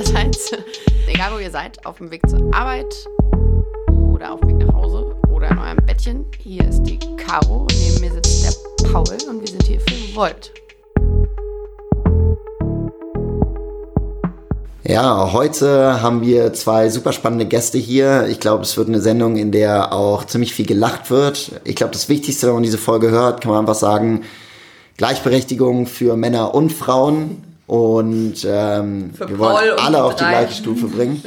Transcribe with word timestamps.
allerseits. 0.00 0.52
Egal 1.06 1.32
wo 1.34 1.38
ihr 1.38 1.50
seid, 1.50 1.84
auf 1.84 1.98
dem 1.98 2.10
Weg 2.10 2.22
zur 2.28 2.40
Arbeit 2.54 2.94
oder 4.12 4.32
auf 4.32 4.40
dem 4.40 4.48
Weg 4.50 4.66
nach 4.66 4.74
Hause 4.74 5.14
oder 5.30 5.50
in 5.50 5.58
eurem 5.58 5.78
Bettchen. 5.86 6.24
Hier 6.38 6.66
ist 6.66 6.82
die 6.84 6.98
Caro, 7.16 7.66
neben 7.70 8.00
mir 8.00 8.12
sitzt 8.12 8.44
der 8.44 8.88
Paul 8.88 9.04
und 9.28 9.40
wir 9.40 9.48
sind 9.48 9.62
hier 9.64 9.80
für 9.80 10.16
Volt. 10.16 10.52
Ja, 14.84 15.32
heute 15.32 16.00
haben 16.02 16.22
wir 16.22 16.52
zwei 16.54 16.88
super 16.88 17.12
spannende 17.12 17.46
Gäste 17.46 17.78
hier. 17.78 18.26
Ich 18.28 18.40
glaube, 18.40 18.62
es 18.62 18.76
wird 18.76 18.88
eine 18.88 19.00
Sendung, 19.00 19.36
in 19.36 19.52
der 19.52 19.92
auch 19.92 20.24
ziemlich 20.24 20.54
viel 20.54 20.66
gelacht 20.66 21.10
wird. 21.10 21.60
Ich 21.64 21.76
glaube, 21.76 21.92
das 21.92 22.08
Wichtigste, 22.08 22.46
wenn 22.46 22.54
man 22.54 22.62
diese 22.62 22.78
Folge 22.78 23.10
hört, 23.10 23.42
kann 23.42 23.52
man 23.52 23.60
einfach 23.60 23.74
sagen, 23.74 24.22
Gleichberechtigung 24.96 25.86
für 25.86 26.16
Männer 26.16 26.54
und 26.54 26.72
Frauen. 26.72 27.49
Und 27.70 28.44
ähm, 28.48 29.12
wir 29.16 29.38
wollen 29.38 29.78
alle 29.78 30.02
auf 30.02 30.16
die 30.16 30.24
gleiche 30.24 30.54
Stufe 30.54 30.88
bringen. 30.88 31.22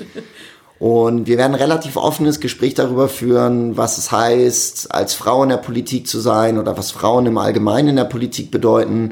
Und 0.78 1.26
wir 1.26 1.38
werden 1.38 1.54
ein 1.54 1.62
relativ 1.62 1.96
offenes 1.96 2.42
Gespräch 2.42 2.74
darüber 2.74 3.08
führen, 3.08 3.78
was 3.78 3.98
es 3.98 4.12
heißt, 4.12 4.94
als 4.94 5.14
Frau 5.14 5.44
in 5.44 5.48
der 5.48 5.56
Politik 5.56 6.06
zu 6.06 6.20
sein 6.20 6.60
oder 6.60 6.78
was 6.78 6.92
Frauen 6.92 7.28
im 7.28 7.38
Allgemeinen 7.38 7.88
in 7.88 7.96
der 7.96 8.04
Politik 8.04 8.52
bedeuten. 8.52 9.12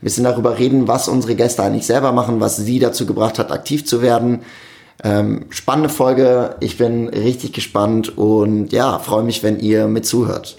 Wir 0.00 0.04
bisschen 0.04 0.24
darüber 0.24 0.58
reden, 0.58 0.88
was 0.88 1.06
unsere 1.08 1.34
Gäste 1.34 1.62
eigentlich 1.62 1.84
selber 1.84 2.12
machen, 2.12 2.40
was 2.40 2.56
sie 2.56 2.78
dazu 2.78 3.04
gebracht 3.04 3.38
hat, 3.38 3.52
aktiv 3.52 3.84
zu 3.84 4.00
werden. 4.00 4.40
Ähm, 5.04 5.48
spannende 5.50 5.90
Folge. 5.90 6.56
Ich 6.60 6.78
bin 6.78 7.08
richtig 7.08 7.52
gespannt 7.52 8.16
und 8.16 8.72
ja, 8.72 8.98
freue 9.00 9.22
mich, 9.22 9.42
wenn 9.42 9.60
ihr 9.60 9.86
mit 9.86 10.06
zuhört. 10.06 10.56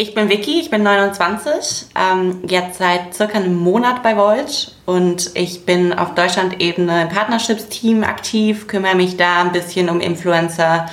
Ich 0.00 0.14
bin 0.14 0.28
Vicky, 0.28 0.60
ich 0.60 0.70
bin 0.70 0.84
29, 0.84 1.86
ähm, 1.96 2.38
jetzt 2.46 2.78
seit 2.78 3.14
circa 3.14 3.38
einem 3.38 3.56
Monat 3.56 4.04
bei 4.04 4.16
Volt 4.16 4.72
und 4.86 5.32
ich 5.34 5.66
bin 5.66 5.92
auf 5.92 6.14
Deutschland-Ebene 6.14 7.02
im 7.02 7.08
Partnerships-Team 7.08 8.04
aktiv, 8.04 8.68
kümmere 8.68 8.94
mich 8.94 9.16
da 9.16 9.40
ein 9.40 9.50
bisschen 9.50 9.90
um 9.90 9.98
Influencer 9.98 10.86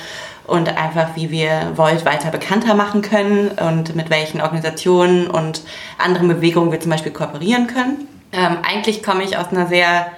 und 0.48 0.76
einfach, 0.76 1.10
wie 1.14 1.30
wir 1.30 1.70
Volt 1.76 2.04
weiter 2.04 2.32
bekannter 2.32 2.74
machen 2.74 3.00
können 3.00 3.52
und 3.52 3.94
mit 3.94 4.10
welchen 4.10 4.40
Organisationen 4.40 5.28
und 5.28 5.60
anderen 5.98 6.26
Bewegungen 6.26 6.72
wir 6.72 6.80
zum 6.80 6.90
Beispiel 6.90 7.12
kooperieren 7.12 7.68
können. 7.68 8.08
Ähm, 8.32 8.58
eigentlich 8.68 9.04
komme 9.04 9.22
ich 9.22 9.38
aus 9.38 9.50
einer 9.52 9.68
sehr 9.68 10.08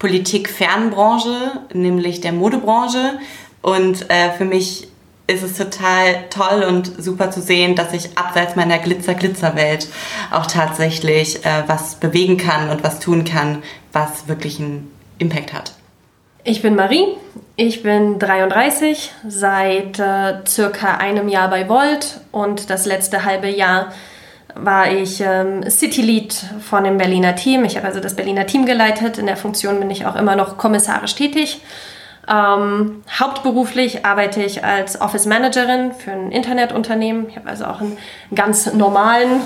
politikfernen 0.00 0.90
Branche, 0.90 1.52
nämlich 1.72 2.20
der 2.20 2.32
Modebranche 2.32 3.16
und 3.62 4.10
äh, 4.10 4.32
für 4.32 4.44
mich 4.44 4.88
ist 5.26 5.42
es 5.42 5.56
total 5.56 6.24
toll 6.28 6.64
und 6.64 7.02
super 7.02 7.30
zu 7.30 7.40
sehen, 7.40 7.76
dass 7.76 7.92
ich 7.92 8.18
abseits 8.18 8.56
meiner 8.56 8.78
Glitzer-Glitzer-Welt 8.78 9.88
auch 10.30 10.46
tatsächlich 10.46 11.44
äh, 11.46 11.62
was 11.66 11.94
bewegen 11.94 12.36
kann 12.36 12.68
und 12.68 12.84
was 12.84 13.00
tun 13.00 13.24
kann, 13.24 13.62
was 13.92 14.28
wirklich 14.28 14.60
einen 14.60 14.90
Impact 15.18 15.54
hat. 15.54 15.72
Ich 16.46 16.60
bin 16.60 16.74
Marie, 16.74 17.06
ich 17.56 17.82
bin 17.82 18.18
33, 18.18 19.12
seit 19.26 19.98
äh, 19.98 20.46
circa 20.46 20.98
einem 20.98 21.28
Jahr 21.28 21.48
bei 21.48 21.70
Volt 21.70 22.20
und 22.30 22.68
das 22.68 22.84
letzte 22.84 23.24
halbe 23.24 23.48
Jahr 23.48 23.92
war 24.54 24.92
ich 24.92 25.20
ähm, 25.20 25.68
City 25.68 26.02
Lead 26.02 26.34
von 26.60 26.84
dem 26.84 26.98
Berliner 26.98 27.34
Team. 27.34 27.64
Ich 27.64 27.76
habe 27.76 27.86
also 27.86 27.98
das 27.98 28.14
Berliner 28.14 28.46
Team 28.46 28.66
geleitet. 28.66 29.18
In 29.18 29.26
der 29.26 29.36
Funktion 29.36 29.80
bin 29.80 29.90
ich 29.90 30.06
auch 30.06 30.16
immer 30.16 30.36
noch 30.36 30.58
kommissarisch 30.58 31.14
tätig. 31.14 31.60
Ähm, 32.28 33.02
hauptberuflich 33.18 34.04
arbeite 34.04 34.42
ich 34.42 34.64
als 34.64 35.00
Office 35.00 35.26
Managerin 35.26 35.92
für 35.92 36.12
ein 36.12 36.32
Internetunternehmen. 36.32 37.28
Ich 37.28 37.36
habe 37.36 37.48
also 37.48 37.66
auch 37.66 37.80
einen 37.80 37.98
ganz 38.34 38.72
normalen 38.72 39.40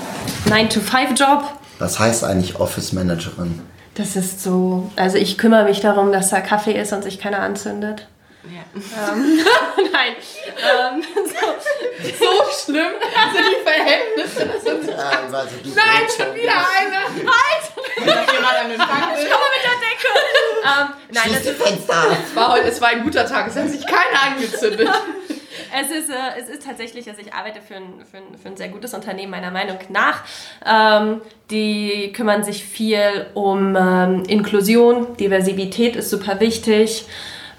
9-to-5-Job. 0.47 1.43
Was 1.79 1.99
heißt 1.99 2.23
eigentlich 2.23 2.59
Office 2.59 2.93
Managerin? 2.93 3.61
Das 3.95 4.15
ist 4.15 4.41
so, 4.41 4.89
also 4.95 5.17
ich 5.17 5.37
kümmere 5.37 5.65
mich 5.65 5.81
darum, 5.81 6.11
dass 6.11 6.29
da 6.29 6.39
Kaffee 6.39 6.79
ist 6.79 6.93
und 6.93 7.03
sich 7.03 7.19
keiner 7.19 7.39
anzündet. 7.39 8.07
Ja. 8.43 9.11
Ähm, 9.11 9.39
nein. 9.91 10.15
Ähm, 10.57 11.03
so, 11.13 12.25
so, 12.25 12.71
schlimm 12.71 12.93
sind 13.33 13.45
die 13.49 13.63
Verhältnisse. 13.63 14.45
Das 14.45 14.63
sind 14.63 14.89
ja, 14.89 15.09
also 15.09 15.37
nein, 15.75 16.07
schon 16.15 16.35
wieder 16.35 16.53
eine. 16.53 16.99
Halt! 17.29 17.59
Ich 17.97 18.05
komme 18.05 19.47
mit 19.51 19.63
der 19.63 19.77
Decke. 19.83 20.09
Ähm, 20.63 20.87
nein, 21.11 21.29
das, 21.33 21.45
es, 21.45 22.35
war 22.35 22.53
heute, 22.53 22.67
es 22.67 22.79
war 22.79 22.89
ein 22.89 23.03
guter 23.03 23.25
Tag. 23.25 23.47
Es 23.47 23.57
hat 23.57 23.69
sich 23.69 23.85
keiner 23.85 24.33
angezündet. 24.33 24.89
es, 25.77 25.91
ist, 25.91 26.09
äh, 26.09 26.39
es 26.39 26.47
ist 26.47 26.63
tatsächlich, 26.63 27.09
also 27.09 27.21
ich 27.21 27.33
arbeite 27.33 27.61
für 27.61 27.75
ein, 27.75 28.05
für 28.09 28.17
ein, 28.17 28.37
für 28.41 28.47
ein 28.47 28.57
sehr 28.57 28.69
gutes 28.69 28.93
Unternehmen 28.93 29.31
meiner 29.31 29.51
Meinung 29.51 29.79
nach. 29.89 30.23
Ähm, 30.65 31.21
die 31.51 32.13
kümmern 32.13 32.43
sich 32.43 32.63
viel 32.63 33.27
um 33.33 33.75
ähm, 33.75 34.23
Inklusion, 34.27 35.17
Diversität 35.17 35.97
ist 35.97 36.09
super 36.09 36.39
wichtig 36.39 37.05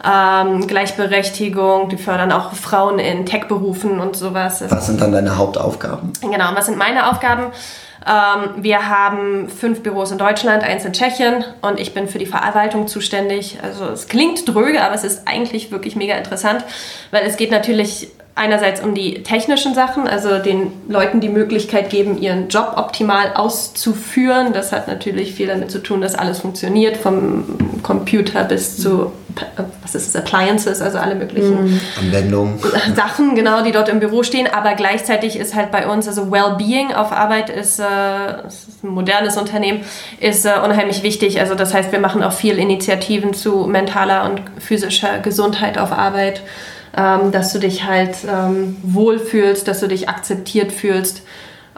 ähm, 0.05 0.67
Gleichberechtigung, 0.67 1.89
die 1.89 1.97
fördern 1.97 2.33
auch 2.33 2.53
Frauen 2.53 2.99
in 2.99 3.27
Tech-Berufen 3.27 4.01
und 4.01 4.17
sowas. 4.17 4.63
Was 4.69 4.87
sind 4.87 5.01
dann 5.01 5.13
deine 5.13 5.37
Hauptaufgaben? 5.37 6.13
Genau, 6.23 6.51
was 6.55 6.67
sind 6.67 6.79
meine 6.79 7.11
Aufgaben? 7.11 7.53
Ähm, 8.07 8.63
wir 8.63 8.89
haben 8.89 9.49
fünf 9.49 9.83
Büros 9.83 10.11
in 10.11 10.19
Deutschland, 10.19 10.63
eins 10.63 10.85
in 10.85 10.93
Tschechien 10.93 11.45
und 11.61 11.79
ich 11.79 11.93
bin 11.93 12.09
für 12.09 12.19
die 12.19 12.27
Verwaltung 12.27 12.89
zuständig. 12.89 13.59
Also 13.63 13.85
es 13.87 14.09
klingt 14.09 14.49
dröge, 14.49 14.83
aber 14.83 14.95
es 14.95 15.05
ist 15.05 15.29
eigentlich 15.29 15.71
wirklich 15.71 15.97
mega 15.97 16.15
interessant, 16.15 16.65
weil 17.11 17.27
es 17.27 17.37
geht 17.37 17.51
natürlich 17.51 18.09
einerseits 18.35 18.81
um 18.81 18.95
die 18.95 19.23
technischen 19.23 19.75
Sachen, 19.75 20.09
also 20.09 20.39
den 20.39 20.73
Leuten 20.89 21.21
die 21.21 21.29
Möglichkeit 21.29 21.91
geben, 21.91 22.19
ihren 22.19 22.49
Job 22.49 22.73
optimal 22.77 23.35
auszuführen. 23.35 24.55
Das 24.55 24.73
hat 24.73 24.89
natürlich 24.89 25.35
viel 25.35 25.49
damit 25.49 25.71
zu 25.71 25.83
tun, 25.83 26.01
dass 26.01 26.15
alles 26.15 26.39
funktioniert, 26.39 26.97
vom 26.97 27.45
Computer 27.83 28.45
bis 28.45 28.77
zu, 28.77 29.13
was 29.83 29.95
ist 29.95 30.09
es, 30.09 30.17
Appliances, 30.17 30.81
also 30.81 30.99
alle 30.99 31.15
möglichen 31.15 31.73
mhm. 31.73 31.81
Anwendungen. 31.99 32.59
Sachen, 32.97 33.35
genau, 33.35 33.63
die 33.63 33.73
dort 33.73 33.89
im 33.89 34.01
Büro 34.01 34.23
stehen. 34.23 34.47
Aber 34.53 34.75
gleichzeitig 34.75 35.37
ist 35.37 35.55
halt 35.55 35.71
bei 35.71 35.87
uns, 35.87 36.09
also 36.09 36.31
Wellbeing 36.31 36.93
auf 36.93 37.13
Arbeit 37.13 37.51
ist, 37.51 37.79
äh, 37.79 38.47
ist 38.47 38.85
ein 38.85 38.91
modernes 38.91 39.37
Unternehmen, 39.37 39.81
ist 40.21 40.47
äh, 40.47 40.53
unheimlich 40.65 41.03
wichtig. 41.03 41.41
Also 41.41 41.55
das 41.55 41.75
heißt, 41.75 41.93
wir 41.93 42.01
machen 42.01 42.23
auch 42.23 42.33
viel 42.33 42.59
Initiativen 42.59 43.35
zu 43.35 43.67
mentaler 43.67 44.25
und 44.31 44.43
physischer 44.59 45.19
Gesundheit 45.19 45.79
auf 45.79 45.93
Arbeit 45.93 46.43
ähm, 46.97 47.31
dass 47.31 47.53
du 47.53 47.61
dich 47.61 47.85
halt 47.85 48.17
ähm, 48.29 48.77
wohlfühlst, 48.83 49.69
dass 49.69 49.81
du 49.81 49.87
dich 49.87 50.09
akzeptiert 50.09 50.73
fühlst. 50.73 51.23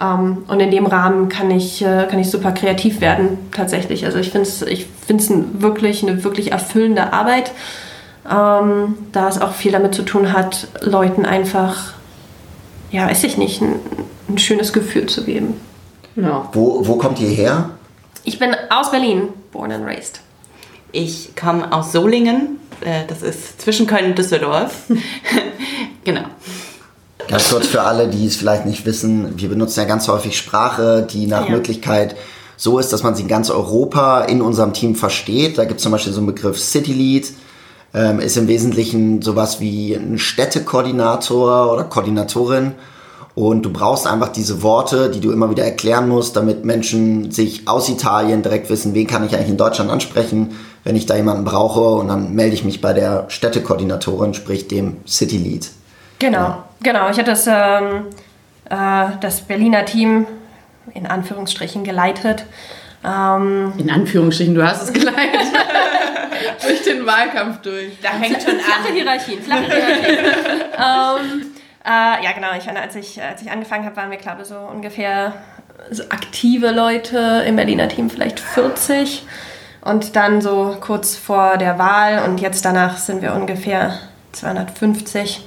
Ähm, 0.01 0.45
und 0.49 0.61
in 0.61 0.71
dem 0.71 0.87
Rahmen 0.87 1.29
kann 1.29 1.51
ich, 1.51 1.83
äh, 1.83 2.07
kann 2.09 2.19
ich 2.19 2.31
super 2.31 2.53
kreativ 2.53 3.01
werden, 3.01 3.39
tatsächlich. 3.51 4.05
Also 4.05 4.19
ich 4.19 4.31
finde 4.31 4.49
es 4.49 4.63
ich 4.63 4.87
find's 5.07 5.31
wirklich 5.31 6.03
eine 6.03 6.25
wirklich 6.25 6.53
erfüllende 6.53 7.13
Arbeit, 7.13 7.53
ähm, 8.31 8.95
da 9.13 9.29
es 9.29 9.41
auch 9.41 9.53
viel 9.53 9.73
damit 9.73 9.95
zu 9.95 10.03
tun 10.03 10.33
hat, 10.33 10.69
Leuten 10.81 11.27
einfach, 11.27 11.95
ja, 12.91 13.09
weiß 13.09 13.25
ich 13.25 13.37
nicht, 13.37 13.61
ein, 13.61 13.75
ein 14.29 14.39
schönes 14.39 14.73
Gefühl 14.73 15.07
zu 15.07 15.25
geben. 15.25 15.55
Ja. 16.17 16.49
Wo, 16.53 16.87
wo 16.87 16.97
kommt 16.97 17.21
ihr 17.21 17.31
her? 17.31 17.71
Ich 18.25 18.39
bin 18.39 18.55
aus 18.71 18.91
Berlin, 18.91 19.29
born 19.51 19.73
and 19.73 19.85
raised. 19.85 20.21
Ich 20.93 21.35
komme 21.35 21.73
aus 21.73 21.93
Solingen, 21.93 22.61
äh, 22.83 23.07
das 23.09 23.23
ist 23.23 23.61
zwischen 23.61 23.87
Köln 23.87 24.07
und 24.07 24.19
Düsseldorf. 24.19 24.85
genau. 26.05 26.25
Ganz 27.29 27.51
kurz 27.51 27.67
für 27.67 27.83
alle, 27.83 28.09
die 28.09 28.27
es 28.27 28.37
vielleicht 28.37 28.67
nicht 28.67 28.85
wissen, 28.85 29.39
wir 29.39 29.49
benutzen 29.49 29.81
ja 29.81 29.87
ganz 29.87 30.09
häufig 30.09 30.37
Sprache, 30.37 31.07
die 31.09 31.27
nach 31.27 31.49
ja. 31.49 31.55
Möglichkeit 31.55 32.17
so 32.57 32.79
ist, 32.79 32.93
dass 32.93 33.03
man 33.03 33.15
sie 33.15 33.23
in 33.23 33.29
ganz 33.29 33.51
Europa 33.51 34.23
in 34.23 34.41
unserem 34.43 34.73
Team 34.73 34.95
versteht. 34.95 35.59
Da 35.59 35.65
gibt 35.65 35.79
es 35.79 35.83
zum 35.83 35.93
Beispiel 35.93 36.13
so 36.13 36.21
einen 36.21 36.27
Begriff 36.27 36.59
City 36.59 36.93
Lead, 36.93 37.33
ähm, 37.95 38.21
ist 38.21 38.37
im 38.37 38.49
Wesentlichen 38.49 39.21
sowas 39.23 39.61
wie 39.61 39.95
ein 39.95 40.19
Städtekoordinator 40.19 41.73
oder 41.73 41.85
Koordinatorin. 41.85 42.75
Und 43.35 43.63
du 43.63 43.73
brauchst 43.73 44.07
einfach 44.07 44.29
diese 44.29 44.63
Worte, 44.63 45.11
die 45.11 45.21
du 45.21 45.33
immer 45.33 45.51
wieder 45.51 45.65
erklären 45.65 46.09
musst, 46.09 46.37
damit 46.37 46.65
Menschen 46.65 47.31
sich 47.31 47.67
aus 47.67 47.89
Italien 47.89 48.43
direkt 48.43 48.69
wissen, 48.69 48.95
wen 48.95 49.07
kann 49.07 49.25
ich 49.25 49.35
eigentlich 49.35 49.49
in 49.49 49.57
Deutschland 49.57 49.91
ansprechen, 49.91 50.51
wenn 50.85 50.97
ich 50.97 51.07
da 51.07 51.17
jemanden 51.17 51.45
brauche. 51.45 51.81
Und 51.81 52.09
dann 52.09 52.35
melde 52.35 52.55
ich 52.55 52.65
mich 52.65 52.83
bei 52.83 52.93
der 52.93 53.25
Städtekoordinatorin, 53.29 54.35
sprich 54.35 54.69
dem 54.69 54.99
City 55.07 55.39
Lead. 55.39 55.71
Genau, 56.19 56.39
ja. 56.39 56.65
Genau. 56.83 57.11
Ich 57.11 57.19
hatte 57.19 57.31
das, 57.31 57.47
ähm, 57.47 58.07
äh, 58.69 59.17
das 59.21 59.43
Berliner 59.43 59.85
Team 59.85 60.27
in 60.95 61.07
Anführungsstrichen 61.07 61.85
geleitet. 61.85 62.45
Ähm, 63.05 63.73
in 63.79 63.91
Anführungsstrichen, 63.91 64.55
du 64.55 64.63
hast 64.67 64.83
es 64.83 64.93
geleitet. 64.93 65.41
durch 66.63 66.83
den 66.83 67.07
Wahlkampf 67.07 67.61
durch. 67.63 67.99
Da 68.01 68.11
hängt 68.11 68.43
schon 68.43 68.59
flache 68.59 68.89
an. 68.89 68.95
Hierarchien, 68.95 69.43
flache 69.43 69.65
Hierarchien. 69.65 70.19
ähm, 71.35 71.53
äh, 71.85 72.25
ja, 72.25 72.33
genau. 72.35 72.49
Ich, 72.57 72.69
als, 72.69 72.95
ich, 72.97 73.21
als 73.23 73.43
ich 73.43 73.51
angefangen 73.51 73.85
habe, 73.85 73.97
waren 73.97 74.11
wir, 74.11 74.19
glaube 74.19 74.43
ich, 74.43 74.49
so 74.49 74.57
ungefähr 74.57 75.35
so 75.91 76.05
aktive 76.05 76.71
Leute 76.71 77.45
im 77.47 77.57
Berliner 77.57 77.89
Team, 77.89 78.09
vielleicht 78.11 78.41
40. 78.41 79.25
Und 79.81 80.15
dann 80.15 80.41
so 80.41 80.77
kurz 80.81 81.17
vor 81.17 81.57
der 81.59 81.79
Wahl 81.79 82.23
und 82.29 82.41
jetzt 82.41 82.65
danach 82.65 82.99
sind 82.99 83.21
wir 83.21 83.35
ungefähr 83.35 83.99
250. 84.31 85.45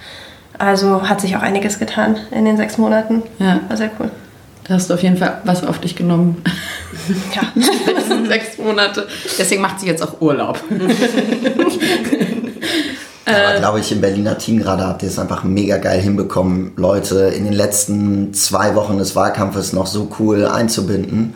Also 0.57 1.07
hat 1.07 1.21
sich 1.21 1.35
auch 1.35 1.41
einiges 1.41 1.79
getan 1.79 2.17
in 2.31 2.45
den 2.45 2.57
sechs 2.57 2.77
Monaten. 2.77 3.23
Ja. 3.39 3.59
War 3.67 3.77
sehr 3.77 3.91
cool. 3.99 4.09
Da 4.67 4.73
hast 4.75 4.89
du 4.89 4.95
auf 4.95 5.03
jeden 5.03 5.17
Fall 5.17 5.41
was 5.43 5.63
auf 5.65 5.79
dich 5.79 5.95
genommen. 5.95 6.41
Ja, 7.35 7.43
sechs 8.27 8.57
Monate. 8.57 9.07
Deswegen 9.37 9.61
macht 9.61 9.79
sie 9.79 9.85
jetzt 9.87 10.01
auch 10.01 10.19
Urlaub. 10.21 10.59
Aber 13.27 13.59
glaube 13.59 13.79
ich, 13.79 13.91
im 13.91 14.01
Berliner 14.01 14.37
Team 14.37 14.59
gerade 14.59 14.85
habt 14.85 15.01
ihr 15.03 15.09
es 15.09 15.17
einfach 15.17 15.43
mega 15.43 15.77
geil 15.77 15.99
hinbekommen, 15.99 16.73
Leute 16.75 17.33
in 17.35 17.43
den 17.43 17.53
letzten 17.53 18.33
zwei 18.33 18.75
Wochen 18.75 18.99
des 18.99 19.15
Wahlkampfes 19.15 19.73
noch 19.73 19.87
so 19.87 20.09
cool 20.19 20.45
einzubinden. 20.45 21.33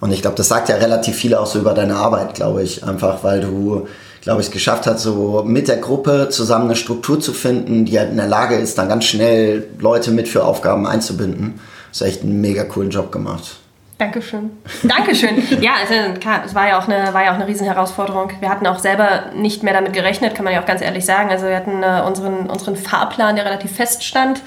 Und 0.00 0.12
ich 0.12 0.22
glaube, 0.22 0.36
das 0.36 0.48
sagt 0.48 0.68
ja 0.68 0.76
relativ 0.76 1.14
viel 1.14 1.34
auch 1.34 1.46
so 1.46 1.58
über 1.60 1.74
deine 1.74 1.96
Arbeit, 1.96 2.34
glaube 2.34 2.62
ich. 2.62 2.84
Einfach, 2.84 3.22
weil 3.22 3.40
du, 3.40 3.86
glaube 4.22 4.40
ich, 4.40 4.48
es 4.48 4.52
geschafft 4.52 4.86
hast, 4.86 5.02
so 5.02 5.42
mit 5.46 5.68
der 5.68 5.78
Gruppe 5.78 6.28
zusammen 6.30 6.66
eine 6.66 6.76
Struktur 6.76 7.20
zu 7.20 7.32
finden, 7.32 7.84
die 7.84 7.98
halt 7.98 8.10
in 8.10 8.16
der 8.16 8.28
Lage 8.28 8.56
ist, 8.56 8.76
dann 8.78 8.88
ganz 8.88 9.04
schnell 9.04 9.66
Leute 9.78 10.10
mit 10.10 10.28
für 10.28 10.44
Aufgaben 10.44 10.86
einzubinden. 10.86 11.60
Das 11.90 12.02
ist 12.02 12.06
echt 12.06 12.22
einen 12.22 12.40
mega 12.40 12.64
coolen 12.64 12.90
Job 12.90 13.10
gemacht. 13.10 13.56
Dankeschön. 14.00 14.50
Dankeschön. 14.82 15.42
ja, 15.60 15.72
also 15.80 16.18
klar, 16.18 16.42
es 16.46 16.54
war 16.54 16.68
ja 16.68 16.78
auch 16.78 16.88
eine, 16.88 17.12
war 17.12 17.22
ja 17.22 17.32
auch 17.32 17.34
eine 17.34 17.46
riesen 17.46 17.66
Herausforderung. 17.66 18.30
Wir 18.40 18.48
hatten 18.48 18.66
auch 18.66 18.78
selber 18.78 19.26
nicht 19.34 19.62
mehr 19.62 19.74
damit 19.74 19.92
gerechnet, 19.92 20.34
kann 20.34 20.44
man 20.44 20.54
ja 20.54 20.62
auch 20.62 20.66
ganz 20.66 20.80
ehrlich 20.80 21.04
sagen. 21.04 21.28
Also 21.28 21.46
wir 21.46 21.56
hatten 21.56 21.82
äh, 21.82 22.02
unseren, 22.06 22.48
unseren 22.48 22.76
Fahrplan, 22.76 23.36
der 23.36 23.44
relativ 23.44 23.72
fest 23.72 24.02
stand, 24.02 24.40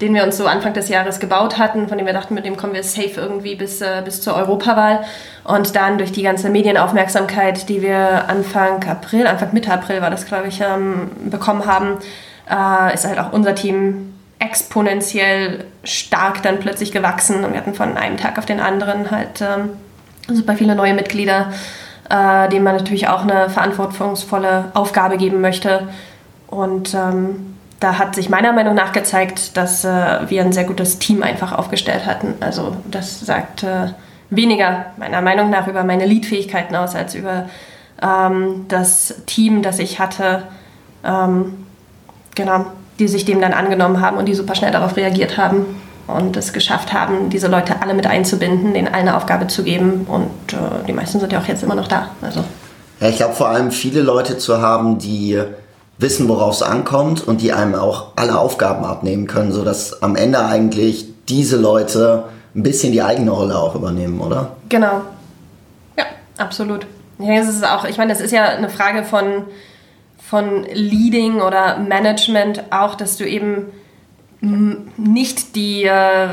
den 0.00 0.14
wir 0.14 0.24
uns 0.24 0.36
so 0.36 0.46
Anfang 0.46 0.74
des 0.74 0.88
Jahres 0.88 1.20
gebaut 1.20 1.58
hatten, 1.58 1.88
von 1.88 1.96
dem 1.96 2.06
wir 2.06 2.12
dachten, 2.12 2.34
mit 2.34 2.44
dem 2.44 2.56
kommen 2.56 2.74
wir 2.74 2.82
safe 2.82 3.12
irgendwie 3.16 3.54
bis, 3.54 3.80
äh, 3.80 4.02
bis 4.04 4.20
zur 4.20 4.34
Europawahl. 4.34 5.04
Und 5.44 5.74
dann 5.74 5.96
durch 5.98 6.12
die 6.12 6.22
ganze 6.22 6.50
Medienaufmerksamkeit, 6.50 7.68
die 7.68 7.80
wir 7.80 8.28
Anfang 8.28 8.84
April, 8.86 9.26
Anfang 9.26 9.52
Mitte 9.52 9.72
April 9.72 10.02
war 10.02 10.10
das, 10.10 10.26
glaube 10.26 10.48
ich, 10.48 10.60
ähm, 10.60 11.10
bekommen 11.30 11.64
haben, 11.64 11.98
äh, 12.50 12.94
ist 12.94 13.06
halt 13.06 13.18
auch 13.18 13.32
unser 13.32 13.54
Team 13.54 14.14
exponentiell 14.38 15.64
stark 15.82 16.42
dann 16.42 16.60
plötzlich 16.60 16.92
gewachsen 16.92 17.42
und 17.42 17.52
wir 17.52 17.58
hatten 17.58 17.74
von 17.74 17.96
einem 17.96 18.18
Tag 18.18 18.36
auf 18.38 18.44
den 18.44 18.60
anderen 18.60 19.10
halt 19.10 19.40
ähm, 19.40 19.70
super 20.28 20.54
viele 20.54 20.74
neue 20.74 20.92
Mitglieder, 20.92 21.52
äh, 22.10 22.48
denen 22.50 22.64
man 22.64 22.76
natürlich 22.76 23.08
auch 23.08 23.22
eine 23.22 23.48
verantwortungsvolle 23.48 24.66
Aufgabe 24.74 25.16
geben 25.16 25.40
möchte. 25.40 25.88
Und 26.48 26.92
ähm, 26.92 27.55
da 27.80 27.98
hat 27.98 28.14
sich 28.14 28.28
meiner 28.28 28.52
Meinung 28.52 28.74
nach 28.74 28.92
gezeigt, 28.92 29.56
dass 29.56 29.84
äh, 29.84 29.88
wir 30.28 30.42
ein 30.42 30.52
sehr 30.52 30.64
gutes 30.64 30.98
Team 30.98 31.22
einfach 31.22 31.52
aufgestellt 31.52 32.06
hatten. 32.06 32.34
Also 32.40 32.76
das 32.90 33.20
sagt 33.20 33.62
äh, 33.62 33.88
weniger 34.30 34.86
meiner 34.96 35.20
Meinung 35.20 35.50
nach 35.50 35.66
über 35.68 35.84
meine 35.84 36.06
Lead-Fähigkeiten 36.06 36.74
aus 36.74 36.94
als 36.94 37.14
über 37.14 37.48
ähm, 38.02 38.66
das 38.68 39.14
Team, 39.26 39.62
das 39.62 39.78
ich 39.78 39.98
hatte. 39.98 40.44
Ähm, 41.04 41.66
genau 42.34 42.66
die 42.98 43.08
sich 43.08 43.24
dem 43.24 43.40
dann 43.40 43.52
angenommen 43.52 44.00
haben 44.00 44.16
und 44.16 44.26
die 44.26 44.34
super 44.34 44.54
schnell 44.54 44.72
darauf 44.72 44.96
reagiert 44.96 45.36
haben 45.36 45.66
und 46.06 46.36
es 46.36 46.52
geschafft 46.52 46.92
haben, 46.92 47.30
diese 47.30 47.48
Leute 47.48 47.82
alle 47.82 47.94
mit 47.94 48.06
einzubinden, 48.06 48.74
denen 48.74 48.88
eine 48.88 49.16
Aufgabe 49.16 49.48
zu 49.48 49.64
geben. 49.64 50.06
Und 50.08 50.52
äh, 50.52 50.86
die 50.86 50.92
meisten 50.92 51.20
sind 51.20 51.32
ja 51.32 51.40
auch 51.40 51.46
jetzt 51.46 51.62
immer 51.62 51.74
noch 51.74 51.88
da. 51.88 52.10
Also. 52.22 52.44
Ja, 53.00 53.08
ich 53.08 53.16
glaube 53.16 53.34
vor 53.34 53.48
allem 53.48 53.70
viele 53.70 54.02
Leute 54.02 54.38
zu 54.38 54.62
haben, 54.62 54.98
die 54.98 55.38
wissen, 55.98 56.28
worauf 56.28 56.54
es 56.54 56.62
ankommt 56.62 57.26
und 57.26 57.40
die 57.40 57.52
einem 57.52 57.74
auch 57.74 58.12
alle 58.16 58.38
Aufgaben 58.38 58.84
abnehmen 58.84 59.26
können, 59.26 59.52
sodass 59.52 60.02
am 60.02 60.16
Ende 60.16 60.44
eigentlich 60.44 61.06
diese 61.28 61.56
Leute 61.56 62.24
ein 62.54 62.62
bisschen 62.62 62.92
die 62.92 63.02
eigene 63.02 63.30
Rolle 63.30 63.58
auch 63.58 63.74
übernehmen, 63.74 64.20
oder? 64.20 64.56
Genau. 64.68 65.02
Ja, 65.96 66.04
absolut. 66.38 66.86
Ja, 67.18 67.36
das 67.36 67.48
ist 67.48 67.64
auch, 67.64 67.84
ich 67.84 67.98
meine, 67.98 68.12
das 68.12 68.20
ist 68.20 68.32
ja 68.32 68.44
eine 68.44 68.68
Frage 68.68 69.04
von 69.04 69.44
von 70.28 70.64
Leading 70.64 71.40
oder 71.40 71.78
Management 71.78 72.64
auch, 72.70 72.96
dass 72.96 73.16
du 73.16 73.24
eben 73.24 73.66
nicht 74.40 75.54
die 75.54 75.84
äh, 75.84 76.28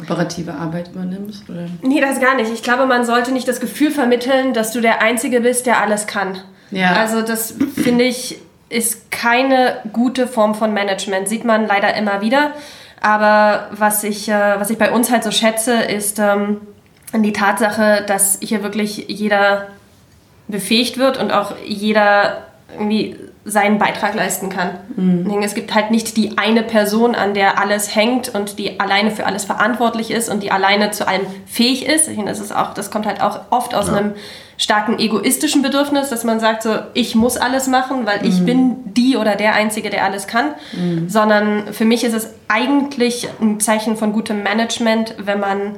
operative 0.00 0.54
Arbeit 0.54 0.90
übernimmst? 0.92 1.48
Oder? 1.48 1.66
Nee, 1.82 2.00
das 2.00 2.20
gar 2.20 2.36
nicht. 2.36 2.50
Ich 2.52 2.62
glaube, 2.62 2.86
man 2.86 3.04
sollte 3.04 3.32
nicht 3.32 3.48
das 3.48 3.60
Gefühl 3.60 3.90
vermitteln, 3.90 4.54
dass 4.54 4.72
du 4.72 4.80
der 4.80 5.02
Einzige 5.02 5.40
bist, 5.40 5.66
der 5.66 5.80
alles 5.80 6.06
kann. 6.06 6.38
Ja. 6.70 6.94
Also 6.94 7.22
das 7.22 7.54
finde 7.74 8.04
ich 8.04 8.38
ist 8.68 9.10
keine 9.10 9.76
gute 9.92 10.26
Form 10.26 10.54
von 10.54 10.72
Management. 10.72 11.28
Sieht 11.28 11.44
man 11.44 11.66
leider 11.66 11.94
immer 11.94 12.20
wieder. 12.20 12.52
Aber 13.00 13.68
was 13.72 14.04
ich, 14.04 14.28
äh, 14.28 14.58
was 14.58 14.70
ich 14.70 14.78
bei 14.78 14.90
uns 14.90 15.10
halt 15.10 15.22
so 15.22 15.30
schätze, 15.30 15.74
ist 15.74 16.18
ähm, 16.18 16.60
die 17.14 17.32
Tatsache, 17.32 18.04
dass 18.06 18.38
hier 18.42 18.62
wirklich 18.62 19.06
jeder 19.08 19.68
befähigt 20.48 20.98
wird 20.98 21.18
und 21.18 21.30
auch 21.30 21.54
jeder 21.64 22.42
irgendwie 22.72 23.16
seinen 23.44 23.78
Beitrag 23.78 24.14
leisten 24.14 24.48
kann. 24.48 24.70
Mhm. 24.96 25.40
Es 25.42 25.54
gibt 25.54 25.72
halt 25.72 25.92
nicht 25.92 26.16
die 26.16 26.36
eine 26.36 26.64
Person, 26.64 27.14
an 27.14 27.32
der 27.32 27.60
alles 27.60 27.94
hängt 27.94 28.34
und 28.34 28.58
die 28.58 28.80
alleine 28.80 29.12
für 29.12 29.24
alles 29.24 29.44
verantwortlich 29.44 30.10
ist 30.10 30.28
und 30.28 30.42
die 30.42 30.50
alleine 30.50 30.90
zu 30.90 31.06
allem 31.06 31.22
fähig 31.46 31.86
ist. 31.86 32.08
Ich 32.08 32.16
meine, 32.16 32.30
das, 32.30 32.40
ist 32.40 32.54
auch, 32.54 32.74
das 32.74 32.90
kommt 32.90 33.06
halt 33.06 33.22
auch 33.22 33.40
oft 33.50 33.74
aus 33.74 33.86
ja. 33.86 33.94
einem 33.94 34.14
starken 34.58 34.98
egoistischen 34.98 35.62
Bedürfnis, 35.62 36.08
dass 36.08 36.24
man 36.24 36.40
sagt 36.40 36.62
so, 36.62 36.74
ich 36.94 37.14
muss 37.14 37.36
alles 37.36 37.66
machen, 37.66 38.06
weil 38.06 38.20
mhm. 38.20 38.28
ich 38.28 38.44
bin 38.44 38.76
die 38.94 39.16
oder 39.16 39.36
der 39.36 39.54
Einzige, 39.54 39.90
der 39.90 40.04
alles 40.04 40.26
kann. 40.26 40.54
Mhm. 40.72 41.08
Sondern 41.08 41.72
für 41.72 41.84
mich 41.84 42.04
ist 42.04 42.14
es 42.14 42.30
eigentlich 42.48 43.28
ein 43.40 43.60
Zeichen 43.60 43.96
von 43.96 44.12
gutem 44.12 44.42
Management, 44.42 45.14
wenn 45.18 45.40
man 45.40 45.76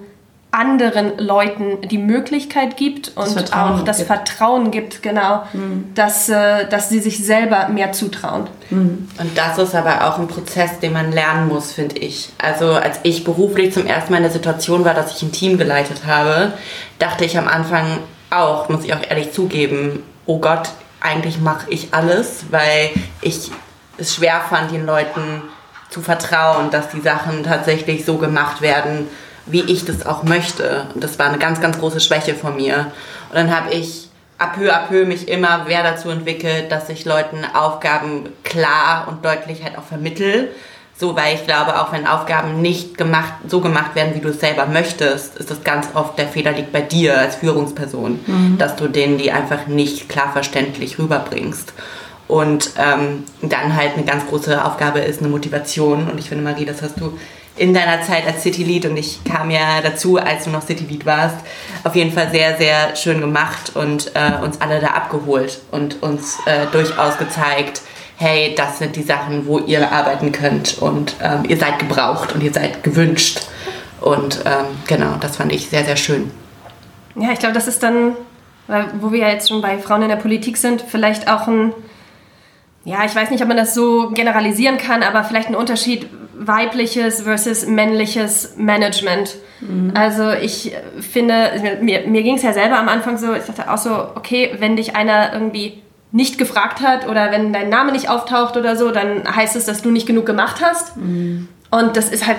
anderen 0.50 1.19
Leuten 1.19 1.86
die 1.88 1.98
Möglichkeit 1.98 2.78
gibt 2.78 3.12
und 3.16 3.36
das 3.36 3.52
auch 3.52 3.82
das 3.82 3.98
gibt. 3.98 4.06
Vertrauen 4.06 4.70
gibt, 4.70 5.02
genau, 5.02 5.42
mhm. 5.52 5.92
dass, 5.94 6.30
äh, 6.30 6.66
dass 6.69 6.88
sie 6.88 7.00
sich 7.00 7.25
selber 7.25 7.69
mehr 7.69 7.92
zutrauen. 7.92 8.46
Mhm. 8.70 9.08
Und 9.19 9.36
das 9.36 9.58
ist 9.58 9.75
aber 9.75 10.08
auch 10.08 10.19
ein 10.19 10.26
Prozess, 10.26 10.78
den 10.80 10.94
man 10.94 11.12
lernen 11.12 11.48
muss, 11.48 11.72
finde 11.72 11.98
ich. 11.98 12.30
Also 12.38 12.72
als 12.72 13.00
ich 13.02 13.25
beruflich 13.25 13.75
zum 13.75 13.86
ersten 13.86 14.10
Mal 14.10 14.19
in 14.19 14.22
der 14.25 14.32
Situation 14.32 14.86
war, 14.86 14.94
dass 14.94 15.14
ich 15.14 15.22
ein 15.22 15.32
Team 15.32 15.58
geleitet 15.58 16.06
habe, 16.06 16.52
dachte 16.98 17.26
ich 17.26 17.36
am 17.36 17.46
Anfang 17.46 17.98
auch, 18.30 18.69
muss 18.69 18.84
ich 18.84 18.94
auch 18.94 19.02
ehrlich 19.08 19.32
zugeben, 19.32 20.02
oh 20.26 20.38
Gott, 20.38 20.69
eigentlich 21.00 21.40
mache 21.40 21.70
ich 21.70 21.94
alles, 21.94 22.46
weil 22.50 22.90
ich 23.20 23.50
es 23.98 24.14
schwer 24.14 24.40
fand, 24.48 24.70
den 24.70 24.86
Leuten 24.86 25.42
zu 25.90 26.02
vertrauen, 26.02 26.70
dass 26.70 26.90
die 26.90 27.00
Sachen 27.00 27.44
tatsächlich 27.44 28.04
so 28.04 28.19
gemacht 28.19 28.60
werden, 28.60 29.08
wie 29.46 29.62
ich 29.62 29.84
das 29.84 30.04
auch 30.06 30.22
möchte. 30.22 30.86
Und 30.94 31.02
das 31.02 31.19
war 31.19 31.26
eine 31.26 31.38
ganz, 31.38 31.60
ganz 31.60 31.78
große 31.78 32.00
Schwäche 32.00 32.34
von 32.34 32.56
mir. 32.56 32.92
Und 33.30 33.34
dann 33.34 33.54
habe 33.54 33.72
ich 33.72 34.08
à 34.38 34.52
peu 34.54 34.72
à 34.72 34.86
peu 34.86 35.04
mich 35.04 35.28
immer 35.28 35.64
mehr 35.64 35.82
dazu 35.82 36.10
entwickelt, 36.10 36.70
dass 36.70 36.88
ich 36.88 37.04
Leuten 37.04 37.44
Aufgaben 37.54 38.28
klar 38.44 39.08
und 39.08 39.25
deutlich 39.25 39.64
halt 39.64 39.78
auch 39.78 39.84
vermittel. 39.84 40.50
So, 41.00 41.15
weil 41.15 41.37
ich 41.37 41.45
glaube, 41.45 41.81
auch 41.81 41.93
wenn 41.93 42.09
Aufgaben 42.09 42.61
nicht 42.61 42.99
gemacht, 42.99 43.35
so 43.47 43.61
gemacht 43.61 43.95
werden, 43.95 44.17
wie 44.17 44.21
du 44.21 44.31
es 44.31 44.41
selber 44.41 44.67
möchtest, 44.67 45.37
ist 45.37 45.49
das 45.49 45.62
ganz 45.62 45.87
oft 45.95 46.19
der 46.19 46.26
Fehler 46.26 46.50
liegt 46.50 46.73
bei 46.73 46.81
dir 46.81 47.17
als 47.17 47.37
Führungsperson, 47.37 48.19
mhm. 48.26 48.59
dass 48.59 48.75
du 48.75 48.88
denen 48.88 49.17
die 49.17 49.31
einfach 49.31 49.69
nicht 49.69 50.09
klar 50.09 50.33
verständlich 50.33 50.99
rüberbringst. 50.99 51.73
Und 52.26 52.73
ähm, 52.78 53.25
dann 53.43 53.76
halt 53.76 53.95
eine 53.95 54.05
ganz 54.05 54.26
große 54.26 54.62
Aufgabe 54.64 54.99
ist 54.99 55.21
eine 55.21 55.28
Motivation. 55.28 56.11
Und 56.11 56.19
ich 56.19 56.28
finde, 56.28 56.43
Marie, 56.43 56.64
das 56.64 56.83
hast 56.83 57.00
du 57.00 57.17
in 57.57 57.75
deiner 57.75 58.02
Zeit 58.02 58.26
als 58.26 58.43
City 58.43 58.64
Lead 58.64 58.87
und 58.87 58.97
ich 58.97 59.23
kam 59.25 59.50
ja 59.50 59.81
dazu, 59.83 60.17
als 60.17 60.45
du 60.45 60.50
noch 60.50 60.62
City 60.62 60.85
Lead 60.85 61.07
warst, 61.07 61.37
auf 61.85 61.95
jeden 61.97 62.12
Fall 62.12 62.31
sehr, 62.31 62.57
sehr 62.57 62.97
schön 62.97 63.21
gemacht 63.21 63.73
und 63.75 64.12
äh, 64.14 64.43
uns 64.43 64.61
alle 64.61 64.81
da 64.81 64.88
abgeholt 64.88 65.61
und 65.71 66.02
uns 66.02 66.38
äh, 66.47 66.67
durchaus 66.71 67.19
gezeigt, 67.19 67.83
hey, 68.18 68.54
das 68.56 68.78
sind 68.78 68.96
die 68.96 69.02
Sachen, 69.02 69.46
wo 69.46 69.60
ihr 69.60 69.90
arbeiten 69.90 70.32
könnt 70.32 70.78
und 70.78 71.14
ähm, 71.22 71.44
ihr 71.48 71.56
seid 71.56 71.78
gebraucht 71.78 72.34
und 72.34 72.42
ihr 72.42 72.52
seid 72.52 72.82
gewünscht. 72.82 73.42
Und 74.00 74.40
ähm, 74.44 74.66
genau, 74.87 75.14
das 75.20 75.37
fand 75.37 75.52
ich 75.52 75.68
sehr, 75.68 75.84
sehr 75.84 75.96
schön. 75.96 76.30
Ja, 77.14 77.32
ich 77.32 77.38
glaube, 77.38 77.54
das 77.54 77.68
ist 77.68 77.82
dann, 77.82 78.16
wo 79.00 79.12
wir 79.12 79.20
ja 79.20 79.28
jetzt 79.28 79.48
schon 79.48 79.62
bei 79.62 79.78
Frauen 79.78 80.02
in 80.02 80.08
der 80.08 80.16
Politik 80.16 80.56
sind, 80.56 80.82
vielleicht 80.82 81.30
auch 81.30 81.46
ein, 81.48 81.72
ja, 82.84 83.04
ich 83.04 83.14
weiß 83.14 83.30
nicht, 83.30 83.42
ob 83.42 83.48
man 83.48 83.56
das 83.56 83.75
so 83.75 84.10
generalisieren 84.10 84.78
kann, 84.78 85.02
aber 85.02 85.25
vielleicht 85.25 85.48
ein 85.48 85.56
Unterschied, 85.56 86.08
weibliches 86.38 87.22
versus 87.22 87.66
männliches 87.66 88.54
Management. 88.56 89.37
Mhm. 89.60 89.92
Also 89.94 90.30
ich 90.30 90.72
finde, 91.00 91.78
mir, 91.82 92.06
mir 92.06 92.22
ging 92.22 92.37
es 92.37 92.42
ja 92.42 92.52
selber 92.52 92.78
am 92.78 92.88
Anfang 92.88 93.18
so, 93.18 93.34
ich 93.34 93.44
dachte 93.44 93.70
auch 93.70 93.78
so, 93.78 93.90
okay, 94.14 94.54
wenn 94.58 94.76
dich 94.76 94.94
einer 94.94 95.32
irgendwie 95.32 95.82
nicht 96.11 96.38
gefragt 96.38 96.81
hat 96.81 97.07
oder 97.09 97.31
wenn 97.31 97.53
dein 97.53 97.69
Name 97.69 97.93
nicht 97.93 98.09
auftaucht 98.09 98.57
oder 98.57 98.77
so, 98.77 98.91
dann 98.91 99.25
heißt 99.35 99.57
es, 99.57 99.67
dass 99.67 99.83
du 99.83 99.91
nicht 99.91 100.07
genug 100.07 100.27
gemacht 100.27 100.62
hast. 100.62 100.97
Mhm. 100.97 101.49
Und 101.71 101.97
das 101.97 102.09
ist 102.09 102.27
halt 102.27 102.38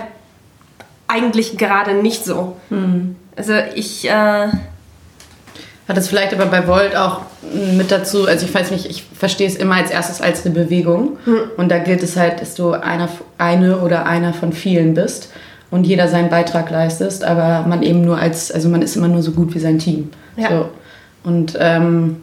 eigentlich 1.08 1.58
gerade 1.58 1.94
nicht 1.94 2.26
so. 2.26 2.56
Mhm. 2.70 3.16
Also 3.36 3.54
ich... 3.76 4.10
Äh, 4.10 4.48
hat 5.88 5.98
es 5.98 6.08
vielleicht 6.08 6.36
aber 6.36 6.46
bei 6.46 6.68
Volt 6.68 6.96
auch 6.96 7.22
mit 7.76 7.90
dazu, 7.90 8.28
also 8.28 8.46
ich 8.46 8.54
weiß 8.54 8.70
nicht, 8.70 8.86
ich 8.86 9.04
verstehe 9.12 9.48
es 9.48 9.56
immer 9.56 9.74
als 9.74 9.90
erstes 9.90 10.22
als 10.22 10.46
eine 10.46 10.54
Bewegung. 10.54 11.18
Mhm. 11.26 11.40
Und 11.58 11.70
da 11.70 11.80
gilt 11.80 12.04
es 12.04 12.16
halt, 12.16 12.42
dass 12.42 12.54
du 12.54 12.74
einer, 12.74 13.10
eine 13.40 13.80
oder 13.80 14.06
einer 14.06 14.34
von 14.34 14.54
vielen 14.54 14.94
bist 14.94 15.32
und 15.72 15.86
jeder 15.86 16.08
seinen 16.08 16.30
Beitrag 16.30 16.70
leistest, 16.70 17.24
aber 17.24 17.68
man 17.68 17.82
eben 17.82 18.06
nur 18.06 18.20
als, 18.20 18.52
also 18.52 18.70
man 18.70 18.84
ist 18.84 18.96
immer 18.96 19.08
nur 19.08 19.24
so 19.24 19.32
gut 19.32 19.56
wie 19.56 19.60
sein 19.60 19.80
Team. 19.80 20.12
Ja. 20.38 20.50
So. 20.50 20.70
Und 21.24 21.58
ähm, 21.60 22.18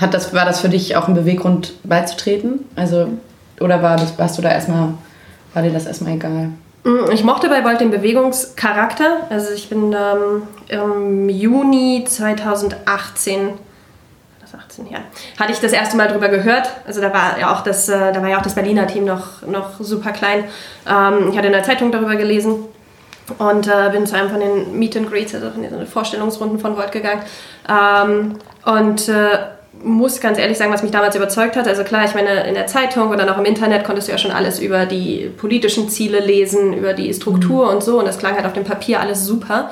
hat 0.00 0.14
das, 0.14 0.34
war 0.34 0.44
das 0.44 0.60
für 0.60 0.68
dich 0.68 0.96
auch 0.96 1.08
ein 1.08 1.14
Beweggrund 1.14 1.74
beizutreten? 1.84 2.64
Also, 2.76 3.08
oder 3.60 3.82
war 3.82 3.96
das, 3.96 4.18
warst 4.18 4.38
du 4.38 4.42
da 4.42 4.50
erstmal, 4.50 4.94
war 5.54 5.62
dir 5.62 5.72
das 5.72 5.86
erstmal 5.86 6.14
egal? 6.14 6.50
Mm, 6.84 7.10
ich 7.12 7.24
mochte 7.24 7.48
bei 7.48 7.62
Bolt 7.62 7.80
den 7.80 7.90
Bewegungscharakter. 7.90 9.26
Also 9.30 9.52
ich 9.52 9.68
bin 9.68 9.92
ähm, 9.92 10.42
im 10.68 11.28
Juni 11.28 12.04
2018 12.06 13.54
18 14.56 14.86
Jahren, 14.90 15.04
hatte 15.38 15.52
ich 15.52 15.60
das 15.60 15.72
erste 15.72 15.96
Mal 15.96 16.08
darüber 16.08 16.28
gehört. 16.28 16.70
Also 16.86 17.00
da 17.00 17.12
war 17.12 17.38
ja 17.38 17.52
auch 17.52 17.62
das, 17.62 17.88
äh, 17.88 18.12
da 18.12 18.22
war 18.22 18.28
ja 18.28 18.38
auch 18.38 18.42
das 18.42 18.54
Berliner 18.54 18.86
Team 18.86 19.04
noch, 19.04 19.42
noch 19.46 19.80
super 19.80 20.12
klein. 20.12 20.44
Ähm, 20.88 21.30
ich 21.30 21.36
hatte 21.36 21.46
in 21.46 21.52
der 21.52 21.62
Zeitung 21.62 21.90
darüber 21.90 22.16
gelesen 22.16 22.64
und 23.38 23.66
äh, 23.66 23.90
bin 23.90 24.06
zu 24.06 24.16
einem 24.16 24.30
von 24.30 24.40
den 24.40 24.78
Meet 24.78 24.96
and 24.96 25.10
Greets, 25.10 25.34
also 25.34 25.50
von 25.50 25.62
den 25.62 25.86
Vorstellungsrunden 25.86 26.58
von 26.58 26.76
Volt 26.76 26.92
gegangen. 26.92 27.22
Ähm, 27.68 28.38
und 28.64 29.08
äh, 29.08 29.38
muss 29.84 30.20
ganz 30.20 30.38
ehrlich 30.38 30.58
sagen, 30.58 30.72
was 30.72 30.82
mich 30.82 30.92
damals 30.92 31.16
überzeugt 31.16 31.56
hat. 31.56 31.68
Also 31.68 31.84
klar, 31.84 32.04
ich 32.04 32.14
meine, 32.14 32.46
in 32.46 32.54
der 32.54 32.66
Zeitung 32.66 33.10
oder 33.10 33.32
auch 33.32 33.38
im 33.38 33.44
Internet 33.44 33.84
konntest 33.84 34.08
du 34.08 34.12
ja 34.12 34.18
schon 34.18 34.30
alles 34.30 34.58
über 34.58 34.86
die 34.86 35.30
politischen 35.36 35.88
Ziele 35.88 36.20
lesen, 36.20 36.72
über 36.72 36.92
die 36.92 37.12
Struktur 37.14 37.66
mhm. 37.66 37.72
und 37.72 37.84
so. 37.84 37.98
Und 37.98 38.06
das 38.06 38.18
klang 38.18 38.34
halt 38.34 38.46
auf 38.46 38.52
dem 38.52 38.64
Papier 38.64 39.00
alles 39.00 39.24
super. 39.24 39.70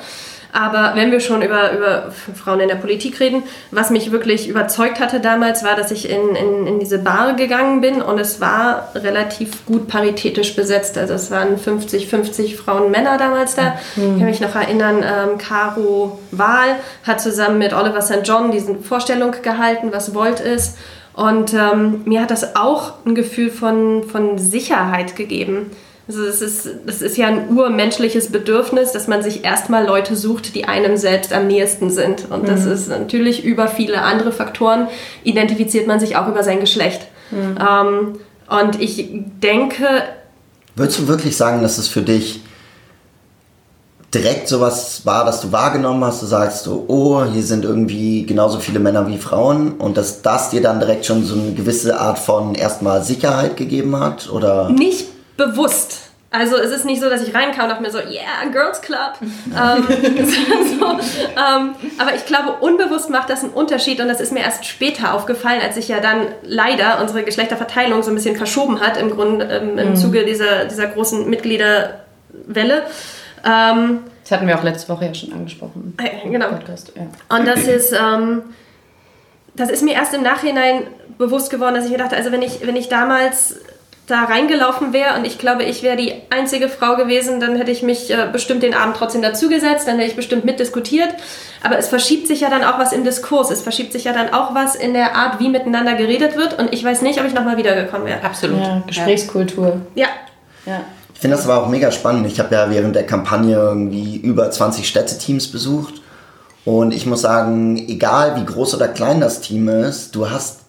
Aber 0.55 0.93
wenn 0.95 1.11
wir 1.11 1.19
schon 1.19 1.41
über, 1.41 1.73
über 1.73 2.11
Frauen 2.33 2.61
in 2.61 2.69
der 2.69 2.75
Politik 2.75 3.19
reden, 3.19 3.43
was 3.71 3.89
mich 3.89 4.13
wirklich 4.13 4.47
überzeugt 4.47 5.01
hatte 5.01 5.19
damals, 5.19 5.65
war, 5.65 5.75
dass 5.75 5.91
ich 5.91 6.09
in, 6.09 6.33
in, 6.33 6.65
in 6.65 6.79
diese 6.79 6.97
Bar 6.97 7.33
gegangen 7.33 7.81
bin 7.81 8.01
und 8.01 8.19
es 8.19 8.39
war 8.39 8.87
relativ 8.95 9.65
gut 9.65 9.89
paritätisch 9.89 10.55
besetzt. 10.55 10.97
Also 10.97 11.13
es 11.13 11.29
waren 11.29 11.57
50, 11.57 12.07
50 12.07 12.55
Frauen, 12.55 12.89
Männer 12.89 13.17
damals 13.17 13.55
da. 13.55 13.75
Mhm. 13.97 14.13
Ich 14.13 14.19
kann 14.19 14.25
mich 14.25 14.39
noch 14.39 14.55
erinnern, 14.55 15.03
ähm, 15.03 15.37
Caro 15.37 16.19
Wahl 16.31 16.77
hat 17.03 17.19
zusammen 17.19 17.57
mit 17.57 17.73
Oliver 17.73 18.01
St. 18.01 18.21
John 18.23 18.51
diese 18.51 18.75
Vorstellung 18.75 19.35
gehalten, 19.41 19.89
was 19.91 20.15
Volt 20.15 20.39
ist. 20.39 20.77
Und 21.11 21.53
ähm, 21.53 22.03
mir 22.05 22.21
hat 22.21 22.31
das 22.31 22.55
auch 22.55 22.93
ein 23.05 23.13
Gefühl 23.13 23.49
von, 23.51 24.03
von 24.03 24.37
Sicherheit 24.37 25.17
gegeben. 25.17 25.71
Also 26.07 26.23
das 26.23 26.41
ist, 26.41 26.69
das 26.85 27.01
ist 27.01 27.17
ja 27.17 27.27
ein 27.27 27.49
urmenschliches 27.57 28.31
Bedürfnis, 28.31 28.91
dass 28.91 29.07
man 29.07 29.23
sich 29.23 29.43
erstmal 29.43 29.85
Leute 29.85 30.15
sucht, 30.15 30.53
die 30.53 30.65
einem 30.65 30.97
selbst 30.97 31.33
am 31.33 31.47
nächsten 31.47 31.89
sind. 31.89 32.29
Und 32.29 32.47
das 32.47 32.65
mhm. 32.65 32.71
ist 32.73 32.89
natürlich 32.89 33.43
über 33.43 33.67
viele 33.67 34.01
andere 34.01 34.31
Faktoren, 34.31 34.87
identifiziert 35.23 35.87
man 35.87 35.99
sich 35.99 36.15
auch 36.15 36.27
über 36.27 36.43
sein 36.43 36.59
Geschlecht. 36.59 37.07
Mhm. 37.31 37.57
Ähm, 37.59 38.19
und 38.47 38.79
ich 38.79 39.09
denke... 39.41 39.85
Würdest 40.75 40.99
du 40.99 41.07
wirklich 41.07 41.35
sagen, 41.35 41.63
dass 41.63 41.79
es 41.79 41.87
für 41.87 42.03
dich 42.03 42.41
direkt 44.13 44.47
sowas 44.47 45.01
war, 45.05 45.25
dass 45.25 45.41
du 45.41 45.51
wahrgenommen 45.51 46.03
hast, 46.03 46.21
du 46.21 46.27
sagst 46.27 46.65
so, 46.65 46.85
oh, 46.87 47.23
hier 47.25 47.43
sind 47.43 47.65
irgendwie 47.65 48.27
genauso 48.27 48.59
viele 48.59 48.79
Männer 48.79 49.07
wie 49.07 49.17
Frauen 49.17 49.73
und 49.73 49.97
dass 49.97 50.21
das 50.21 50.51
dir 50.51 50.61
dann 50.61 50.79
direkt 50.79 51.05
schon 51.05 51.25
so 51.25 51.33
eine 51.33 51.53
gewisse 51.53 51.99
Art 51.99 52.19
von 52.19 52.53
erstmal 52.53 53.03
Sicherheit 53.03 53.57
gegeben 53.57 53.99
hat? 53.99 54.29
Oder? 54.29 54.69
Nicht 54.69 55.14
bewusst. 55.37 56.05
Also 56.31 56.57
es 56.57 56.71
ist 56.71 56.83
nicht 56.83 57.01
so, 57.01 57.09
dass 57.09 57.25
ich 57.25 57.33
reinkam 57.33 57.63
und 57.63 57.69
dachte 57.69 57.81
mir 57.81 57.91
so, 57.91 57.99
yeah, 57.99 58.43
Girls 58.51 58.81
Club. 58.81 59.13
ähm, 59.21 59.87
so, 60.79 60.85
ähm, 60.85 61.75
aber 61.97 62.13
ich 62.13 62.25
glaube, 62.25 62.57
unbewusst 62.59 63.09
macht 63.09 63.29
das 63.29 63.43
einen 63.43 63.53
Unterschied 63.53 64.01
und 64.01 64.09
das 64.09 64.19
ist 64.19 64.33
mir 64.33 64.41
erst 64.41 64.65
später 64.65 65.13
aufgefallen, 65.13 65.61
als 65.61 65.75
sich 65.75 65.87
ja 65.87 66.01
dann 66.01 66.27
leider 66.43 66.99
unsere 66.99 67.23
Geschlechterverteilung 67.23 68.03
so 68.03 68.11
ein 68.11 68.15
bisschen 68.15 68.35
verschoben 68.35 68.81
hat 68.81 68.97
im 68.97 69.11
Grunde 69.11 69.45
ähm, 69.45 69.77
im 69.77 69.89
mhm. 69.91 69.95
Zuge 69.95 70.25
dieser, 70.25 70.65
dieser 70.65 70.87
großen 70.87 71.29
Mitgliederwelle. 71.29 72.83
Ähm, 73.45 73.99
das 74.23 74.31
hatten 74.31 74.47
wir 74.47 74.57
auch 74.57 74.63
letzte 74.63 74.89
Woche 74.89 75.05
ja 75.05 75.13
schon 75.13 75.31
angesprochen. 75.31 75.95
Äh, 76.03 76.29
genau. 76.29 76.49
Podcast, 76.49 76.91
ja. 76.95 77.03
Und 77.37 77.47
das 77.47 77.65
ist, 77.65 77.93
ähm, 77.93 78.41
das 79.55 79.69
ist 79.69 79.83
mir 79.83 79.93
erst 79.93 80.13
im 80.13 80.23
Nachhinein 80.23 80.87
bewusst 81.17 81.49
geworden, 81.49 81.75
dass 81.75 81.85
ich 81.85 81.91
mir 81.91 81.97
dachte, 81.99 82.17
also 82.17 82.31
wenn 82.33 82.41
ich, 82.41 82.65
wenn 82.65 82.75
ich 82.75 82.89
damals 82.89 83.59
da 84.07 84.25
reingelaufen 84.25 84.93
wäre 84.93 85.17
und 85.17 85.25
ich 85.25 85.39
glaube, 85.39 85.63
ich 85.63 85.81
wäre 85.81 85.97
die 85.97 86.13
einzige 86.29 86.69
Frau 86.69 86.95
gewesen, 86.95 87.39
dann 87.39 87.55
hätte 87.55 87.71
ich 87.71 87.81
mich 87.81 88.11
äh, 88.11 88.27
bestimmt 88.31 88.61
den 88.61 88.75
Abend 88.75 88.97
trotzdem 88.97 89.23
dazugesetzt, 89.23 89.87
dann 89.87 89.97
hätte 89.97 90.09
ich 90.09 90.15
bestimmt 90.15 90.45
mitdiskutiert. 90.45 91.09
Aber 91.63 91.79
es 91.79 91.87
verschiebt 91.87 92.27
sich 92.27 92.41
ja 92.41 92.49
dann 92.51 92.63
auch 92.63 92.77
was 92.77 92.93
im 92.93 93.03
Diskurs, 93.03 93.49
es 93.49 93.63
verschiebt 93.63 93.91
sich 93.93 94.03
ja 94.03 94.13
dann 94.13 94.31
auch 94.31 94.53
was 94.53 94.75
in 94.75 94.93
der 94.93 95.15
Art, 95.15 95.39
wie 95.39 95.49
miteinander 95.49 95.95
geredet 95.95 96.37
wird 96.37 96.59
und 96.59 96.71
ich 96.71 96.83
weiß 96.83 97.01
nicht, 97.01 97.19
ob 97.19 97.25
ich 97.25 97.33
nochmal 97.33 97.57
wiedergekommen 97.57 98.05
wäre. 98.05 98.23
Absolut. 98.23 98.59
Ja, 98.59 98.83
Gesprächskultur. 98.85 99.81
Ja. 99.95 100.07
ja. 100.67 100.81
Ich 101.15 101.19
finde 101.19 101.37
das 101.37 101.49
aber 101.49 101.63
auch 101.63 101.69
mega 101.69 101.91
spannend. 101.91 102.27
Ich 102.27 102.39
habe 102.39 102.53
ja 102.53 102.69
während 102.69 102.95
der 102.95 103.05
Kampagne 103.07 103.55
irgendwie 103.55 104.17
über 104.17 104.51
20 104.51 104.87
Städteteams 104.87 105.51
besucht 105.51 105.95
und 106.63 106.93
ich 106.93 107.07
muss 107.07 107.21
sagen, 107.21 107.77
egal 107.77 108.35
wie 108.35 108.45
groß 108.45 108.75
oder 108.75 108.87
klein 108.87 109.19
das 109.19 109.41
Team 109.41 109.67
ist, 109.67 110.13
du 110.15 110.29
hast 110.29 110.64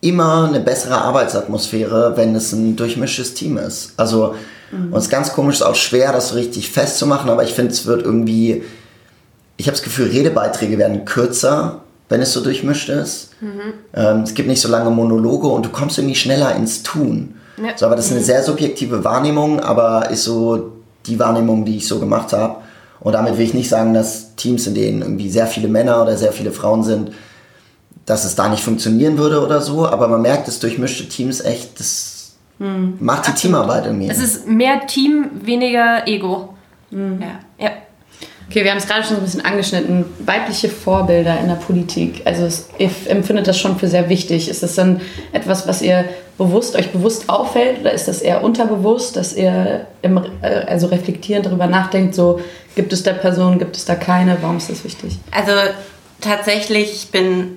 immer 0.00 0.46
eine 0.48 0.60
bessere 0.60 0.98
Arbeitsatmosphäre, 0.98 2.16
wenn 2.16 2.34
es 2.34 2.52
ein 2.52 2.76
durchmischtes 2.76 3.34
Team 3.34 3.58
ist. 3.58 3.94
Also, 3.96 4.34
mhm. 4.70 4.92
und 4.92 4.98
es 4.98 5.04
ist 5.04 5.10
ganz 5.10 5.32
komisch, 5.32 5.56
es 5.56 5.60
ist 5.60 5.66
auch 5.66 5.74
schwer, 5.74 6.12
das 6.12 6.30
so 6.30 6.34
richtig 6.34 6.70
festzumachen, 6.70 7.30
aber 7.30 7.42
ich 7.44 7.54
finde, 7.54 7.72
es 7.72 7.86
wird 7.86 8.02
irgendwie, 8.02 8.62
ich 9.56 9.66
habe 9.66 9.76
das 9.76 9.82
Gefühl, 9.82 10.08
Redebeiträge 10.08 10.78
werden 10.78 11.04
kürzer, 11.04 11.80
wenn 12.08 12.20
es 12.20 12.32
so 12.32 12.42
durchmischt 12.42 12.88
ist. 12.88 13.30
Mhm. 13.40 13.72
Ähm, 13.94 14.20
es 14.22 14.34
gibt 14.34 14.48
nicht 14.48 14.60
so 14.60 14.68
lange 14.68 14.90
Monologe 14.90 15.48
und 15.48 15.64
du 15.64 15.70
kommst 15.70 15.98
irgendwie 15.98 16.14
schneller 16.14 16.54
ins 16.54 16.82
Tun. 16.82 17.34
Ja. 17.56 17.76
So, 17.76 17.86
aber 17.86 17.96
das 17.96 18.06
ist 18.06 18.12
eine 18.12 18.20
mhm. 18.20 18.26
sehr 18.26 18.42
subjektive 18.42 19.02
Wahrnehmung, 19.02 19.60
aber 19.60 20.10
ist 20.10 20.24
so 20.24 20.72
die 21.06 21.18
Wahrnehmung, 21.18 21.64
die 21.64 21.78
ich 21.78 21.88
so 21.88 21.98
gemacht 21.98 22.32
habe. 22.32 22.56
Und 23.00 23.12
damit 23.12 23.38
will 23.38 23.44
ich 23.44 23.54
nicht 23.54 23.68
sagen, 23.68 23.94
dass 23.94 24.34
Teams, 24.36 24.66
in 24.66 24.74
denen 24.74 25.02
irgendwie 25.02 25.30
sehr 25.30 25.46
viele 25.46 25.68
Männer 25.68 26.02
oder 26.02 26.16
sehr 26.16 26.32
viele 26.32 26.52
Frauen 26.52 26.82
sind, 26.82 27.12
dass 28.06 28.24
es 28.24 28.36
da 28.36 28.48
nicht 28.48 28.62
funktionieren 28.62 29.18
würde 29.18 29.44
oder 29.44 29.60
so, 29.60 29.86
aber 29.86 30.08
man 30.08 30.22
merkt, 30.22 30.48
dass 30.48 30.60
durchmischte 30.60 31.08
Teams 31.08 31.40
echt, 31.40 31.78
das 31.78 32.36
hm. 32.58 32.96
macht 33.00 33.26
die 33.26 33.30
Absolut. 33.32 33.40
Teamarbeit 33.40 33.86
irgendwie. 33.86 34.08
Es 34.08 34.20
ist 34.20 34.46
mehr 34.46 34.86
Team, 34.86 35.30
weniger 35.42 36.06
Ego. 36.06 36.54
Hm. 36.90 37.20
Ja. 37.20 37.64
ja. 37.64 37.72
Okay, 38.48 38.62
wir 38.62 38.70
haben 38.70 38.78
es 38.78 38.86
gerade 38.86 39.02
schon 39.02 39.16
so 39.16 39.22
ein 39.22 39.24
bisschen 39.24 39.44
angeschnitten. 39.44 40.04
Weibliche 40.20 40.68
Vorbilder 40.68 41.40
in 41.40 41.48
der 41.48 41.56
Politik. 41.56 42.22
Also 42.24 42.46
ich 42.78 43.10
empfinde 43.10 43.42
das 43.42 43.58
schon 43.58 43.76
für 43.76 43.88
sehr 43.88 44.08
wichtig. 44.08 44.48
Ist 44.48 44.62
das 44.62 44.76
dann 44.76 45.00
etwas, 45.32 45.66
was 45.66 45.82
ihr 45.82 46.04
bewusst, 46.38 46.76
euch 46.76 46.92
bewusst 46.92 47.28
auffällt 47.28 47.80
oder 47.80 47.92
ist 47.92 48.06
das 48.06 48.22
eher 48.22 48.44
unterbewusst, 48.44 49.16
dass 49.16 49.34
ihr 49.34 49.86
im, 50.02 50.18
äh, 50.42 50.48
also 50.66 50.86
reflektierend 50.86 51.46
darüber 51.46 51.66
nachdenkt, 51.66 52.14
so 52.14 52.40
gibt 52.76 52.92
es 52.92 53.02
da 53.02 53.12
Personen, 53.14 53.58
gibt 53.58 53.76
es 53.76 53.84
da 53.84 53.96
keine, 53.96 54.36
warum 54.42 54.58
ist 54.58 54.70
das 54.70 54.84
wichtig? 54.84 55.18
Also 55.32 55.52
tatsächlich, 56.20 56.92
ich 56.92 57.10
bin 57.10 57.56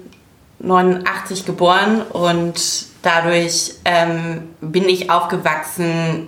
89 0.60 1.46
geboren 1.46 2.02
und 2.02 2.86
dadurch 3.02 3.76
ähm, 3.86 4.50
bin 4.62 4.88
ich 4.90 5.10
aufgewachsen 5.10 6.28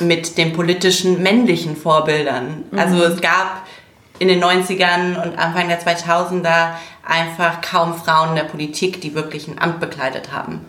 mit 0.00 0.38
den 0.38 0.52
politischen 0.52 1.22
männlichen 1.22 1.76
Vorbildern. 1.76 2.64
Mhm. 2.70 2.78
Also 2.78 3.02
es 3.04 3.20
gab 3.20 3.66
in 4.18 4.28
den 4.28 4.42
90ern 4.42 5.20
und 5.22 5.38
Anfang 5.38 5.68
der 5.68 5.80
2000er 5.82 6.74
einfach 7.06 7.60
kaum 7.60 7.94
Frauen 7.94 8.30
in 8.30 8.36
der 8.36 8.44
Politik, 8.44 9.00
die 9.00 9.14
wirklich 9.14 9.48
ein 9.48 9.58
Amt 9.60 9.80
bekleidet 9.80 10.32
haben. 10.32 10.60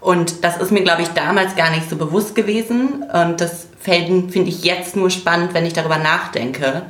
Und 0.00 0.44
das 0.44 0.58
ist 0.58 0.70
mir, 0.70 0.82
glaube 0.82 1.02
ich, 1.02 1.08
damals 1.08 1.56
gar 1.56 1.70
nicht 1.70 1.88
so 1.88 1.96
bewusst 1.96 2.34
gewesen. 2.34 3.04
Und 3.10 3.40
das 3.40 3.68
finde 3.80 4.48
ich 4.48 4.62
jetzt 4.62 4.96
nur 4.96 5.10
spannend, 5.10 5.54
wenn 5.54 5.64
ich 5.64 5.72
darüber 5.72 5.98
nachdenke. 5.98 6.82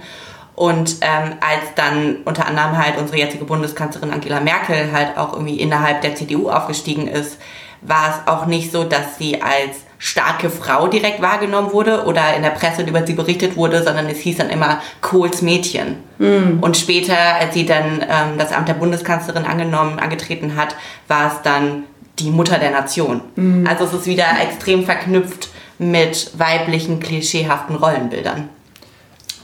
Und 0.55 0.97
ähm, 1.01 1.35
als 1.41 1.75
dann 1.75 2.19
unter 2.25 2.47
anderem 2.47 2.79
halt 2.79 2.97
unsere 2.97 3.19
jetzige 3.19 3.45
Bundeskanzlerin 3.45 4.13
Angela 4.13 4.41
Merkel 4.41 4.93
halt 4.93 5.17
auch 5.17 5.33
irgendwie 5.33 5.59
innerhalb 5.59 6.03
der 6.03 6.15
CDU 6.15 6.49
aufgestiegen 6.49 7.09
ist, 7.09 7.39
war 7.81 8.11
es 8.11 8.33
auch 8.33 8.47
nicht 8.47 8.73
so, 8.73 8.85
dass 8.85 9.19
sie 9.19 9.43
als 9.43 9.79
starke 9.99 10.51
Frau 10.51 10.87
direkt 10.87 11.21
wahrgenommen 11.21 11.73
wurde 11.73 12.05
oder 12.05 12.35
in 12.37 12.43
der 12.43 12.51
Presse 12.51 12.83
über 12.83 13.07
sie 13.07 13.15
berichtet 13.15 13.57
wurde, 13.57 13.83
sondern 13.83 14.07
es 14.07 14.19
hieß 14.19 14.37
dann 14.37 14.51
immer 14.51 14.81
Kohls 15.01 15.43
Mädchen. 15.43 15.97
Mhm. 16.19 16.59
Und 16.61 16.77
später, 16.77 17.17
als 17.41 17.55
sie 17.55 17.67
dann 17.67 18.03
ähm, 18.03 18.39
das 18.39 18.53
Amt 18.53 18.69
der 18.69 18.75
Bundeskanzlerin 18.75 19.45
angenommen, 19.45 19.99
angetreten 19.99 20.57
hat, 20.57 20.77
war 21.09 21.29
es 21.29 21.43
dann 21.43 21.85
die 22.19 22.31
Mutter 22.31 22.59
der 22.59 22.71
Nation. 22.71 23.23
Mhm. 23.37 23.67
Also 23.67 23.85
es 23.85 23.93
ist 23.93 24.07
wieder 24.07 24.27
extrem 24.43 24.85
verknüpft 24.85 25.49
mit 25.79 26.31
weiblichen, 26.39 27.01
klischeehaften 27.01 27.77
Rollenbildern. 27.77 28.49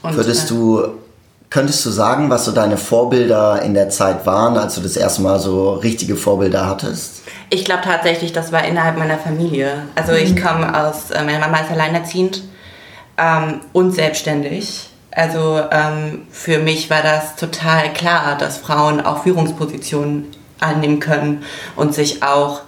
Und, 0.03 0.15
Würdest 0.15 0.49
du, 0.49 0.83
könntest 1.49 1.85
du 1.85 1.89
sagen, 1.89 2.29
was 2.29 2.45
so 2.45 2.51
deine 2.51 2.77
Vorbilder 2.77 3.61
in 3.61 3.73
der 3.73 3.89
Zeit 3.89 4.25
waren, 4.25 4.57
als 4.57 4.75
du 4.75 4.81
das 4.81 4.97
erste 4.97 5.21
Mal 5.21 5.39
so 5.39 5.73
richtige 5.73 6.15
Vorbilder 6.15 6.67
hattest? 6.67 7.21
Ich 7.49 7.65
glaube 7.65 7.83
tatsächlich, 7.83 8.33
das 8.33 8.51
war 8.51 8.63
innerhalb 8.63 8.97
meiner 8.97 9.17
Familie. 9.17 9.83
Also 9.95 10.13
mhm. 10.13 10.17
ich 10.19 10.41
komme 10.41 10.87
aus, 10.87 11.11
äh, 11.11 11.23
meine 11.23 11.39
Mama 11.39 11.59
ist 11.59 11.71
alleinerziehend 11.71 12.43
ähm, 13.17 13.61
und 13.73 13.93
selbstständig. 13.93 14.89
Also 15.11 15.61
ähm, 15.71 16.21
für 16.31 16.59
mich 16.59 16.89
war 16.89 17.03
das 17.03 17.35
total 17.35 17.91
klar, 17.93 18.37
dass 18.37 18.57
Frauen 18.57 19.01
auch 19.01 19.23
Führungspositionen 19.23 20.27
annehmen 20.61 20.99
können 20.99 21.43
und 21.75 21.93
sich 21.93 22.23
auch 22.23 22.61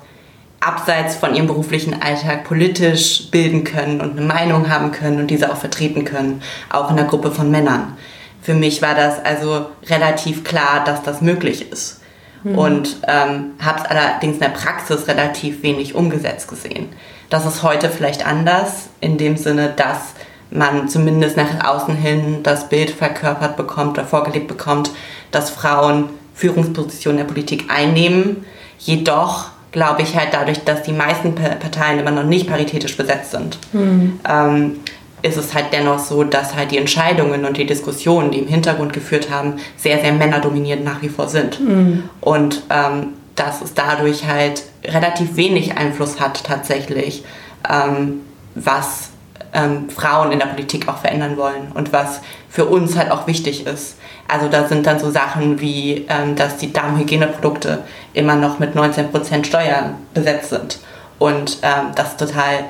abseits 0.66 1.16
von 1.16 1.36
ihrem 1.36 1.48
beruflichen 1.48 2.02
Alltag 2.02 2.44
politisch 2.46 3.30
bilden 3.32 3.64
können 3.64 4.02
und 4.02 4.18
eine 4.18 4.26
Meinung 4.26 4.70
haben 4.70 4.92
können 4.92 5.20
und 5.20 5.28
diese 5.28 5.52
auch 5.52 5.58
vertreten 5.58 6.06
können, 6.06 6.42
auch 6.70 6.90
in 6.90 6.96
der 6.96 7.06
Gruppe 7.06 7.32
von 7.32 7.52
Männern. 7.52 7.98
Für 8.42 8.54
mich 8.54 8.82
war 8.82 8.96
das 8.96 9.24
also 9.24 9.68
relativ 9.88 10.44
klar, 10.44 10.84
dass 10.86 11.04
das 11.04 11.22
möglich 11.22 11.72
ist. 11.72 12.02
Mhm. 12.44 12.58
Und 12.58 12.98
ähm, 13.08 13.54
habe 13.60 13.80
es 13.80 13.86
allerdings 13.86 14.36
in 14.36 14.42
der 14.42 14.50
Praxis 14.50 15.08
relativ 15.08 15.64
wenig 15.64 15.96
umgesetzt 15.96 16.48
gesehen. 16.48 16.90
Das 17.30 17.46
ist 17.46 17.64
heute 17.64 17.90
vielleicht 17.90 18.26
anders, 18.26 18.90
in 19.00 19.18
dem 19.18 19.38
Sinne, 19.38 19.74
dass 19.76 20.14
man 20.52 20.88
zumindest 20.88 21.36
nach 21.36 21.66
außen 21.66 21.96
hin 21.96 22.44
das 22.44 22.70
Bild 22.70 22.92
verkörpert 22.92 23.56
bekommt 23.58 23.98
oder 23.98 24.06
vorgelebt 24.06 24.48
bekommt, 24.48 24.92
dass 25.32 25.50
Frauen 25.50 26.10
Führungspositionen 26.36 27.18
der 27.18 27.26
Politik 27.26 27.66
einnehmen. 27.70 28.46
Jedoch 28.78 29.52
glaube 29.74 30.04
ich 30.04 30.16
halt 30.16 30.30
dadurch, 30.32 30.64
dass 30.64 30.84
die 30.84 30.94
meisten 30.94 31.36
Parteien 31.36 32.00
immer 32.00 32.12
noch 32.12 32.24
nicht 32.24 32.48
paritätisch 32.48 32.96
besetzt 32.96 33.32
sind, 33.32 33.58
mhm. 33.74 34.20
ähm, 34.30 34.80
ist 35.24 35.38
es 35.38 35.54
halt 35.54 35.68
dennoch 35.72 36.00
so, 36.00 36.24
dass 36.24 36.56
halt 36.56 36.72
die 36.72 36.78
Entscheidungen 36.78 37.44
und 37.46 37.58
die 37.58 37.66
Diskussionen, 37.66 38.32
die 38.32 38.40
im 38.40 38.48
Hintergrund 38.48 38.94
geführt 38.94 39.30
haben, 39.32 39.56
sehr, 39.76 40.00
sehr 40.00 40.14
männerdominiert 40.14 40.84
nach 40.84 41.02
wie 41.02 41.10
vor 41.10 41.28
sind. 41.28 41.60
Mhm. 41.60 42.04
Und 42.22 42.64
ähm, 42.70 43.14
dass 43.36 43.62
es 43.62 43.74
dadurch 43.74 44.28
halt 44.28 44.64
relativ 44.86 45.36
wenig 45.36 45.78
Einfluss 45.78 46.20
hat 46.20 46.44
tatsächlich, 46.44 47.24
ähm, 47.68 48.22
was 48.54 49.10
ähm, 49.54 49.90
Frauen 49.90 50.32
in 50.32 50.40
der 50.40 50.48
Politik 50.48 50.88
auch 50.88 50.98
verändern 50.98 51.38
wollen 51.38 51.72
und 51.74 51.94
was 51.94 52.22
für 52.50 52.66
uns 52.66 52.96
halt 52.98 53.10
auch 53.10 53.26
wichtig 53.26 53.66
ist. 53.66 53.96
Also 54.34 54.48
da 54.48 54.68
sind 54.68 54.88
dann 54.88 54.98
so 54.98 55.12
Sachen 55.12 55.62
wie, 55.62 56.08
ähm, 56.10 56.36
dass 56.36 56.58
die 56.58 56.74
Darmhygieneprodukte 56.74 57.84
immer 58.16 58.36
noch 58.36 58.58
mit 58.58 58.76
19% 58.76 59.46
Steuern 59.46 59.94
besetzt 60.16 60.50
sind. 60.50 60.80
Und 61.20 61.60
ähm, 61.62 61.92
das 61.94 62.18
total 62.18 62.66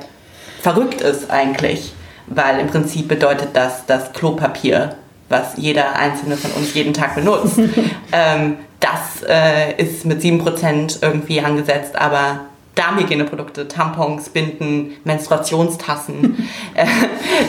verrückt 0.62 1.00
ist 1.00 1.32
eigentlich, 1.32 1.94
weil 2.28 2.60
im 2.60 2.68
Prinzip 2.68 3.08
bedeutet 3.08 3.52
das, 3.54 3.86
dass 3.86 4.12
Klopapier, 4.12 4.98
was 5.30 5.54
jeder 5.56 5.96
einzelne 5.96 6.36
von 6.36 6.52
uns 6.52 6.74
jeden 6.74 6.94
Tag 6.94 7.16
benutzt, 7.16 7.58
ähm, 8.12 8.58
das 8.82 9.24
äh, 9.26 9.82
ist 9.82 10.04
mit 10.04 10.22
7% 10.22 11.02
irgendwie 11.02 11.40
angesetzt, 11.40 11.96
aber 11.96 12.42
Darmhygieneprodukte, 12.76 13.68
Tampons, 13.68 14.30
Binden, 14.30 14.94
Menstruationstassen 15.04 16.48
äh, 16.74 16.88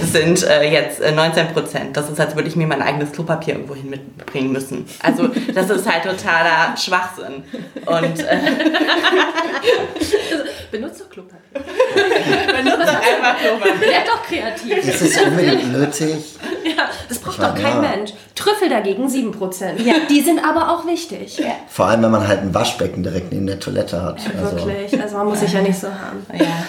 sind 0.05 0.43
äh, 0.43 0.71
jetzt 0.71 1.01
äh, 1.01 1.13
19 1.13 1.49
Prozent. 1.49 1.97
Das 1.97 2.11
ist, 2.11 2.21
als 2.21 2.37
würde 2.37 2.49
ich 2.49 2.57
mir 2.57 2.67
mein 2.67 2.83
eigenes 2.83 3.13
Klopapier 3.13 3.55
irgendwo 3.55 3.75
hin 3.75 3.89
mitbringen 3.89 4.53
müssen. 4.53 4.85
Also 5.03 5.31
das 5.55 5.71
ist 5.71 5.91
halt 5.91 6.05
totaler 6.05 6.77
Schwachsinn. 6.77 7.43
Und 7.87 8.21
äh, 8.21 8.39
benutzt 10.71 11.01
doch 11.01 11.09
Klopapier. 11.09 11.39
benutzt 11.55 12.81
doch 12.81 12.87
einfach 12.87 13.39
Klopapier. 13.41 13.89
Werd 13.89 14.09
doch 14.09 14.23
kreativ. 14.23 14.77
Ist 14.77 15.01
es 15.01 15.17
unbedingt 15.23 15.73
nötig? 15.73 16.37
Ja, 16.65 16.91
das 17.09 17.19
braucht 17.19 17.39
doch 17.39 17.55
kein 17.55 17.83
ja. 17.83 17.97
Mensch. 17.97 18.13
Trüffel 18.35 18.69
dagegen 18.69 19.09
7 19.09 19.33
Prozent. 19.33 19.81
Ja, 19.81 19.95
die 20.11 20.21
sind 20.21 20.45
aber 20.45 20.71
auch 20.71 20.87
wichtig. 20.87 21.39
Ja. 21.39 21.55
Vor 21.69 21.87
allem, 21.87 22.03
wenn 22.03 22.11
man 22.11 22.27
halt 22.27 22.41
ein 22.41 22.53
Waschbecken 22.53 23.03
direkt 23.03 23.33
neben 23.33 23.47
der 23.47 23.61
Toilette 23.61 24.03
hat. 24.03 24.21
Ja, 24.21 24.43
also. 24.43 24.67
Wirklich. 24.67 25.01
Also 25.01 25.14
man 25.15 25.27
muss 25.27 25.41
sich 25.41 25.53
ja 25.53 25.63
nicht 25.63 25.79
so 25.79 25.89
haben. 25.89 26.27
Ja. 26.33 26.65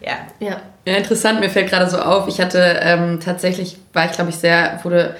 ja. 0.06 0.12
ja. 0.40 0.60
Ja, 0.84 0.96
interessant, 0.96 1.40
mir 1.40 1.48
fällt 1.48 1.70
gerade 1.70 1.88
so 1.88 1.98
auf, 1.98 2.26
ich 2.26 2.40
hatte 2.40 2.80
ähm, 2.82 3.20
tatsächlich, 3.20 3.76
war 3.92 4.04
ich 4.06 4.12
glaube 4.12 4.30
ich 4.30 4.36
sehr, 4.36 4.80
wurde 4.82 5.14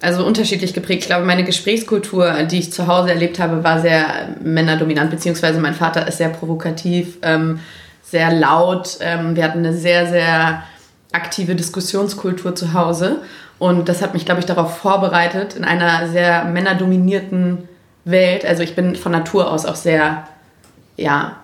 also 0.00 0.24
unterschiedlich 0.24 0.74
geprägt. 0.74 1.02
Ich 1.02 1.06
glaube, 1.06 1.24
meine 1.24 1.44
Gesprächskultur, 1.44 2.44
die 2.44 2.58
ich 2.58 2.72
zu 2.72 2.86
Hause 2.86 3.10
erlebt 3.10 3.38
habe, 3.38 3.64
war 3.64 3.80
sehr 3.80 4.28
männerdominant, 4.42 5.10
beziehungsweise 5.10 5.60
mein 5.60 5.74
Vater 5.74 6.06
ist 6.06 6.18
sehr 6.18 6.28
provokativ, 6.28 7.18
ähm, 7.22 7.60
sehr 8.02 8.32
laut. 8.32 8.98
Ähm, 9.00 9.34
wir 9.34 9.44
hatten 9.44 9.58
eine 9.58 9.74
sehr, 9.74 10.06
sehr 10.06 10.62
aktive 11.12 11.54
Diskussionskultur 11.54 12.54
zu 12.54 12.74
Hause. 12.74 13.22
Und 13.58 13.88
das 13.88 14.02
hat 14.02 14.14
mich, 14.14 14.24
glaube 14.24 14.40
ich, 14.40 14.46
darauf 14.46 14.78
vorbereitet, 14.78 15.56
in 15.56 15.64
einer 15.64 16.08
sehr 16.08 16.44
männerdominierten 16.44 17.68
Welt. 18.10 18.44
Also 18.44 18.62
ich 18.62 18.74
bin 18.74 18.96
von 18.96 19.12
Natur 19.12 19.50
aus 19.50 19.66
auch 19.66 19.76
sehr, 19.76 20.26
ja, 20.96 21.36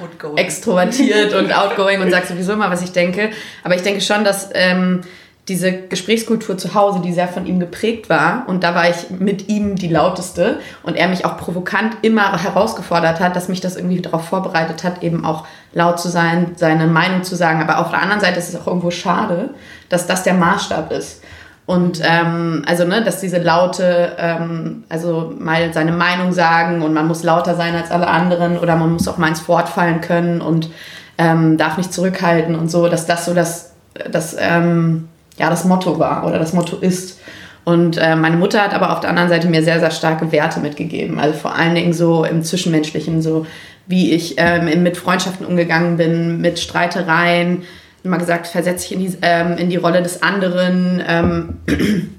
outgoing. 0.00 0.36
extrovertiert 0.36 1.34
und 1.34 1.52
outgoing 1.56 2.00
und 2.00 2.10
sage 2.10 2.26
sowieso 2.26 2.52
immer, 2.52 2.70
was 2.70 2.82
ich 2.82 2.92
denke. 2.92 3.30
Aber 3.64 3.74
ich 3.74 3.82
denke 3.82 4.00
schon, 4.00 4.24
dass 4.24 4.50
ähm, 4.54 5.02
diese 5.48 5.72
Gesprächskultur 5.72 6.58
zu 6.58 6.74
Hause, 6.74 7.00
die 7.00 7.12
sehr 7.12 7.28
von 7.28 7.46
ihm 7.46 7.60
geprägt 7.60 8.08
war, 8.08 8.44
und 8.48 8.64
da 8.64 8.74
war 8.74 8.90
ich 8.90 9.10
mit 9.10 9.48
ihm 9.48 9.76
die 9.76 9.86
lauteste 9.86 10.58
und 10.82 10.96
er 10.96 11.06
mich 11.06 11.24
auch 11.24 11.36
provokant 11.36 11.98
immer 12.02 12.42
herausgefordert 12.42 13.20
hat, 13.20 13.36
dass 13.36 13.48
mich 13.48 13.60
das 13.60 13.76
irgendwie 13.76 14.00
darauf 14.00 14.26
vorbereitet 14.26 14.82
hat, 14.82 15.04
eben 15.04 15.24
auch 15.24 15.46
laut 15.72 16.00
zu 16.00 16.08
sein, 16.08 16.52
seine 16.56 16.88
Meinung 16.88 17.22
zu 17.22 17.36
sagen. 17.36 17.62
Aber 17.62 17.78
auf 17.78 17.90
der 17.90 18.02
anderen 18.02 18.20
Seite 18.20 18.40
ist 18.40 18.48
es 18.48 18.60
auch 18.60 18.66
irgendwo 18.66 18.90
schade, 18.90 19.50
dass 19.88 20.08
das 20.08 20.24
der 20.24 20.34
Maßstab 20.34 20.90
ist. 20.90 21.22
Und 21.66 22.00
ähm, 22.04 22.62
also, 22.64 22.84
ne, 22.84 23.02
dass 23.02 23.20
diese 23.20 23.38
Laute, 23.38 24.12
ähm, 24.18 24.84
also 24.88 25.34
mal 25.36 25.72
seine 25.72 25.90
Meinung 25.90 26.32
sagen 26.32 26.82
und 26.82 26.94
man 26.94 27.08
muss 27.08 27.24
lauter 27.24 27.56
sein 27.56 27.74
als 27.74 27.90
alle 27.90 28.06
anderen 28.06 28.56
oder 28.58 28.76
man 28.76 28.92
muss 28.92 29.08
auch 29.08 29.18
mal 29.18 29.28
ins 29.28 29.48
Wort 29.48 29.68
fallen 29.68 30.00
können 30.00 30.40
und 30.40 30.70
ähm, 31.18 31.58
darf 31.58 31.76
nicht 31.76 31.92
zurückhalten 31.92 32.54
und 32.54 32.70
so, 32.70 32.88
dass 32.88 33.06
das 33.06 33.24
so 33.24 33.34
das, 33.34 33.72
das, 34.10 34.36
ähm, 34.38 35.08
ja, 35.38 35.50
das 35.50 35.64
Motto 35.64 35.98
war 35.98 36.24
oder 36.24 36.38
das 36.38 36.52
Motto 36.52 36.76
ist. 36.76 37.18
Und 37.64 37.98
äh, 37.98 38.14
meine 38.14 38.36
Mutter 38.36 38.62
hat 38.62 38.72
aber 38.72 38.92
auf 38.92 39.00
der 39.00 39.10
anderen 39.10 39.28
Seite 39.28 39.48
mir 39.48 39.64
sehr, 39.64 39.80
sehr 39.80 39.90
starke 39.90 40.30
Werte 40.30 40.60
mitgegeben. 40.60 41.18
Also 41.18 41.36
vor 41.36 41.56
allen 41.56 41.74
Dingen 41.74 41.92
so 41.92 42.24
im 42.24 42.44
Zwischenmenschlichen, 42.44 43.22
so 43.22 43.44
wie 43.88 44.12
ich 44.12 44.36
ähm, 44.36 44.84
mit 44.84 44.96
Freundschaften 44.96 45.44
umgegangen 45.44 45.96
bin, 45.96 46.40
mit 46.40 46.60
Streitereien, 46.60 47.64
immer 48.06 48.18
gesagt, 48.18 48.46
versetze 48.46 48.88
dich 48.88 48.92
in 48.92 49.00
die, 49.00 49.18
ähm, 49.22 49.56
in 49.58 49.70
die 49.70 49.76
Rolle 49.76 50.02
des 50.02 50.22
anderen, 50.22 51.02
ähm, 51.06 51.56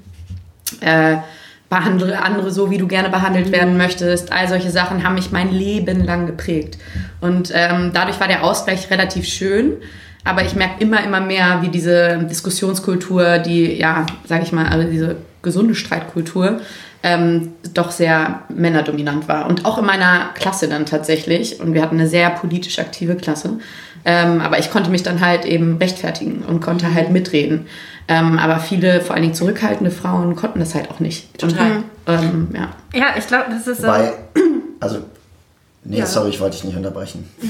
äh, 0.82 1.17
behandle 1.69 2.21
andere 2.21 2.52
so, 2.52 2.71
wie 2.71 2.78
du 2.78 2.88
gerne 2.88 3.10
behandelt 3.10 3.52
werden 3.52 3.78
möchtest. 3.78 4.32
All 4.32 4.47
solche 4.47 4.71
Sachen 4.71 5.04
haben 5.04 5.15
mich 5.15 5.32
mein 5.32 5.52
Leben 5.52 6.04
lang 6.04 6.26
geprägt. 6.26 6.78
Und 7.19 7.52
ähm, 7.54 7.91
dadurch 7.93 8.19
war 8.19 8.28
der 8.28 8.43
Ausgleich 8.43 8.89
relativ 8.89 9.26
schön. 9.26 9.73
Aber 10.23 10.43
ich 10.43 10.56
merke 10.56 10.82
immer, 10.82 11.04
immer 11.04 11.21
mehr, 11.21 11.62
wie 11.62 11.69
diese 11.69 12.19
Diskussionskultur, 12.30 13.38
die, 13.39 13.73
ja, 13.78 14.06
sage 14.26 14.43
ich 14.43 14.52
mal, 14.52 14.67
also 14.67 14.89
diese 14.89 15.15
gesunde 15.41 15.76
Streitkultur, 15.76 16.60
ähm, 17.04 17.54
doch 17.73 17.91
sehr 17.91 18.41
männerdominant 18.50 19.28
war. 19.28 19.47
Und 19.47 19.65
auch 19.65 19.78
in 19.78 19.86
meiner 19.86 20.30
Klasse 20.34 20.67
dann 20.67 20.86
tatsächlich. 20.86 21.60
Und 21.60 21.73
wir 21.73 21.82
hatten 21.82 21.95
eine 21.95 22.08
sehr 22.08 22.30
politisch 22.30 22.80
aktive 22.80 23.15
Klasse. 23.15 23.60
Ähm, 24.09 24.39
aber 24.39 24.57
ich 24.57 24.71
konnte 24.71 24.89
mich 24.89 25.03
dann 25.03 25.19
halt 25.19 25.43
eben 25.43 25.75
rechtfertigen 25.79 26.45
und 26.47 26.61
konnte 26.61 26.93
halt 26.93 27.11
mitreden. 27.11 27.67
Ähm, 28.07 28.39
aber 28.39 28.59
viele, 28.59 29.01
vor 29.01 29.15
allen 29.15 29.23
Dingen 29.23 29.35
zurückhaltende 29.35 29.91
Frauen, 29.91 30.37
konnten 30.37 30.59
das 30.59 30.73
halt 30.75 30.89
auch 30.89 31.01
nicht. 31.01 31.37
Total. 31.37 31.83
Und, 32.05 32.23
ähm, 32.23 32.47
ja. 32.53 32.69
ja, 32.93 33.07
ich 33.17 33.27
glaube, 33.27 33.47
das 33.49 33.67
ist. 33.67 33.83
Weil, 33.83 34.13
also, 34.79 34.99
nee, 35.83 35.97
ja. 35.97 36.05
sorry, 36.05 36.29
ich 36.29 36.39
wollte 36.39 36.55
dich 36.55 36.63
nicht 36.63 36.77
unterbrechen. 36.77 37.29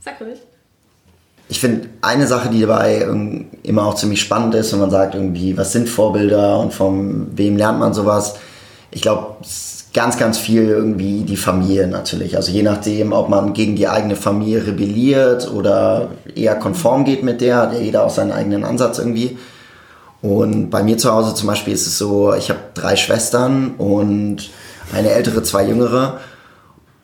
Sag 0.00 0.20
ruhig. 0.20 0.40
Ich 1.48 1.60
finde 1.60 1.88
eine 2.02 2.26
Sache, 2.26 2.48
die 2.48 2.62
dabei 2.62 3.06
immer 3.62 3.86
auch 3.86 3.94
ziemlich 3.94 4.20
spannend 4.20 4.56
ist, 4.56 4.72
wenn 4.72 4.80
man 4.80 4.90
sagt 4.90 5.14
irgendwie, 5.14 5.56
was 5.56 5.70
sind 5.70 5.88
Vorbilder 5.88 6.58
und 6.58 6.74
von 6.74 7.28
wem 7.38 7.56
lernt 7.56 7.78
man 7.78 7.94
sowas. 7.94 8.34
Ich 8.90 9.02
glaube, 9.02 9.36
ganz, 9.96 10.18
ganz 10.18 10.36
viel 10.36 10.68
irgendwie 10.68 11.22
die 11.22 11.38
Familie 11.38 11.86
natürlich. 11.88 12.36
Also 12.36 12.52
je 12.52 12.62
nachdem, 12.62 13.12
ob 13.12 13.30
man 13.30 13.54
gegen 13.54 13.76
die 13.76 13.88
eigene 13.88 14.14
Familie 14.14 14.66
rebelliert 14.66 15.50
oder 15.50 16.08
eher 16.34 16.54
konform 16.54 17.06
geht 17.06 17.22
mit 17.22 17.40
der, 17.40 17.56
hat 17.56 17.80
jeder 17.80 18.04
auch 18.04 18.10
seinen 18.10 18.30
eigenen 18.30 18.62
Ansatz 18.62 18.98
irgendwie. 18.98 19.38
Und 20.20 20.68
bei 20.68 20.82
mir 20.82 20.98
zu 20.98 21.10
Hause 21.10 21.34
zum 21.34 21.46
Beispiel 21.46 21.72
ist 21.72 21.86
es 21.86 21.96
so, 21.96 22.34
ich 22.34 22.50
habe 22.50 22.60
drei 22.74 22.94
Schwestern 22.94 23.74
und 23.78 24.50
eine 24.92 25.12
ältere, 25.12 25.42
zwei 25.42 25.64
jüngere. 25.64 26.20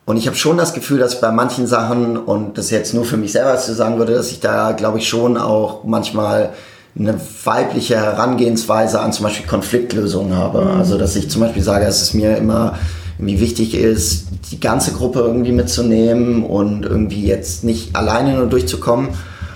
Und 0.05 0.17
ich 0.17 0.27
habe 0.27 0.37
schon 0.37 0.57
das 0.57 0.73
Gefühl, 0.75 0.99
dass 0.99 1.19
bei 1.19 1.31
manchen 1.31 1.65
Sachen, 1.65 2.15
und 2.15 2.59
das 2.59 2.69
jetzt 2.69 2.93
nur 2.93 3.05
für 3.05 3.17
mich 3.17 3.31
selber 3.31 3.57
zu 3.57 3.73
sagen 3.73 3.97
würde, 3.97 4.13
dass 4.13 4.29
ich 4.29 4.39
da, 4.39 4.73
glaube 4.73 4.99
ich, 4.99 5.09
schon 5.09 5.37
auch 5.37 5.83
manchmal 5.83 6.51
eine 6.97 7.19
weibliche 7.43 7.95
Herangehensweise 7.95 8.99
an 8.99 9.13
zum 9.13 9.23
Beispiel 9.23 9.47
Konfliktlösungen 9.47 10.35
habe. 10.35 10.61
Mhm. 10.61 10.71
Also 10.71 10.97
dass 10.97 11.15
ich 11.15 11.29
zum 11.29 11.41
Beispiel 11.41 11.63
sage, 11.63 11.85
dass 11.85 12.01
es 12.01 12.13
mir 12.13 12.37
immer 12.37 12.77
irgendwie 13.17 13.39
wichtig 13.39 13.73
ist, 13.73 14.27
die 14.51 14.59
ganze 14.59 14.91
Gruppe 14.91 15.19
irgendwie 15.19 15.51
mitzunehmen 15.51 16.43
und 16.43 16.83
irgendwie 16.83 17.25
jetzt 17.25 17.63
nicht 17.63 17.95
alleine 17.95 18.35
nur 18.35 18.47
durchzukommen. 18.47 19.09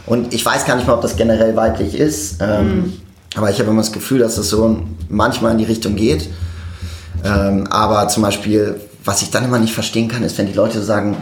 Und 0.06 0.34
ich 0.34 0.46
weiß 0.46 0.66
gar 0.66 0.76
nicht 0.76 0.88
mal, 0.88 0.94
ob 0.94 1.02
das 1.02 1.16
generell 1.16 1.56
weiblich 1.56 1.94
ist, 1.96 2.42
ähm, 2.42 2.66
mhm. 2.66 2.94
aber 3.36 3.50
ich 3.52 3.60
habe 3.60 3.70
immer 3.70 3.82
das 3.82 3.92
Gefühl, 3.92 4.20
dass 4.20 4.38
es 4.38 4.50
so 4.50 4.80
manchmal 5.10 5.52
in 5.52 5.58
die 5.58 5.66
Richtung 5.66 5.96
geht. 5.96 6.30
Ähm, 7.26 7.68
aber 7.68 8.08
zum 8.08 8.24
Beispiel, 8.24 8.80
was 9.04 9.22
ich 9.22 9.32
dann 9.32 9.44
immer 9.44 9.60
nicht 9.60 9.74
verstehen 9.74 10.08
kann, 10.08 10.24
ist, 10.24 10.38
wenn 10.38 10.48
die 10.48 10.54
Leute 10.54 10.82
sagen, 10.82 11.18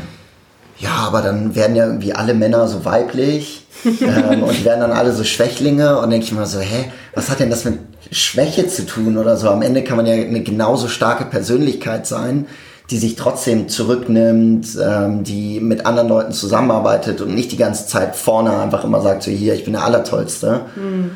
ja, 0.78 0.92
aber 1.08 1.22
dann 1.22 1.56
werden 1.56 1.76
ja 1.76 1.86
irgendwie 1.86 2.14
alle 2.14 2.34
Männer 2.34 2.68
so 2.68 2.86
weiblich 2.86 3.66
ähm, 3.86 4.44
und 4.44 4.66
werden 4.66 4.82
dann 4.82 4.92
alle 4.92 5.14
so 5.14 5.24
Schwächlinge 5.24 6.00
und 6.00 6.10
denke 6.10 6.26
ich 6.26 6.32
mir 6.32 6.46
so, 6.46 6.60
hä, 6.60 6.92
was 7.14 7.30
hat 7.30 7.40
denn 7.40 7.50
das 7.50 7.66
mit 7.66 7.80
Schwäche 8.12 8.68
zu 8.68 8.86
tun 8.86 9.18
oder 9.18 9.38
so? 9.38 9.50
Am 9.50 9.62
Ende 9.62 9.84
kann 9.84 9.98
man 9.98 10.06
ja 10.06 10.14
eine 10.14 10.44
genauso 10.44 10.88
starke 10.88 11.26
Persönlichkeit 11.26 12.06
sein, 12.08 12.48
die 12.90 12.98
sich 12.98 13.16
trotzdem 13.16 13.68
zurücknimmt, 13.68 14.68
ähm, 14.82 15.24
die 15.24 15.60
mit 15.60 15.86
anderen 15.86 16.10
Leuten 16.10 16.34
zusammenarbeitet 16.34 17.22
und 17.22 17.34
nicht 17.34 17.52
die 17.52 17.58
ganze 17.58 17.88
Zeit 17.88 18.16
vorne 18.16 18.60
einfach 18.60 18.84
immer 18.84 19.02
sagt, 19.02 19.24
so 19.24 19.32
hier, 19.32 19.54
ich 19.56 19.64
bin 19.64 19.74
der 19.74 19.84
Allertollste. 19.84 20.62
Mhm. 20.76 21.12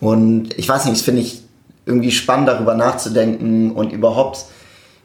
Und 0.00 0.58
ich 0.58 0.68
weiß 0.68 0.86
nicht, 0.86 0.96
das 0.96 1.04
finde 1.04 1.20
ich 1.20 1.42
irgendwie 1.86 2.10
spannend, 2.10 2.48
darüber 2.48 2.74
nachzudenken 2.74 3.72
und 3.72 3.92
überhaupt 3.92 4.46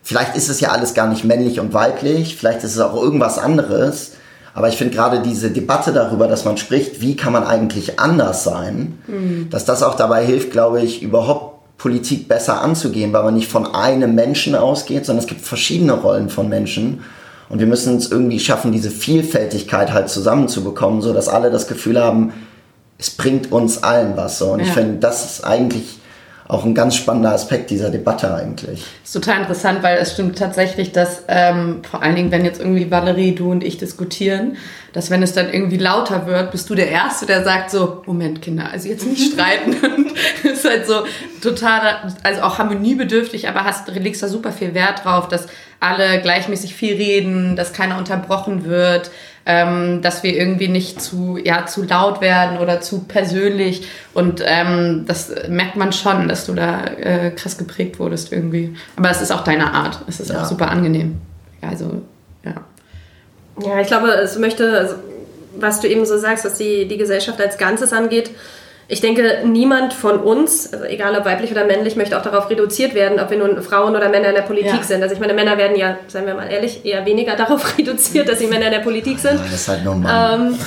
vielleicht 0.07 0.37
ist 0.37 0.47
es 0.47 0.61
ja 0.61 0.69
alles 0.69 0.93
gar 0.93 1.09
nicht 1.09 1.25
männlich 1.25 1.59
und 1.59 1.73
weiblich, 1.73 2.37
vielleicht 2.37 2.63
ist 2.63 2.75
es 2.75 2.79
auch 2.79 2.95
irgendwas 2.95 3.37
anderes. 3.37 4.13
Aber 4.53 4.69
ich 4.69 4.77
finde 4.77 4.95
gerade 4.95 5.19
diese 5.19 5.51
Debatte 5.51 5.91
darüber, 5.91 6.29
dass 6.29 6.45
man 6.45 6.55
spricht, 6.55 7.01
wie 7.01 7.17
kann 7.17 7.33
man 7.33 7.43
eigentlich 7.43 7.99
anders 7.99 8.45
sein, 8.45 8.99
mhm. 9.05 9.49
dass 9.49 9.65
das 9.65 9.83
auch 9.83 9.95
dabei 9.95 10.25
hilft, 10.25 10.51
glaube 10.51 10.81
ich, 10.81 11.03
überhaupt 11.03 11.77
Politik 11.77 12.29
besser 12.29 12.61
anzugehen, 12.61 13.11
weil 13.11 13.23
man 13.23 13.33
nicht 13.33 13.51
von 13.51 13.75
einem 13.75 14.15
Menschen 14.15 14.55
ausgeht, 14.55 15.05
sondern 15.05 15.23
es 15.25 15.27
gibt 15.27 15.41
verschiedene 15.41 15.91
Rollen 15.91 16.29
von 16.29 16.47
Menschen. 16.47 17.01
Und 17.49 17.59
wir 17.59 17.67
müssen 17.67 17.97
es 17.97 18.09
irgendwie 18.09 18.39
schaffen, 18.39 18.71
diese 18.71 18.91
Vielfältigkeit 18.91 19.91
halt 19.91 20.07
zusammenzubekommen, 20.07 21.01
so 21.01 21.11
dass 21.11 21.27
alle 21.27 21.51
das 21.51 21.67
Gefühl 21.67 22.01
haben, 22.01 22.31
es 22.97 23.09
bringt 23.09 23.51
uns 23.51 23.83
allen 23.83 24.15
was. 24.15 24.37
So. 24.37 24.53
Und 24.53 24.61
ja. 24.61 24.67
ich 24.67 24.71
finde, 24.71 24.99
das 24.99 25.25
ist 25.25 25.43
eigentlich 25.43 25.96
auch 26.47 26.63
ein 26.63 26.73
ganz 26.73 26.95
spannender 26.95 27.33
Aspekt 27.33 27.69
dieser 27.69 27.89
Debatte 27.89 28.33
eigentlich. 28.33 28.79
Das 29.01 29.09
ist 29.09 29.13
total 29.13 29.41
interessant, 29.41 29.83
weil 29.83 29.97
es 29.97 30.13
stimmt 30.13 30.37
tatsächlich, 30.37 30.93
dass 30.93 31.23
ähm, 31.27 31.81
vor 31.89 32.01
allen 32.01 32.15
Dingen, 32.15 32.31
wenn 32.31 32.45
jetzt 32.45 32.59
irgendwie 32.59 32.89
Valerie, 32.89 33.35
du 33.35 33.51
und 33.51 33.63
ich 33.63 33.77
diskutieren, 33.77 34.55
dass 34.93 35.09
wenn 35.09 35.21
es 35.21 35.33
dann 35.33 35.51
irgendwie 35.51 35.77
lauter 35.77 36.25
wird, 36.25 36.51
bist 36.51 36.69
du 36.69 36.75
der 36.75 36.89
Erste, 36.89 37.25
der 37.25 37.43
sagt 37.43 37.69
so, 37.69 38.01
Moment 38.05 38.41
Kinder, 38.41 38.69
also 38.71 38.87
jetzt 38.87 39.05
nicht 39.05 39.33
streiten. 39.33 39.75
und 39.85 40.13
ist 40.43 40.63
halt 40.63 40.87
so 40.87 41.03
total, 41.41 42.13
also 42.23 42.41
auch 42.41 42.57
harmoniebedürftig, 42.57 43.49
aber 43.49 43.65
hast, 43.65 43.89
legst 43.89 44.23
da 44.23 44.29
super 44.29 44.53
viel 44.53 44.73
Wert 44.73 45.03
drauf, 45.03 45.27
dass 45.27 45.47
alle 45.79 46.21
gleichmäßig 46.21 46.73
viel 46.73 46.95
reden, 46.95 47.55
dass 47.55 47.73
keiner 47.73 47.97
unterbrochen 47.97 48.65
wird, 48.65 49.11
ähm, 49.47 50.01
dass 50.01 50.23
wir 50.23 50.35
irgendwie 50.35 50.67
nicht 50.67 51.01
zu, 51.01 51.39
ja, 51.41 51.65
zu 51.65 51.83
laut 51.83 52.19
werden 52.19 52.57
oder 52.57 52.81
zu 52.81 53.05
persönlich. 53.05 53.87
Und 54.13 54.43
ähm, 54.45 55.05
das 55.07 55.31
merkt 55.47 55.77
man 55.77 55.93
schon, 55.93 56.27
dass 56.27 56.45
du 56.45 56.53
da 56.53 56.83
äh, 56.83 57.31
krass 57.31 57.57
geprägt 57.57 57.97
wurdest 57.97 58.33
irgendwie. 58.33 58.75
Aber 58.97 59.09
es 59.09 59.21
ist 59.21 59.31
auch 59.31 59.45
deine 59.45 59.73
Art. 59.73 60.01
Es 60.07 60.19
ist 60.19 60.31
ja. 60.31 60.41
auch 60.41 60.45
super 60.45 60.69
angenehm. 60.69 61.21
Also, 61.61 62.01
ja. 62.43 62.55
Ja, 63.65 63.79
ich 63.79 63.87
glaube, 63.87 64.09
es 64.09 64.37
möchte, 64.37 64.77
also, 64.77 64.95
was 65.55 65.79
du 65.79 65.87
eben 65.87 66.05
so 66.05 66.17
sagst, 66.17 66.43
was 66.43 66.57
die, 66.57 66.85
die 66.85 66.97
Gesellschaft 66.97 67.39
als 67.39 67.57
Ganzes 67.57 67.93
angeht, 67.93 68.31
ich 68.89 69.01
denke, 69.01 69.41
niemand 69.43 69.93
von 69.93 70.19
uns, 70.19 70.71
also 70.71 70.85
egal 70.85 71.17
ob 71.17 71.25
weiblich 71.25 71.51
oder 71.51 71.65
männlich, 71.65 71.97
möchte 71.97 72.17
auch 72.17 72.21
darauf 72.21 72.49
reduziert 72.49 72.93
werden, 72.93 73.19
ob 73.19 73.29
wir 73.29 73.37
nun 73.37 73.61
Frauen 73.61 73.97
oder 73.97 74.07
Männer 74.07 74.29
in 74.29 74.35
der 74.35 74.43
Politik 74.43 74.77
ja. 74.77 74.83
sind. 74.83 75.03
Also 75.03 75.13
ich 75.13 75.19
meine, 75.19 75.33
Männer 75.33 75.57
werden 75.57 75.75
ja, 75.75 75.97
seien 76.07 76.25
wir 76.25 76.35
mal 76.35 76.47
ehrlich, 76.47 76.85
eher 76.85 77.05
weniger 77.05 77.35
darauf 77.37 77.77
reduziert, 77.77 78.29
dass 78.29 78.39
sie 78.39 78.47
Männer 78.47 78.67
in 78.67 78.71
der 78.71 78.79
Politik 78.79 79.19
sind. 79.19 79.41
Das 79.41 79.53
ist 79.53 79.67
halt 79.67 79.83
normal. 79.83 80.39
Ähm, 80.39 80.57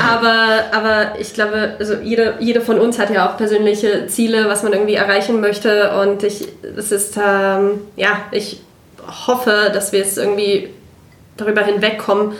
aber, 0.00 0.64
aber 0.72 1.20
ich 1.20 1.34
glaube, 1.34 1.74
also 1.78 1.94
jede, 2.02 2.34
jede 2.40 2.60
von 2.60 2.80
uns 2.80 2.98
hat 2.98 3.10
ja 3.10 3.30
auch 3.30 3.36
persönliche 3.36 4.08
Ziele, 4.08 4.48
was 4.48 4.64
man 4.64 4.72
irgendwie 4.72 4.94
erreichen 4.94 5.40
möchte. 5.40 5.92
Und 6.00 6.24
ich, 6.24 6.48
es 6.76 6.90
ist, 6.90 7.16
ähm, 7.16 7.82
ja, 7.94 8.22
ich 8.32 8.60
hoffe, 9.28 9.70
dass 9.72 9.92
wir 9.92 10.02
es 10.02 10.16
irgendwie 10.16 10.70
darüber 11.36 11.62
hinwegkommen, 11.62 12.32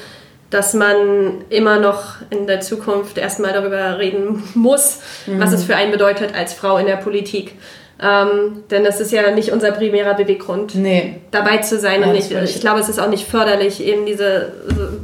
dass 0.50 0.74
man 0.74 1.44
immer 1.50 1.78
noch 1.78 2.16
in 2.30 2.46
der 2.46 2.60
Zukunft 2.60 3.18
erstmal 3.18 3.52
darüber 3.52 3.98
reden 3.98 4.42
muss, 4.54 5.00
mhm. 5.26 5.40
was 5.40 5.52
es 5.52 5.64
für 5.64 5.76
einen 5.76 5.92
bedeutet 5.92 6.34
als 6.34 6.54
Frau 6.54 6.78
in 6.78 6.86
der 6.86 6.96
Politik. 6.96 7.54
Ähm, 8.00 8.62
denn 8.70 8.84
das 8.84 9.00
ist 9.00 9.10
ja 9.10 9.28
nicht 9.32 9.50
unser 9.50 9.72
primärer 9.72 10.14
Beweggrund, 10.14 10.76
nee. 10.76 11.20
dabei 11.32 11.58
zu 11.58 11.80
sein. 11.80 12.02
Ja, 12.02 12.06
und 12.06 12.12
nicht, 12.12 12.30
ich 12.30 12.60
glaube, 12.60 12.78
es 12.78 12.88
ist 12.88 13.00
auch 13.00 13.08
nicht 13.08 13.26
förderlich, 13.26 13.82
eben 13.84 14.06
diese. 14.06 14.52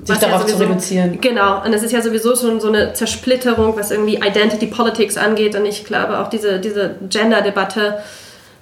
Sich 0.04 0.18
darauf 0.18 0.42
ja 0.42 0.46
sowieso, 0.46 0.58
zu 0.58 0.62
reduzieren. 0.62 1.20
Genau. 1.20 1.64
Und 1.64 1.72
es 1.72 1.82
ist 1.82 1.90
ja 1.90 2.00
sowieso 2.00 2.36
schon 2.36 2.60
so 2.60 2.68
eine 2.68 2.92
Zersplitterung, 2.92 3.76
was 3.76 3.90
irgendwie 3.90 4.14
Identity 4.16 4.66
Politics 4.66 5.16
angeht. 5.16 5.56
Und 5.56 5.66
ich 5.66 5.84
glaube 5.84 6.20
auch 6.20 6.28
diese, 6.28 6.60
diese 6.60 6.94
Gender-Debatte. 7.08 7.98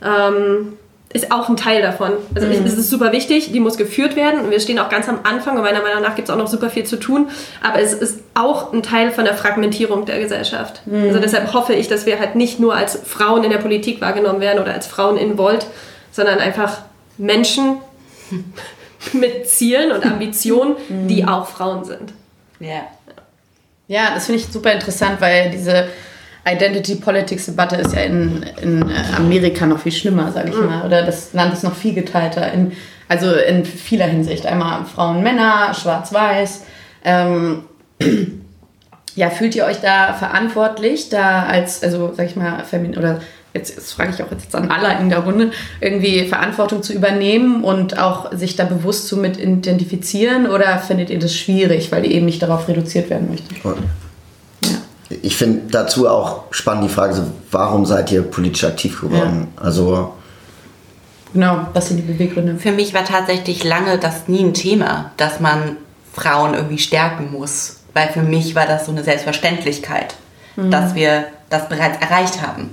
Ähm, 0.03 0.79
ist 1.13 1.31
auch 1.31 1.49
ein 1.49 1.57
Teil 1.57 1.83
davon. 1.83 2.13
Also 2.35 2.47
mhm. 2.47 2.65
es 2.65 2.77
ist 2.77 2.89
super 2.89 3.13
wichtig, 3.13 3.53
die 3.53 3.61
muss 3.61 3.77
geführt 3.77 4.17
werden 4.17 4.41
und 4.41 4.51
wir 4.51 4.61
stehen 4.61 4.79
auch 4.79 4.89
ganz 4.89 5.09
am 5.09 5.21
Anfang 5.25 5.57
und 5.57 5.63
meiner 5.63 5.83
Meinung 5.83 6.03
nach 6.03 6.15
gibt 6.15 6.29
es 6.29 6.35
auch 6.35 6.39
noch 6.39 6.47
super 6.47 6.71
viel 6.71 6.85
zu 6.85 6.97
tun, 6.97 7.29
aber 7.63 7.81
es 7.81 7.93
ist 7.93 8.21
auch 8.35 8.73
ein 8.73 8.83
Teil 8.83 9.11
von 9.11 9.25
der 9.25 9.35
Fragmentierung 9.35 10.07
der 10.07 10.21
Gesellschaft. 10.21 10.87
Mhm. 10.87 11.09
Also 11.09 11.19
deshalb 11.21 11.53
hoffe 11.53 11.75
ich, 11.75 11.89
dass 11.89 12.07
wir 12.07 12.19
halt 12.19 12.35
nicht 12.35 12.61
nur 12.61 12.75
als 12.75 12.99
Frauen 13.05 13.45
in 13.45 13.51
der 13.51 13.59
Politik 13.59 14.01
wahrgenommen 14.01 14.41
werden 14.41 14.61
oder 14.61 14.73
als 14.73 14.87
Frauen 14.87 15.19
in 15.19 15.37
Volt, 15.37 15.67
sondern 16.13 16.39
einfach 16.39 16.79
Menschen 17.19 17.77
mit 19.13 19.49
Zielen 19.49 19.93
und 19.93 20.07
Ambitionen, 20.07 20.77
mhm. 20.89 21.09
die 21.09 21.27
auch 21.27 21.47
Frauen 21.47 21.85
sind. 21.85 22.15
Ja. 22.59 22.87
Ja, 23.89 24.15
das 24.15 24.27
finde 24.27 24.41
ich 24.41 24.47
super 24.47 24.73
interessant, 24.73 25.21
weil 25.21 25.51
diese 25.51 25.89
Identity 26.45 26.97
Politics 26.97 27.47
Debatte 27.47 27.77
ist 27.77 27.95
ja 27.95 28.01
in, 28.01 28.45
in 28.61 28.83
äh, 28.83 29.17
Amerika 29.17 29.67
noch 29.67 29.79
viel 29.79 29.93
schlimmer, 29.93 30.33
sage 30.33 30.51
ich 30.51 30.57
mhm. 30.57 30.67
mal. 30.67 30.87
Oder 30.87 31.03
das 31.03 31.33
Land 31.33 31.53
ist 31.53 31.63
noch 31.63 31.75
viel 31.75 31.95
geteilter. 31.95 32.53
In, 32.53 32.73
also 33.09 33.33
in 33.33 33.65
vieler 33.65 34.07
Hinsicht. 34.07 34.47
Einmal 34.47 34.85
Frauen, 34.85 35.23
Männer, 35.23 35.73
Schwarz-Weiß. 35.75 36.65
Ähm, 37.05 37.65
ja, 39.15 39.31
fühlt 39.31 39.55
ihr 39.55 39.67
euch 39.67 39.81
da 39.81 40.15
verantwortlich, 40.15 41.09
da 41.11 41.45
als, 41.45 41.83
also 41.83 42.13
sag 42.17 42.27
ich 42.27 42.37
mal, 42.37 42.65
Femin 42.65 42.97
oder 42.97 43.21
jetzt, 43.55 43.77
jetzt 43.77 43.93
frage 43.93 44.13
ich 44.15 44.23
auch 44.23 44.31
jetzt 44.31 44.55
an 44.55 44.71
alle 44.71 44.99
in 44.99 45.11
der 45.11 45.21
Runde, 45.21 45.51
irgendwie 45.81 46.25
Verantwortung 46.25 46.83
zu 46.83 46.93
übernehmen 46.93 47.65
und 47.65 47.99
auch 47.99 48.33
sich 48.33 48.57
da 48.57 48.65
bewusst 48.65 49.09
zu 49.09 49.17
mit 49.17 49.39
identifizieren 49.39 50.49
oder 50.49 50.79
findet 50.79 51.11
ihr 51.11 51.19
das 51.19 51.37
schwierig, 51.37 51.93
weil 51.93 52.05
ihr 52.05 52.13
eben 52.13 52.27
nicht 52.27 52.43
darauf 52.43 52.69
reduziert 52.69 53.11
werden 53.11 53.31
möchtet? 53.31 53.59
Ich 55.23 55.37
finde 55.37 55.71
dazu 55.71 56.09
auch 56.09 56.45
spannend 56.51 56.85
die 56.85 56.95
Frage, 56.95 57.15
so, 57.15 57.23
warum 57.51 57.87
seid 57.87 58.11
ihr 58.13 58.23
politisch 58.23 58.65
aktiv 58.65 59.01
geworden? 59.01 59.49
Ja. 59.57 59.63
Also. 59.63 60.15
Genau, 61.33 61.67
was 61.73 61.89
sind 61.89 61.97
die 61.97 62.03
Beweggründe? 62.03 62.57
Für 62.57 62.73
mich 62.73 62.93
war 62.93 63.05
tatsächlich 63.05 63.65
lange 63.65 63.99
das 63.99 64.29
nie 64.29 64.45
ein 64.45 64.55
Thema, 64.55 65.13
dass 65.17 65.41
man 65.41 65.77
Frauen 66.13 66.55
irgendwie 66.55 66.79
stärken 66.79 67.33
muss. 67.33 67.79
Weil 67.95 68.09
für 68.09 68.23
mich 68.23 68.55
war 68.55 68.67
das 68.67 68.87
so 68.87 68.93
eine 68.93 69.05
Selbstverständlichkeit, 69.05 70.15
mhm. 70.57 70.71
dass 70.71 70.95
wir 70.95 71.25
das 71.51 71.69
bereits 71.69 72.01
erreicht 72.01 72.41
haben. 72.43 72.71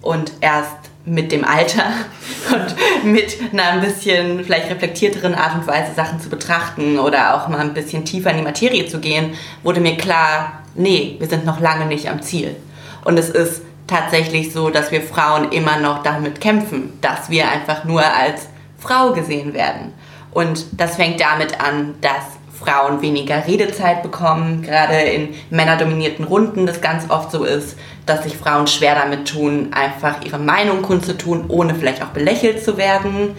Und 0.00 0.32
erst 0.40 0.76
mit 1.04 1.32
dem 1.32 1.44
Alter 1.44 1.84
und 2.52 3.12
mit 3.12 3.36
einer 3.52 3.70
ein 3.70 3.80
bisschen 3.80 4.44
vielleicht 4.44 4.70
reflektierteren 4.70 5.34
Art 5.34 5.54
und 5.54 5.66
Weise 5.66 5.94
Sachen 5.94 6.20
zu 6.20 6.28
betrachten 6.28 6.98
oder 6.98 7.34
auch 7.34 7.48
mal 7.48 7.60
ein 7.60 7.74
bisschen 7.74 8.04
tiefer 8.04 8.30
in 8.30 8.38
die 8.38 8.42
Materie 8.42 8.86
zu 8.86 8.98
gehen, 8.98 9.34
wurde 9.62 9.80
mir 9.80 9.96
klar, 9.96 10.57
nee, 10.78 11.16
wir 11.18 11.28
sind 11.28 11.44
noch 11.44 11.60
lange 11.60 11.86
nicht 11.86 12.08
am 12.08 12.22
Ziel. 12.22 12.56
Und 13.04 13.18
es 13.18 13.28
ist 13.28 13.62
tatsächlich 13.86 14.52
so, 14.52 14.70
dass 14.70 14.90
wir 14.90 15.02
Frauen 15.02 15.50
immer 15.50 15.78
noch 15.78 16.02
damit 16.02 16.40
kämpfen, 16.40 16.92
dass 17.00 17.30
wir 17.30 17.50
einfach 17.50 17.84
nur 17.84 18.02
als 18.02 18.48
Frau 18.78 19.12
gesehen 19.12 19.54
werden. 19.54 19.92
Und 20.30 20.66
das 20.72 20.96
fängt 20.96 21.20
damit 21.20 21.60
an, 21.60 21.94
dass 22.00 22.38
Frauen 22.52 23.02
weniger 23.02 23.46
Redezeit 23.46 24.02
bekommen, 24.02 24.62
gerade 24.62 24.96
in 24.96 25.34
männerdominierten 25.50 26.24
Runden 26.24 26.66
das 26.66 26.80
ganz 26.80 27.08
oft 27.08 27.30
so 27.30 27.44
ist, 27.44 27.76
dass 28.04 28.24
sich 28.24 28.36
Frauen 28.36 28.66
schwer 28.66 28.94
damit 28.94 29.28
tun, 29.28 29.68
einfach 29.72 30.22
ihre 30.24 30.38
Meinung 30.38 30.82
kundzutun, 30.82 31.44
ohne 31.48 31.74
vielleicht 31.74 32.02
auch 32.02 32.08
belächelt 32.08 32.64
zu 32.64 32.76
werden. 32.76 33.36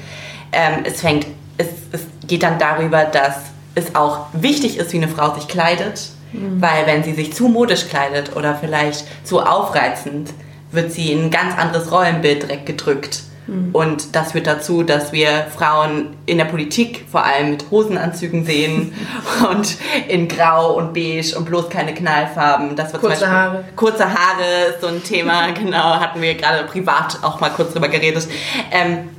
Ähm, 0.52 0.84
es 0.86 1.02
fängt, 1.02 1.28
es, 1.58 1.68
es 1.92 2.02
geht 2.28 2.44
dann 2.44 2.60
darüber, 2.60 3.04
dass 3.04 3.36
es 3.76 3.94
auch 3.94 4.28
wichtig 4.34 4.78
ist, 4.78 4.94
wie 4.94 4.98
eine 4.98 5.10
Frau 5.10 5.36
sich 5.36 5.48
kleidet 5.48 6.12
Mhm. 6.32 6.62
Weil 6.62 6.86
wenn 6.86 7.04
sie 7.04 7.14
sich 7.14 7.34
zu 7.34 7.48
modisch 7.48 7.88
kleidet 7.88 8.36
oder 8.36 8.56
vielleicht 8.56 9.06
zu 9.26 9.42
aufreizend, 9.42 10.32
wird 10.72 10.92
sie 10.92 11.12
in 11.12 11.26
ein 11.26 11.32
ganz 11.32 11.58
anderes 11.58 11.92
Rollenbild 11.92 12.44
direkt 12.44 12.66
gedrückt. 12.66 13.24
Mhm. 13.50 13.70
Und 13.74 14.16
das 14.16 14.34
führt 14.34 14.48
dazu, 14.48 14.84
dass 14.84 15.12
wir 15.12 15.48
Frauen 15.56 16.16
in 16.26 16.38
der 16.38 16.46
Politik 16.46 17.06
vor 17.12 17.26
allem 17.26 17.52
mit 17.52 17.72
Hosenanzügen 17.72 18.46
sehen 18.46 18.94
und 19.50 19.78
in 20.08 20.28
Grau 20.28 20.74
und 20.74 20.94
Beige 20.94 21.36
und 21.36 21.46
bloß 21.46 21.70
keine 21.70 21.94
Knallfarben. 21.94 22.76
Das 22.76 22.94
wird 22.94 23.02
kurze 23.02 23.30
Haare. 23.30 23.64
Kurze 23.76 24.06
Haare 24.06 24.70
ist 24.70 24.82
so 24.82 24.88
ein 24.88 25.04
Thema, 25.04 25.52
genau, 25.54 26.00
hatten 26.00 26.22
wir 26.22 26.36
gerade 26.36 26.66
privat 26.66 27.20
auch 27.24 27.40
mal 27.40 27.50
kurz 27.50 27.74
drüber 27.74 27.90
geredet. 27.90 28.28
Ähm, 28.72 29.10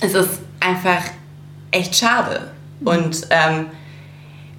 es 0.00 0.14
ist 0.14 0.40
einfach 0.58 1.02
echt 1.70 1.94
schade. 1.94 2.50
Mhm. 2.80 2.86
Und 2.86 3.26
ähm, 3.30 3.66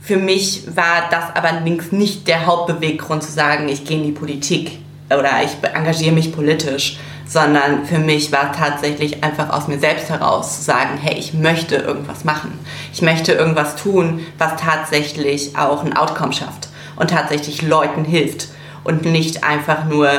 für 0.02 0.18
mich 0.18 0.64
war 0.76 1.10
das 1.12 1.36
aber 1.36 1.50
allerdings 1.50 1.92
nicht 1.92 2.28
der 2.28 2.48
Hauptbeweggrund 2.48 3.22
zu 3.24 3.32
sagen, 3.32 3.70
ich 3.70 3.86
gehe 3.86 3.98
in 3.98 4.04
die 4.04 4.12
Politik 4.12 4.80
oder 5.10 5.44
ich 5.44 5.52
engagiere 5.74 6.14
mich 6.14 6.34
politisch, 6.34 6.98
sondern 7.28 7.86
für 7.86 8.00
mich 8.00 8.32
war 8.32 8.52
tatsächlich 8.52 9.24
einfach 9.24 9.52
aus 9.52 9.68
mir 9.68 9.80
selbst 9.80 10.10
heraus 10.10 10.58
zu 10.58 10.64
sagen, 10.64 10.98
hey, 11.02 11.18
ich 11.18 11.34
möchte 11.34 11.76
irgendwas 11.76 12.24
machen. 12.24 12.60
Ich 12.92 13.02
möchte 13.02 13.34
irgendwas 13.34 13.76
tun, 13.76 14.26
was 14.38 14.60
tatsächlich 14.60 15.56
auch 15.56 15.84
ein 15.84 15.96
Outcome 15.96 16.34
schafft 16.34 16.70
und 16.96 17.12
tatsächlich 17.12 17.62
Leuten 17.62 18.04
hilft 18.04 18.48
und 18.84 19.06
nicht 19.06 19.44
einfach 19.44 19.86
nur 19.86 20.10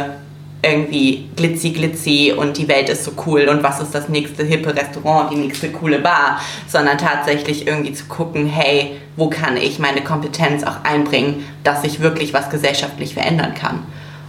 irgendwie 0.62 1.28
glitzy 1.34 1.70
glitzy 1.70 2.32
und 2.36 2.56
die 2.56 2.68
Welt 2.68 2.88
ist 2.88 3.04
so 3.04 3.12
cool 3.26 3.48
und 3.48 3.62
was 3.62 3.80
ist 3.80 3.94
das 3.94 4.08
nächste 4.08 4.44
hippe 4.44 4.74
Restaurant, 4.74 5.32
die 5.32 5.36
nächste 5.36 5.70
coole 5.70 5.98
Bar, 5.98 6.40
sondern 6.68 6.98
tatsächlich 6.98 7.66
irgendwie 7.66 7.92
zu 7.92 8.04
gucken, 8.04 8.46
hey, 8.46 8.96
wo 9.16 9.28
kann 9.28 9.56
ich 9.56 9.78
meine 9.78 10.02
Kompetenz 10.02 10.62
auch 10.62 10.84
einbringen, 10.84 11.44
dass 11.64 11.82
ich 11.84 12.00
wirklich 12.00 12.32
was 12.32 12.48
gesellschaftlich 12.48 13.14
verändern 13.14 13.54
kann. 13.54 13.80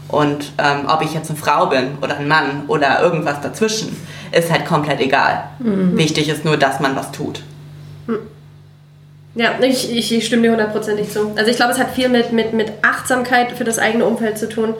Und 0.07 0.53
ähm, 0.57 0.87
ob 0.87 1.01
ich 1.03 1.13
jetzt 1.13 1.29
eine 1.29 1.39
Frau 1.39 1.67
bin 1.67 1.97
oder 2.01 2.17
ein 2.17 2.27
Mann 2.27 2.63
oder 2.67 3.01
irgendwas 3.01 3.41
dazwischen, 3.41 3.95
ist 4.31 4.51
halt 4.51 4.65
komplett 4.65 4.99
egal. 4.99 5.45
Mhm. 5.59 5.97
Wichtig 5.97 6.29
ist 6.29 6.45
nur, 6.45 6.57
dass 6.57 6.79
man 6.79 6.95
was 6.95 7.11
tut. 7.11 7.41
Ja, 9.35 9.53
ich, 9.61 9.91
ich, 9.91 10.13
ich 10.13 10.25
stimme 10.27 10.43
dir 10.43 10.51
hundertprozentig 10.51 11.09
zu. 11.09 11.31
Also 11.35 11.49
ich 11.49 11.55
glaube, 11.55 11.71
es 11.71 11.79
hat 11.79 11.91
viel 11.91 12.07
mit, 12.09 12.31
mit, 12.31 12.53
mit 12.53 12.71
Achtsamkeit 12.83 13.51
für 13.53 13.63
das 13.63 13.79
eigene 13.79 14.05
Umfeld 14.05 14.37
zu 14.37 14.47
tun. 14.47 14.75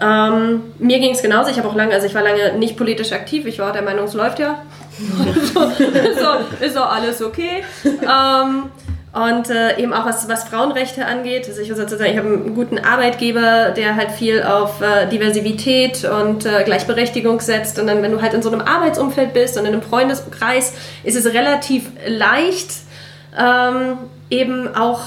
Ähm, 0.00 0.62
mir 0.78 0.98
ging 0.98 1.12
es 1.12 1.22
genauso. 1.22 1.50
Ich 1.50 1.58
habe 1.58 1.68
auch 1.68 1.74
lange, 1.74 1.94
also 1.94 2.06
ich 2.06 2.14
war 2.14 2.22
lange 2.22 2.58
nicht 2.58 2.76
politisch 2.76 3.12
aktiv. 3.12 3.46
Ich 3.46 3.58
war 3.58 3.72
der 3.72 3.82
Meinung, 3.82 4.04
es 4.04 4.14
läuft 4.14 4.38
ja. 4.38 4.62
ist, 5.34 5.56
auch, 5.56 6.40
ist 6.60 6.76
auch 6.76 6.92
alles 6.92 7.22
okay. 7.22 7.64
Ähm, 7.84 8.70
und 9.14 9.48
äh, 9.48 9.78
eben 9.78 9.92
auch 9.92 10.04
was, 10.04 10.28
was 10.28 10.42
Frauenrechte 10.44 11.06
angeht. 11.06 11.46
Also 11.46 11.60
ich 11.60 11.68
muss 11.68 11.78
dazu 11.78 11.94
ich 11.94 12.16
habe 12.16 12.26
einen 12.26 12.54
guten 12.56 12.80
Arbeitgeber, 12.80 13.70
der 13.70 13.94
halt 13.94 14.10
viel 14.10 14.42
auf 14.42 14.80
äh, 14.80 15.06
Diversität 15.06 16.04
und 16.04 16.44
äh, 16.44 16.64
Gleichberechtigung 16.64 17.38
setzt. 17.38 17.78
Und 17.78 17.86
dann, 17.86 18.02
wenn 18.02 18.10
du 18.10 18.20
halt 18.20 18.34
in 18.34 18.42
so 18.42 18.50
einem 18.50 18.60
Arbeitsumfeld 18.60 19.32
bist 19.32 19.56
und 19.56 19.66
in 19.66 19.72
einem 19.72 19.82
Freundeskreis, 19.82 20.74
ist 21.04 21.14
es 21.14 21.32
relativ 21.32 21.84
leicht, 22.08 22.72
ähm, 23.38 23.98
eben 24.30 24.74
auch 24.74 25.02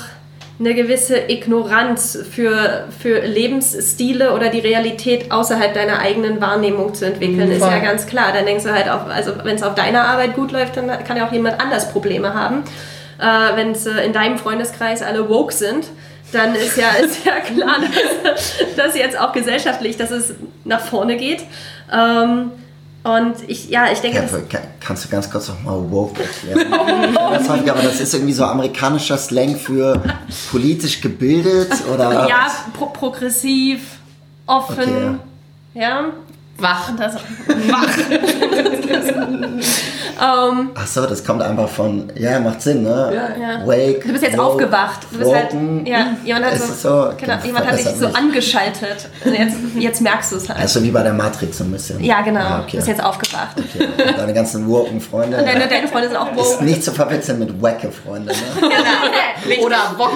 eine 0.60 0.74
gewisse 0.74 1.30
Ignoranz 1.30 2.17
für, 2.32 2.88
für 3.00 3.20
Lebensstile 3.20 4.34
oder 4.34 4.50
die 4.50 4.60
Realität 4.60 5.32
außerhalb 5.32 5.74
deiner 5.74 6.00
eigenen 6.00 6.41
Wahrnehmung 6.41 6.96
zu 6.96 7.06
entwickeln, 7.06 7.50
mhm, 7.50 7.56
ist 7.56 7.62
ja 7.62 7.78
ganz 7.80 8.08
klar. 8.08 8.32
Dann 8.34 8.46
denkst 8.46 8.63
du 8.63 8.74
halt, 8.74 8.89
auf, 8.89 9.02
also 9.08 9.34
wenn 9.43 9.56
es 9.56 9.63
auf 9.63 9.76
deiner 9.76 10.06
Arbeit 10.06 10.36
gut 10.36 10.52
läuft, 10.52 10.78
dann 10.78 10.88
kann 11.04 11.17
ja 11.17 11.28
auch 11.28 11.32
jemand 11.32 11.62
anders 11.62 11.91
Probleme 11.91 12.34
haben. 12.34 12.63
Äh, 13.20 13.56
wenn 13.56 13.72
es 13.72 13.86
äh, 13.86 14.04
in 14.04 14.13
deinem 14.13 14.39
Freundeskreis 14.39 15.04
alle 15.04 15.30
woke 15.30 15.54
sind, 15.54 15.88
dann 16.32 16.56
ist 16.56 16.76
ja, 16.76 16.89
ist 17.04 17.24
ja 17.24 17.39
klar, 17.39 17.78
dass, 18.24 18.76
dass 18.76 18.98
jetzt 18.98 19.20
auch 19.20 19.34
gesellschaftlich, 19.34 19.96
dass 19.98 20.10
es 20.10 20.34
nach 20.63 20.82
vorne 20.82 21.17
geht. 21.17 21.43
Ähm, 21.93 22.52
und 23.08 23.36
ich, 23.48 23.70
ja, 23.70 23.91
ich 23.91 24.00
denke. 24.00 24.28
Ja, 24.52 24.60
kannst 24.80 25.06
du 25.06 25.10
ganz 25.10 25.30
kurz 25.30 25.48
noch 25.48 25.63
mal 25.63 25.91
woke 25.91 26.22
erklären? 26.22 26.72
das 27.15 27.48
häufig, 27.48 27.72
aber 27.72 27.82
das 27.82 28.02
ist 28.02 28.13
irgendwie 28.13 28.34
so 28.34 28.43
amerikanischer 28.43 29.17
Slang 29.17 29.56
für 29.56 30.02
politisch 30.52 31.00
gebildet 31.00 31.72
oder. 31.93 32.28
Ja, 32.28 32.52
pro 32.74 32.88
progressiv, 32.88 33.82
offen. 34.46 34.80
Okay. 34.80 35.15
Ja. 35.74 36.12
Wach. 36.60 36.91
Das, 36.98 37.15
wach. 37.15 37.98
um, 40.50 40.60
ähm, 40.60 40.70
Ach 40.74 40.88
so, 40.88 41.06
das 41.06 41.24
kommt 41.24 41.43
einfach 41.43 41.70
von, 41.70 42.12
ja, 42.15 42.39
macht 42.39 42.62
Sinn, 42.63 42.82
ne? 42.82 43.12
Ja. 43.13 43.30
ja. 43.39 43.67
Wake. 43.67 44.04
Du 44.04 44.12
bist 44.12 44.24
jetzt 44.24 44.38
woke, 44.38 44.54
aufgewacht. 44.54 45.02
Du 45.12 45.20
bist 45.20 45.34
halt, 45.34 45.54
ja, 45.86 46.15
jemand 46.24 46.46
hat, 46.46 46.58
so, 46.58 46.74
so, 46.74 47.12
genau, 47.15 47.38
jemand 47.43 47.67
hat 47.67 47.78
dich 47.78 47.86
so 47.86 48.08
angeschaltet. 48.08 49.10
Also 49.24 49.38
jetzt, 49.38 49.56
jetzt 49.78 50.02
merkst 50.02 50.32
du 50.32 50.38
es 50.38 50.50
halt. 50.50 50.60
Also 50.60 50.82
wie 50.82 50.89
bei 50.89 51.04
der 51.04 51.13
Matrix 51.13 51.60
so 51.60 51.63
ein 51.63 51.72
bisschen. 51.72 52.04
Ja, 52.04 52.22
genau. 52.22 52.39
Ah, 52.39 52.60
okay. 52.62 52.72
Du 52.72 52.78
bist 52.78 52.88
jetzt 52.88 53.04
aufgewacht. 53.04 53.58
Okay. 53.58 53.88
Und 54.10 54.17
deine 54.17 54.34
ganzen 54.34 54.67
woken 54.67 55.00
Freunde. 55.00 55.38
Und 55.38 55.46
deine, 55.46 55.67
deine 55.67 55.88
Freunde 55.88 56.08
sind 56.10 56.17
auch 56.17 56.36
woke. 56.36 56.41
Ist 56.41 56.62
nicht 56.62 56.84
zu 56.84 56.91
verwechseln 56.91 57.38
mit 57.38 57.62
wacke 57.62 57.91
Freunde, 57.91 58.32
ne? 58.32 58.70
genau. 59.48 59.65
Oder 59.65 59.93
Bock. 59.96 60.13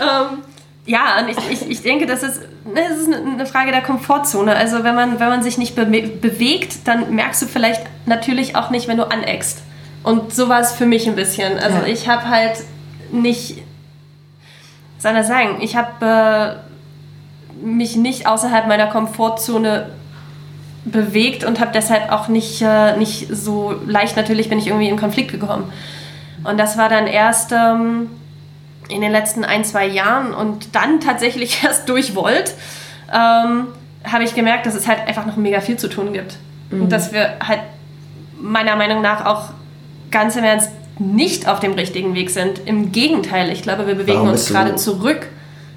um, 0.00 0.38
ähm, 0.40 0.49
ja, 0.90 1.20
und 1.20 1.28
ich, 1.28 1.38
ich, 1.52 1.70
ich 1.70 1.82
denke, 1.82 2.06
das 2.06 2.24
ist, 2.24 2.40
ne, 2.64 2.80
das 2.88 2.98
ist 2.98 3.12
eine 3.12 3.46
Frage 3.46 3.70
der 3.70 3.80
Komfortzone. 3.80 4.56
Also 4.56 4.82
wenn 4.82 4.96
man, 4.96 5.20
wenn 5.20 5.28
man 5.28 5.40
sich 5.40 5.56
nicht 5.56 5.76
be 5.76 5.84
bewegt, 5.84 6.88
dann 6.88 7.14
merkst 7.14 7.42
du 7.42 7.46
vielleicht 7.46 7.82
natürlich 8.06 8.56
auch 8.56 8.70
nicht, 8.70 8.88
wenn 8.88 8.96
du 8.96 9.08
aneckst. 9.08 9.62
Und 10.02 10.34
so 10.34 10.48
war 10.48 10.58
es 10.58 10.72
für 10.72 10.86
mich 10.86 11.06
ein 11.06 11.14
bisschen. 11.14 11.60
Also 11.60 11.78
ja. 11.78 11.86
ich 11.86 12.08
habe 12.08 12.28
halt 12.28 12.64
nicht, 13.12 13.62
soll 14.98 15.16
ich 15.16 15.26
sagen, 15.26 15.58
ich 15.60 15.76
habe 15.76 16.60
äh, 17.62 17.64
mich 17.64 17.94
nicht 17.94 18.26
außerhalb 18.26 18.66
meiner 18.66 18.88
Komfortzone 18.88 19.90
bewegt 20.84 21.44
und 21.44 21.60
habe 21.60 21.70
deshalb 21.72 22.10
auch 22.10 22.26
nicht, 22.26 22.62
äh, 22.62 22.96
nicht 22.96 23.28
so 23.30 23.76
leicht, 23.86 24.16
natürlich 24.16 24.48
bin 24.48 24.58
ich 24.58 24.66
irgendwie 24.66 24.88
in 24.88 24.98
Konflikt 24.98 25.30
gekommen. 25.30 25.72
Und 26.42 26.58
das 26.58 26.76
war 26.76 26.88
dann 26.88 27.06
erst... 27.06 27.52
Ähm, 27.52 28.08
in 28.90 29.00
den 29.00 29.12
letzten 29.12 29.44
ein, 29.44 29.64
zwei 29.64 29.86
Jahren 29.86 30.34
und 30.34 30.74
dann 30.74 31.00
tatsächlich 31.00 31.64
erst 31.64 31.88
durch 31.88 32.14
Volt, 32.14 32.54
ähm, 33.12 33.68
habe 34.04 34.24
ich 34.24 34.34
gemerkt, 34.34 34.66
dass 34.66 34.74
es 34.74 34.88
halt 34.88 35.06
einfach 35.06 35.26
noch 35.26 35.36
mega 35.36 35.60
viel 35.60 35.76
zu 35.76 35.88
tun 35.88 36.12
gibt. 36.12 36.36
Mhm. 36.70 36.82
Und 36.82 36.92
dass 36.92 37.12
wir 37.12 37.34
halt 37.46 37.60
meiner 38.40 38.76
Meinung 38.76 39.02
nach 39.02 39.26
auch 39.26 39.50
ganz 40.10 40.36
im 40.36 40.44
Ernst 40.44 40.70
nicht 40.98 41.48
auf 41.48 41.60
dem 41.60 41.72
richtigen 41.72 42.14
Weg 42.14 42.30
sind. 42.30 42.60
Im 42.66 42.92
Gegenteil, 42.92 43.50
ich 43.50 43.62
glaube, 43.62 43.86
wir 43.86 43.94
bewegen 43.94 44.18
Warum 44.18 44.30
uns 44.30 44.48
gerade 44.48 44.76
zurück. 44.76 45.28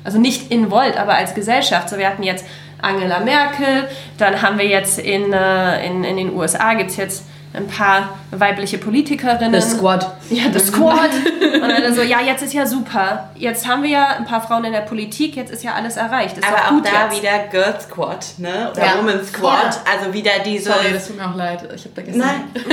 Also 0.04 0.20
nicht 0.20 0.52
in 0.52 0.70
Volt, 0.70 0.98
aber 0.98 1.16
als 1.16 1.34
Gesellschaft. 1.34 1.90
So, 1.90 1.98
wir 1.98 2.08
hatten 2.08 2.24
jetzt 2.24 2.46
Angela 2.82 3.22
Merkel, 3.22 3.88
dann 4.18 4.42
haben 4.42 4.58
wir 4.58 4.68
jetzt 4.68 5.00
in, 5.00 5.32
äh, 5.32 5.86
in, 5.88 6.04
in 6.04 6.18
den 6.18 6.36
USA 6.36 6.74
gibt 6.74 6.92
es 6.92 6.98
jetzt 6.98 7.24
ein 7.54 7.68
paar 7.68 8.18
weibliche 8.32 8.80
Politikerinnen. 8.80 9.62
The 9.62 9.76
Squad. 9.76 10.12
Ja, 10.30 10.52
The 10.52 10.60
Squad. 10.60 11.12
und 11.54 11.70
dann 11.70 11.94
so, 11.94 12.02
ja, 12.02 12.20
jetzt 12.20 12.42
ist 12.42 12.54
ja 12.54 12.66
super. 12.66 13.30
Jetzt 13.36 13.68
haben 13.68 13.84
wir 13.84 13.92
ja 13.92 14.08
ein 14.08 14.26
paar 14.26 14.42
Frauen 14.42 14.66
in 14.66 14.72
der 14.72 14.82
Politik, 14.82 15.36
jetzt 15.36 15.52
ist 15.52 15.64
ja 15.64 15.74
alles 15.74 15.98
erreicht. 15.98 16.38
Ist 16.38 16.48
aber 16.48 16.76
auch 16.76 16.82
da 16.82 17.06
jetzt. 17.06 17.22
wieder 17.22 17.40
Girl 17.52 17.80
Squad, 17.80 18.26
ne? 18.40 18.72
Oder 18.72 18.86
ja. 18.86 18.98
Woman 18.98 19.24
Squad. 19.24 19.76
Ja. 19.76 19.82
Also 19.92 20.14
wieder 20.14 20.32
dieses... 20.44 20.66
Sorry, 20.66 20.94
das 20.94 21.08
tut 21.08 21.18
mir 21.18 21.30
auch 21.30 21.36
leid. 21.36 21.64
Ich 21.76 21.86
habe 21.86 21.94
vergessen. 21.94 22.18
Nein. 22.18 22.42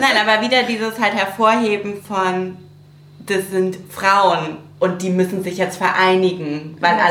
Nein, 0.00 0.26
aber 0.26 0.42
wieder 0.42 0.62
dieses 0.62 0.98
halt 0.98 1.14
Hervorheben 1.14 2.02
von, 2.02 2.56
das 3.26 3.50
sind 3.50 3.76
Frauen 3.90 4.56
und 4.78 5.02
die 5.02 5.10
müssen 5.10 5.44
sich 5.44 5.58
jetzt 5.58 5.76
vereinigen, 5.76 6.78
weil 6.80 6.96
ja. 6.96 7.04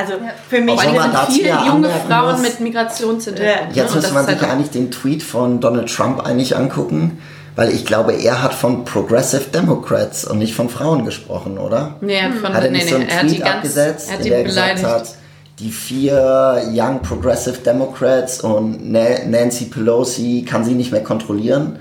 Also 0.00 0.14
ja. 0.14 0.32
für 0.48 0.60
mich 0.60 0.80
sind 0.80 0.94
viele 1.28 1.58
junge 1.66 1.88
Frauen 2.08 2.32
muss, 2.32 2.42
mit 2.42 2.60
Migrationshintergrund. 2.60 3.76
Jetzt 3.76 3.94
müsste 3.94 4.14
man 4.14 4.26
sich 4.26 4.40
halt 4.40 4.50
eigentlich 4.50 4.70
den 4.70 4.90
Tweet 4.90 5.22
von 5.22 5.60
Donald 5.60 5.94
Trump 5.94 6.24
eigentlich 6.24 6.56
angucken, 6.56 7.18
weil 7.56 7.70
ich 7.70 7.84
glaube, 7.84 8.12
er 8.12 8.42
hat 8.42 8.54
von 8.54 8.84
Progressive 8.84 9.44
Democrats 9.52 10.24
und 10.24 10.38
nicht 10.38 10.54
von 10.54 10.68
Frauen 10.68 11.04
gesprochen, 11.04 11.58
oder? 11.58 11.96
Nee, 12.00 12.14
er 12.14 12.30
hat, 12.30 12.34
von, 12.34 12.54
hat 12.54 12.64
er 12.64 12.70
nicht 12.70 12.84
nee, 12.84 12.90
so 12.90 12.96
einen 12.96 13.06
nee, 13.06 13.28
Tweet 13.28 13.42
abgesetzt, 13.42 14.10
in 14.18 14.24
der 14.24 14.44
gesagt 14.44 14.82
hat, 14.82 15.14
die 15.58 15.70
vier 15.70 16.62
Young 16.72 17.00
Progressive 17.02 17.58
Democrats 17.58 18.40
und 18.40 18.90
Nancy 18.90 19.66
Pelosi 19.66 20.46
kann 20.48 20.64
sie 20.64 20.72
nicht 20.72 20.90
mehr 20.90 21.04
kontrollieren. 21.04 21.78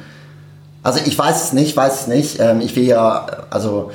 Also 0.84 1.00
ich 1.06 1.18
weiß 1.18 1.44
es 1.44 1.54
nicht, 1.54 1.76
weiß 1.76 2.02
es 2.02 2.08
nicht. 2.08 2.40
Ähm, 2.40 2.62
ich 2.62 2.76
will 2.76 2.84
ja, 2.84 3.26
also 3.50 3.92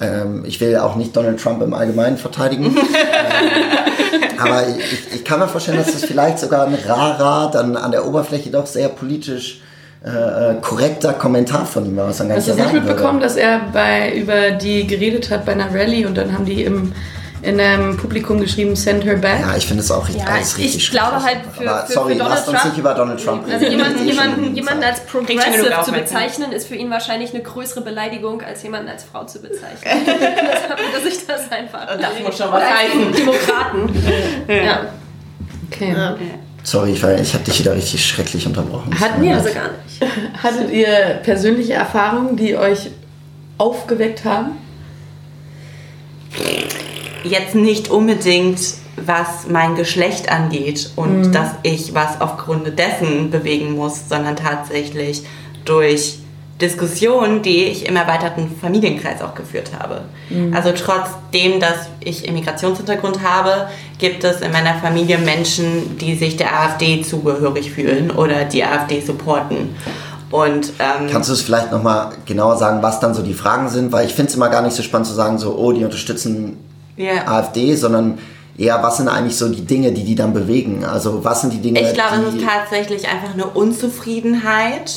ähm, 0.00 0.44
ich 0.46 0.60
will 0.60 0.76
auch 0.76 0.96
nicht 0.96 1.16
Donald 1.16 1.40
Trump 1.40 1.62
im 1.62 1.72
Allgemeinen 1.74 2.16
verteidigen. 2.16 2.76
ähm, 2.76 4.38
aber 4.38 4.68
ich, 4.68 5.14
ich, 5.14 5.24
kann 5.24 5.38
mir 5.38 5.48
vorstellen, 5.48 5.78
dass 5.78 5.92
das 5.92 6.04
vielleicht 6.04 6.38
sogar 6.38 6.66
ein 6.66 6.74
rarer, 6.86 7.50
dann 7.50 7.76
an 7.76 7.92
der 7.92 8.06
Oberfläche 8.06 8.50
doch 8.50 8.66
sehr 8.66 8.88
politisch 8.88 9.60
äh, 10.04 10.08
äh 10.08 10.54
korrekter 10.60 11.12
Kommentar 11.12 11.64
von 11.64 11.86
ihm 11.86 11.96
war, 11.96 12.08
was 12.08 12.18
dann 12.18 12.28
gar 12.28 12.36
Hast 12.36 12.48
nicht 12.48 12.58
Hast 12.58 12.72
du 12.72 12.76
nicht 12.76 12.86
mitbekommen, 12.86 13.20
dass 13.20 13.36
er 13.36 13.60
bei, 13.72 14.14
über 14.14 14.50
die 14.50 14.86
geredet 14.86 15.30
hat 15.30 15.44
bei 15.46 15.52
einer 15.52 15.72
Rallye 15.72 16.06
und 16.06 16.16
dann 16.16 16.32
haben 16.32 16.44
die 16.44 16.64
im 16.64 16.92
in 17.44 17.60
einem 17.60 17.96
Publikum 17.96 18.40
geschrieben, 18.40 18.74
send 18.74 19.04
her 19.04 19.16
back. 19.16 19.40
Ja, 19.40 19.56
ich 19.56 19.66
finde 19.66 19.82
es 19.82 19.90
auch 19.90 20.08
richtig, 20.08 20.24
ja, 20.24 20.32
alles 20.32 20.56
richtig 20.56 20.76
Ich 20.76 20.90
glaube 20.90 21.22
halt 21.22 21.38
für, 21.56 21.68
Aber, 21.68 21.86
für, 21.86 21.92
sorry, 21.92 22.12
für 22.12 22.18
Donald 22.18 22.34
lasst 22.36 22.44
Trump, 22.46 22.56
uns 22.56 22.64
nicht 22.64 22.78
über 22.78 22.94
Donald 22.94 23.24
Trump 23.24 23.46
reden. 23.46 23.54
Also 23.54 23.66
jemanden, 23.66 24.06
jemanden, 24.06 24.54
jemanden 24.54 24.84
als 24.84 25.00
progressive 25.00 25.82
zu 25.84 25.92
bezeichnen, 25.92 26.52
ist 26.52 26.68
für 26.68 26.74
ihn 26.74 26.90
wahrscheinlich 26.90 27.34
eine 27.34 27.42
größere 27.42 27.82
Beleidigung, 27.82 28.42
als 28.42 28.62
jemanden 28.62 28.88
als 28.88 29.04
Frau 29.04 29.24
zu 29.24 29.40
bezeichnen. 29.40 29.78
Deshalb 30.06 30.78
dass 30.92 31.12
ich 31.12 31.26
das 31.26 31.52
einfach. 31.52 31.86
Das 31.86 32.20
muss 32.24 32.38
schon 32.38 32.50
was 32.50 32.64
heißen. 32.64 33.12
Demokraten. 33.12 34.04
ja. 34.48 34.86
Okay. 35.70 35.92
Ja. 35.92 36.16
Sorry, 36.62 36.92
ich, 36.92 37.02
ich 37.02 37.34
habe 37.34 37.44
dich 37.44 37.60
wieder 37.60 37.74
richtig 37.74 38.06
schrecklich 38.06 38.46
unterbrochen. 38.46 38.98
Hatten 38.98 39.22
wir 39.22 39.34
also 39.34 39.52
gar 39.52 39.70
nicht. 39.84 40.42
Hattet 40.42 40.70
ihr 40.70 41.20
persönliche 41.22 41.74
Erfahrungen, 41.74 42.36
die 42.36 42.56
euch 42.56 42.90
aufgeweckt 43.58 44.24
haben? 44.24 44.52
Jetzt 47.24 47.54
nicht 47.54 47.90
unbedingt, 47.90 48.60
was 48.96 49.48
mein 49.48 49.74
Geschlecht 49.74 50.30
angeht 50.30 50.90
und 50.96 51.28
mhm. 51.28 51.32
dass 51.32 51.50
ich 51.62 51.94
was 51.94 52.20
aufgrund 52.20 52.78
dessen 52.78 53.30
bewegen 53.30 53.74
muss, 53.74 54.08
sondern 54.08 54.36
tatsächlich 54.36 55.24
durch 55.64 56.18
Diskussionen, 56.60 57.42
die 57.42 57.64
ich 57.64 57.86
im 57.86 57.96
erweiterten 57.96 58.48
Familienkreis 58.60 59.22
auch 59.22 59.34
geführt 59.34 59.72
habe. 59.76 60.02
Mhm. 60.30 60.54
Also 60.54 60.70
trotzdem, 60.70 61.58
dass 61.58 61.88
ich 61.98 62.28
Immigrationshintergrund 62.28 63.22
habe, 63.22 63.68
gibt 63.98 64.22
es 64.22 64.40
in 64.40 64.52
meiner 64.52 64.74
Familie 64.74 65.18
Menschen, 65.18 65.98
die 65.98 66.14
sich 66.14 66.36
der 66.36 66.56
AfD 66.60 67.02
zugehörig 67.02 67.72
fühlen 67.72 68.12
oder 68.12 68.44
die 68.44 68.62
AfD 68.62 69.00
supporten. 69.00 69.74
Und, 70.30 70.72
ähm, 70.78 71.08
Kannst 71.10 71.28
du 71.28 71.32
es 71.32 71.42
vielleicht 71.42 71.72
nochmal 71.72 72.12
genauer 72.24 72.56
sagen, 72.56 72.82
was 72.82 73.00
dann 73.00 73.14
so 73.14 73.22
die 73.22 73.34
Fragen 73.34 73.68
sind? 73.68 73.92
Weil 73.92 74.06
ich 74.06 74.14
finde 74.14 74.30
es 74.30 74.36
immer 74.36 74.48
gar 74.48 74.62
nicht 74.62 74.74
so 74.74 74.82
spannend 74.82 75.08
zu 75.08 75.14
sagen, 75.14 75.38
so, 75.38 75.56
oh, 75.56 75.72
die 75.72 75.84
unterstützen 75.84 76.56
yeah. 76.98 77.26
AfD, 77.26 77.74
sondern 77.74 78.18
eher, 78.56 78.82
was 78.82 78.98
sind 78.98 79.08
eigentlich 79.08 79.36
so 79.36 79.48
die 79.48 79.64
Dinge, 79.64 79.92
die 79.92 80.04
die 80.04 80.14
dann 80.14 80.32
bewegen? 80.32 80.84
Also 80.84 81.24
was 81.24 81.40
sind 81.40 81.52
die 81.52 81.60
Dinge, 81.60 81.80
Ich 81.80 81.94
glaube, 81.94 82.16
es 82.16 82.34
ist 82.34 82.44
tatsächlich 82.44 83.08
einfach 83.08 83.32
eine 83.32 83.46
Unzufriedenheit. 83.46 84.92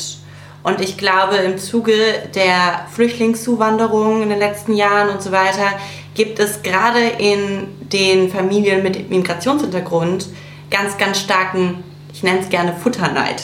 Und 0.63 0.81
ich 0.81 0.97
glaube, 0.97 1.37
im 1.37 1.57
Zuge 1.57 1.93
der 2.35 2.87
Flüchtlingszuwanderung 2.91 4.21
in 4.21 4.29
den 4.29 4.39
letzten 4.39 4.73
Jahren 4.73 5.09
und 5.09 5.21
so 5.21 5.31
weiter, 5.31 5.73
gibt 6.13 6.39
es 6.39 6.61
gerade 6.61 6.99
in 6.99 7.67
den 7.93 8.29
Familien 8.29 8.83
mit 8.83 9.09
Migrationshintergrund 9.09 10.27
ganz, 10.69 10.97
ganz 10.97 11.19
starken 11.19 11.83
ich 12.17 12.23
nenne 12.23 12.39
es 12.39 12.49
gerne 12.49 12.73
Futterneid. 12.73 13.43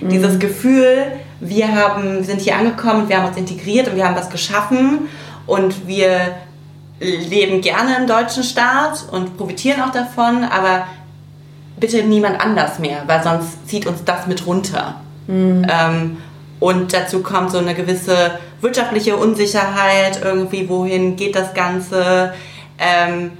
Mhm. 0.00 0.08
Dieses 0.08 0.38
Gefühl, 0.38 1.12
wir 1.40 1.74
haben, 1.74 2.24
sind 2.24 2.40
hier 2.40 2.56
angekommen, 2.56 3.08
wir 3.08 3.18
haben 3.18 3.28
uns 3.28 3.36
integriert 3.36 3.86
und 3.86 3.96
wir 3.96 4.06
haben 4.06 4.16
was 4.16 4.30
geschaffen 4.30 5.08
und 5.46 5.86
wir 5.86 6.34
leben 7.04 7.60
gerne 7.60 7.96
im 7.96 8.06
deutschen 8.06 8.42
Staat 8.42 9.04
und 9.10 9.36
profitieren 9.36 9.82
auch 9.82 9.92
davon, 9.92 10.44
aber 10.44 10.86
bitte 11.78 12.02
niemand 12.02 12.40
anders 12.40 12.78
mehr, 12.78 13.02
weil 13.06 13.22
sonst 13.22 13.68
zieht 13.68 13.86
uns 13.86 14.04
das 14.04 14.26
mit 14.26 14.46
runter. 14.46 15.00
Mhm. 15.26 15.66
Ähm, 15.68 16.16
und 16.60 16.92
dazu 16.92 17.22
kommt 17.22 17.50
so 17.50 17.58
eine 17.58 17.74
gewisse 17.74 18.38
wirtschaftliche 18.60 19.16
Unsicherheit, 19.16 20.20
irgendwie, 20.24 20.68
wohin 20.68 21.16
geht 21.16 21.36
das 21.36 21.52
Ganze, 21.52 22.32
ähm, 22.78 23.32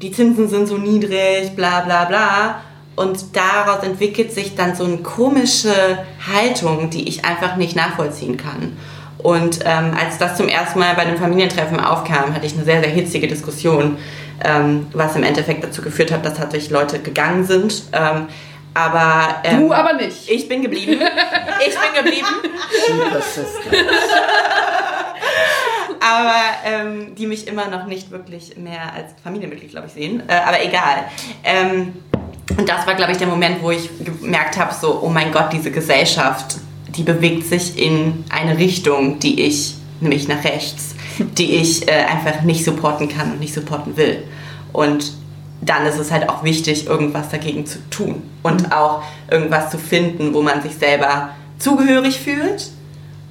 die 0.00 0.12
Zinsen 0.12 0.48
sind 0.48 0.68
so 0.68 0.76
niedrig, 0.76 1.56
bla 1.56 1.80
bla 1.80 2.04
bla. 2.04 2.60
Und 2.94 3.36
daraus 3.36 3.84
entwickelt 3.84 4.32
sich 4.32 4.56
dann 4.56 4.74
so 4.74 4.84
eine 4.84 4.98
komische 4.98 5.98
Haltung, 6.32 6.90
die 6.90 7.08
ich 7.08 7.24
einfach 7.24 7.56
nicht 7.56 7.76
nachvollziehen 7.76 8.36
kann. 8.36 8.76
Und 9.18 9.60
ähm, 9.64 9.96
als 9.98 10.18
das 10.18 10.36
zum 10.36 10.48
ersten 10.48 10.78
Mal 10.78 10.94
bei 10.94 11.02
einem 11.02 11.18
Familientreffen 11.18 11.80
aufkam, 11.80 12.34
hatte 12.34 12.46
ich 12.46 12.54
eine 12.54 12.64
sehr, 12.64 12.80
sehr 12.80 12.90
hitzige 12.90 13.26
Diskussion, 13.26 13.98
ähm, 14.44 14.86
was 14.92 15.16
im 15.16 15.24
Endeffekt 15.24 15.64
dazu 15.64 15.82
geführt 15.82 16.12
hat, 16.12 16.24
dass 16.24 16.34
tatsächlich 16.34 16.70
Leute 16.70 17.00
gegangen 17.00 17.44
sind. 17.44 17.82
Ähm, 17.92 18.28
aber 18.74 19.40
ähm, 19.42 19.66
du 19.66 19.72
aber 19.72 19.94
nicht. 19.94 20.30
Ich 20.30 20.48
bin 20.48 20.62
geblieben. 20.62 21.00
Ich 21.66 21.74
bin 21.74 22.04
geblieben. 22.04 22.28
aber 26.00 26.34
ähm, 26.64 27.14
die 27.16 27.26
mich 27.26 27.48
immer 27.48 27.66
noch 27.66 27.86
nicht 27.86 28.12
wirklich 28.12 28.56
mehr 28.56 28.92
als 28.94 29.12
Familienmitglied, 29.24 29.70
glaube 29.70 29.88
ich, 29.88 29.92
sehen. 29.92 30.22
Äh, 30.28 30.34
aber 30.46 30.62
egal. 30.62 31.04
Ähm, 31.42 31.94
und 32.56 32.68
das 32.68 32.86
war, 32.86 32.94
glaube 32.94 33.12
ich, 33.12 33.18
der 33.18 33.26
Moment, 33.26 33.62
wo 33.62 33.72
ich 33.72 33.90
gemerkt 34.04 34.56
habe, 34.58 34.72
so, 34.72 35.00
oh 35.02 35.08
mein 35.08 35.32
Gott, 35.32 35.52
diese 35.52 35.70
Gesellschaft, 35.70 36.56
die 36.96 37.02
bewegt 37.02 37.46
sich 37.46 37.78
in 37.78 38.24
eine 38.30 38.58
Richtung, 38.58 39.18
die 39.18 39.42
ich, 39.42 39.74
nämlich 40.00 40.28
nach 40.28 40.44
rechts, 40.44 40.94
die 41.38 41.56
ich 41.56 41.88
äh, 41.88 41.92
einfach 41.92 42.42
nicht 42.42 42.64
supporten 42.64 43.08
kann 43.08 43.32
und 43.32 43.40
nicht 43.40 43.54
supporten 43.54 43.96
will. 43.96 44.24
Und 44.72 45.12
dann 45.60 45.86
ist 45.86 45.98
es 45.98 46.10
halt 46.10 46.28
auch 46.28 46.44
wichtig, 46.44 46.86
irgendwas 46.86 47.30
dagegen 47.30 47.66
zu 47.66 47.78
tun 47.90 48.22
und 48.42 48.62
mhm. 48.62 48.72
auch 48.72 49.02
irgendwas 49.30 49.70
zu 49.70 49.78
finden, 49.78 50.32
wo 50.34 50.42
man 50.42 50.62
sich 50.62 50.74
selber 50.74 51.30
zugehörig 51.58 52.18
fühlt 52.20 52.70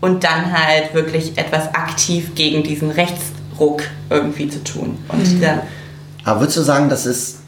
und 0.02 0.24
dann 0.24 0.52
halt 0.52 0.94
wirklich 0.94 1.38
etwas 1.38 1.74
aktiv 1.74 2.36
gegen 2.36 2.64
diesen 2.64 2.92
Rechtsruck 2.92 3.84
irgendwie 4.10 4.50
zu 4.50 4.64
tun. 4.64 4.98
Und 5.08 5.40
mhm. 5.40 5.46
Aber 6.24 6.42
würdest 6.42 6.58
du 6.58 6.62
sagen, 6.62 6.90
das 6.90 7.06
ist, 7.06 7.40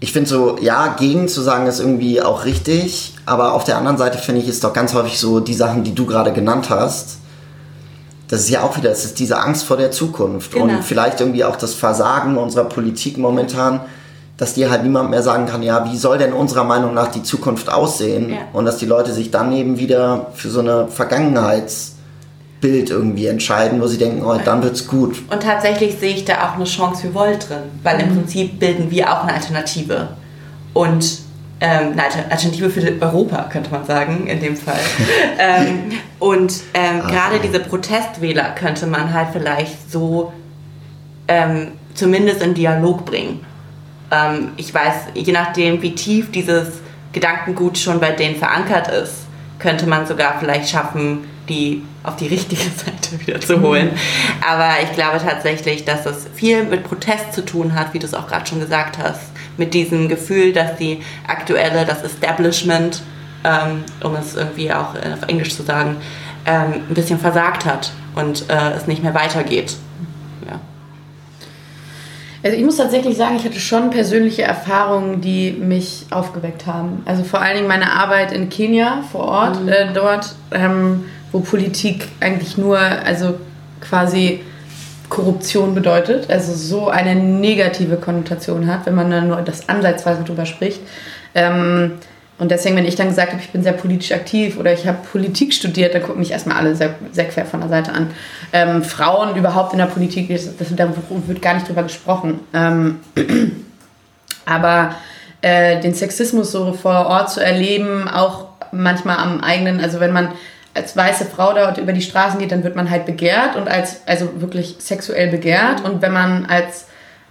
ich 0.00 0.12
finde 0.12 0.28
so, 0.28 0.56
ja, 0.60 0.94
gegen 0.98 1.28
zu 1.28 1.42
sagen 1.42 1.66
ist 1.66 1.78
irgendwie 1.78 2.22
auch 2.22 2.46
richtig, 2.46 3.14
aber 3.26 3.52
auf 3.52 3.64
der 3.64 3.76
anderen 3.76 3.98
Seite 3.98 4.16
finde 4.16 4.40
ich 4.40 4.48
es 4.48 4.60
doch 4.60 4.72
ganz 4.72 4.94
häufig 4.94 5.20
so, 5.20 5.40
die 5.40 5.54
Sachen, 5.54 5.84
die 5.84 5.94
du 5.94 6.06
gerade 6.06 6.32
genannt 6.32 6.70
hast, 6.70 7.18
das 8.28 8.40
ist 8.40 8.50
ja 8.50 8.62
auch 8.62 8.76
wieder, 8.76 8.90
es 8.90 9.04
ist 9.04 9.18
diese 9.18 9.38
Angst 9.38 9.64
vor 9.64 9.76
der 9.76 9.90
Zukunft 9.90 10.52
genau. 10.52 10.64
und 10.64 10.84
vielleicht 10.84 11.20
irgendwie 11.20 11.44
auch 11.44 11.56
das 11.56 11.74
Versagen 11.74 12.38
unserer 12.38 12.64
Politik 12.64 13.18
momentan, 13.18 13.80
dass 14.38 14.54
dir 14.54 14.70
halt 14.70 14.84
niemand 14.84 15.10
mehr 15.10 15.22
sagen 15.22 15.44
kann, 15.44 15.62
ja, 15.62 15.84
wie 15.92 15.98
soll 15.98 16.16
denn 16.16 16.32
unserer 16.32 16.64
Meinung 16.64 16.94
nach 16.94 17.08
die 17.08 17.22
Zukunft 17.22 17.70
aussehen? 17.70 18.30
Ja. 18.30 18.36
Und 18.54 18.64
dass 18.64 18.78
die 18.78 18.86
Leute 18.86 19.12
sich 19.12 19.30
dann 19.30 19.52
eben 19.52 19.78
wieder 19.78 20.28
für 20.32 20.48
so 20.48 20.60
eine 20.60 20.88
Vergangenheitsbild 22.60 22.90
irgendwie 22.90 23.26
entscheiden, 23.26 23.80
wo 23.80 23.86
sie 23.86 23.98
denken, 23.98 24.22
oh, 24.24 24.38
dann 24.44 24.62
wird's 24.62 24.86
gut. 24.86 25.22
Und 25.30 25.42
tatsächlich 25.42 25.98
sehe 25.98 26.14
ich 26.14 26.24
da 26.24 26.48
auch 26.48 26.54
eine 26.54 26.64
Chance 26.64 27.02
für 27.02 27.14
Volt 27.14 27.48
drin, 27.48 27.62
weil 27.82 27.96
mhm. 27.96 28.04
im 28.04 28.16
Prinzip 28.16 28.58
bilden 28.58 28.90
wir 28.90 29.10
auch 29.12 29.24
eine 29.24 29.34
Alternative. 29.34 30.08
Und 30.72 31.18
ähm, 31.60 31.92
eine 31.92 32.04
Alternative 32.30 32.70
für 32.70 33.00
Europa, 33.00 33.48
könnte 33.50 33.70
man 33.70 33.84
sagen, 33.84 34.26
in 34.26 34.40
dem 34.40 34.56
Fall. 34.56 34.78
ähm, 35.38 35.92
und 36.18 36.52
ähm, 36.74 37.00
gerade 37.00 37.38
diese 37.40 37.60
Protestwähler 37.60 38.54
könnte 38.54 38.86
man 38.86 39.12
halt 39.12 39.28
vielleicht 39.32 39.90
so 39.90 40.32
ähm, 41.28 41.72
zumindest 41.94 42.42
in 42.42 42.54
Dialog 42.54 43.04
bringen. 43.04 43.44
Ähm, 44.10 44.52
ich 44.56 44.72
weiß, 44.72 44.94
je 45.14 45.32
nachdem, 45.32 45.82
wie 45.82 45.94
tief 45.94 46.30
dieses 46.30 46.80
Gedankengut 47.12 47.76
schon 47.76 48.00
bei 48.00 48.12
denen 48.12 48.36
verankert 48.36 48.88
ist, 48.88 49.26
könnte 49.58 49.86
man 49.86 50.06
sogar 50.06 50.36
vielleicht 50.38 50.70
schaffen, 50.70 51.24
die 51.50 51.82
auf 52.02 52.16
die 52.16 52.28
richtige 52.28 52.62
Seite 52.76 53.20
wieder 53.26 53.40
zu 53.40 53.60
holen. 53.60 53.90
Aber 54.48 54.70
ich 54.82 54.92
glaube 54.92 55.18
tatsächlich, 55.18 55.84
dass 55.84 56.06
es 56.06 56.26
viel 56.34 56.64
mit 56.64 56.84
Protest 56.84 57.34
zu 57.34 57.44
tun 57.44 57.74
hat, 57.74 57.92
wie 57.92 57.98
du 57.98 58.06
es 58.06 58.14
auch 58.14 58.26
gerade 58.26 58.46
schon 58.46 58.60
gesagt 58.60 58.96
hast 58.96 59.20
mit 59.58 59.74
diesem 59.74 60.08
Gefühl, 60.08 60.52
dass 60.52 60.76
die 60.76 61.02
aktuelle, 61.26 61.84
das 61.84 62.02
Establishment, 62.02 63.02
ähm, 63.44 63.84
um 64.02 64.14
es 64.16 64.34
irgendwie 64.34 64.72
auch 64.72 64.94
auf 64.94 65.28
Englisch 65.28 65.54
zu 65.54 65.62
sagen, 65.62 65.96
ähm, 66.46 66.74
ein 66.88 66.94
bisschen 66.94 67.18
versagt 67.18 67.66
hat 67.66 67.92
und 68.14 68.48
äh, 68.48 68.70
es 68.76 68.86
nicht 68.86 69.02
mehr 69.02 69.14
weitergeht. 69.14 69.76
Ja. 70.48 70.60
Also 72.42 72.56
ich 72.56 72.64
muss 72.64 72.76
tatsächlich 72.76 73.16
sagen, 73.16 73.36
ich 73.36 73.44
hatte 73.44 73.60
schon 73.60 73.90
persönliche 73.90 74.42
Erfahrungen, 74.42 75.20
die 75.20 75.52
mich 75.52 76.06
aufgeweckt 76.10 76.66
haben. 76.66 77.02
Also 77.04 77.22
vor 77.22 77.40
allen 77.40 77.56
Dingen 77.56 77.68
meine 77.68 77.92
Arbeit 77.92 78.32
in 78.32 78.48
Kenia 78.48 79.02
vor 79.12 79.24
Ort, 79.24 79.62
mhm. 79.62 79.68
äh, 79.68 79.92
dort, 79.92 80.34
ähm, 80.52 81.04
wo 81.32 81.40
Politik 81.40 82.08
eigentlich 82.20 82.56
nur, 82.58 82.78
also 82.78 83.34
quasi 83.80 84.40
Korruption 85.08 85.74
bedeutet, 85.74 86.30
also 86.30 86.54
so 86.54 86.88
eine 86.88 87.14
negative 87.14 87.96
Konnotation 87.96 88.66
hat, 88.66 88.86
wenn 88.86 88.94
man 88.94 89.10
dann 89.10 89.28
nur 89.28 89.42
das 89.42 89.68
ansatzweise 89.68 90.22
drüber 90.22 90.46
spricht. 90.46 90.80
Ähm, 91.34 91.92
und 92.38 92.50
deswegen, 92.50 92.74
wenn 92.76 92.86
ich 92.86 92.96
dann 92.96 93.08
gesagt 93.08 93.32
habe, 93.32 93.42
ich 93.42 93.50
bin 93.50 93.62
sehr 93.62 93.74
politisch 93.74 94.12
aktiv 94.12 94.56
oder 94.58 94.72
ich 94.72 94.86
habe 94.86 94.98
Politik 95.12 95.52
studiert, 95.52 95.94
dann 95.94 96.02
gucken 96.02 96.20
mich 96.20 96.30
erstmal 96.30 96.56
alle 96.56 96.74
sehr, 96.74 96.94
sehr 97.12 97.26
quer 97.26 97.44
von 97.44 97.60
der 97.60 97.68
Seite 97.68 97.92
an. 97.92 98.10
Ähm, 98.54 98.82
Frauen 98.82 99.36
überhaupt 99.36 99.72
in 99.72 99.78
der 99.78 99.86
Politik, 99.86 100.30
das, 100.30 100.56
das, 100.56 100.74
da 100.74 100.88
wird 101.26 101.42
gar 101.42 101.54
nicht 101.54 101.68
drüber 101.68 101.82
gesprochen. 101.82 102.40
Ähm, 102.54 103.00
aber 104.46 104.94
äh, 105.42 105.80
den 105.80 105.92
Sexismus 105.92 106.50
so 106.50 106.72
vor 106.72 107.06
Ort 107.06 107.30
zu 107.30 107.44
erleben, 107.44 108.08
auch 108.08 108.46
manchmal 108.72 109.18
am 109.18 109.40
eigenen, 109.40 109.80
also 109.80 110.00
wenn 110.00 110.12
man 110.12 110.30
als 110.74 110.96
weiße 110.96 111.24
Frau 111.26 111.52
dort 111.52 111.78
über 111.78 111.92
die 111.92 112.02
Straßen 112.02 112.38
geht, 112.38 112.52
dann 112.52 112.62
wird 112.62 112.76
man 112.76 112.90
halt 112.90 113.06
begehrt 113.06 113.56
und 113.56 113.68
als, 113.68 114.06
also 114.06 114.40
wirklich 114.40 114.76
sexuell 114.78 115.28
begehrt. 115.28 115.84
Und 115.84 116.00
wenn 116.00 116.12
man 116.12 116.46
als 116.46 116.86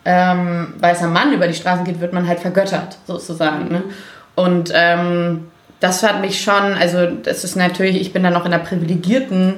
ähm, 0.06 0.74
weißer 0.80 1.08
Mann 1.08 1.34
über 1.34 1.48
die 1.48 1.54
Straßen 1.54 1.86
geht, 1.86 2.02
wird 2.02 2.14
man 2.14 2.28
halt 2.28 2.40
vergöttert, 2.40 2.98
sozusagen. 3.06 3.70
Ne? 3.70 3.84
Und 4.36 4.72
ähm, 4.74 5.48
das 5.80 6.04
hat 6.04 6.22
mich 6.22 6.42
schon, 6.42 6.74
also 6.80 7.08
das 7.08 7.44
ist 7.44 7.56
natürlich, 7.56 8.02
ich 8.02 8.12
bin 8.12 8.24
dann 8.24 8.34
noch 8.34 8.46
in 8.46 8.54
einer 8.54 8.64
privilegierten 8.64 9.56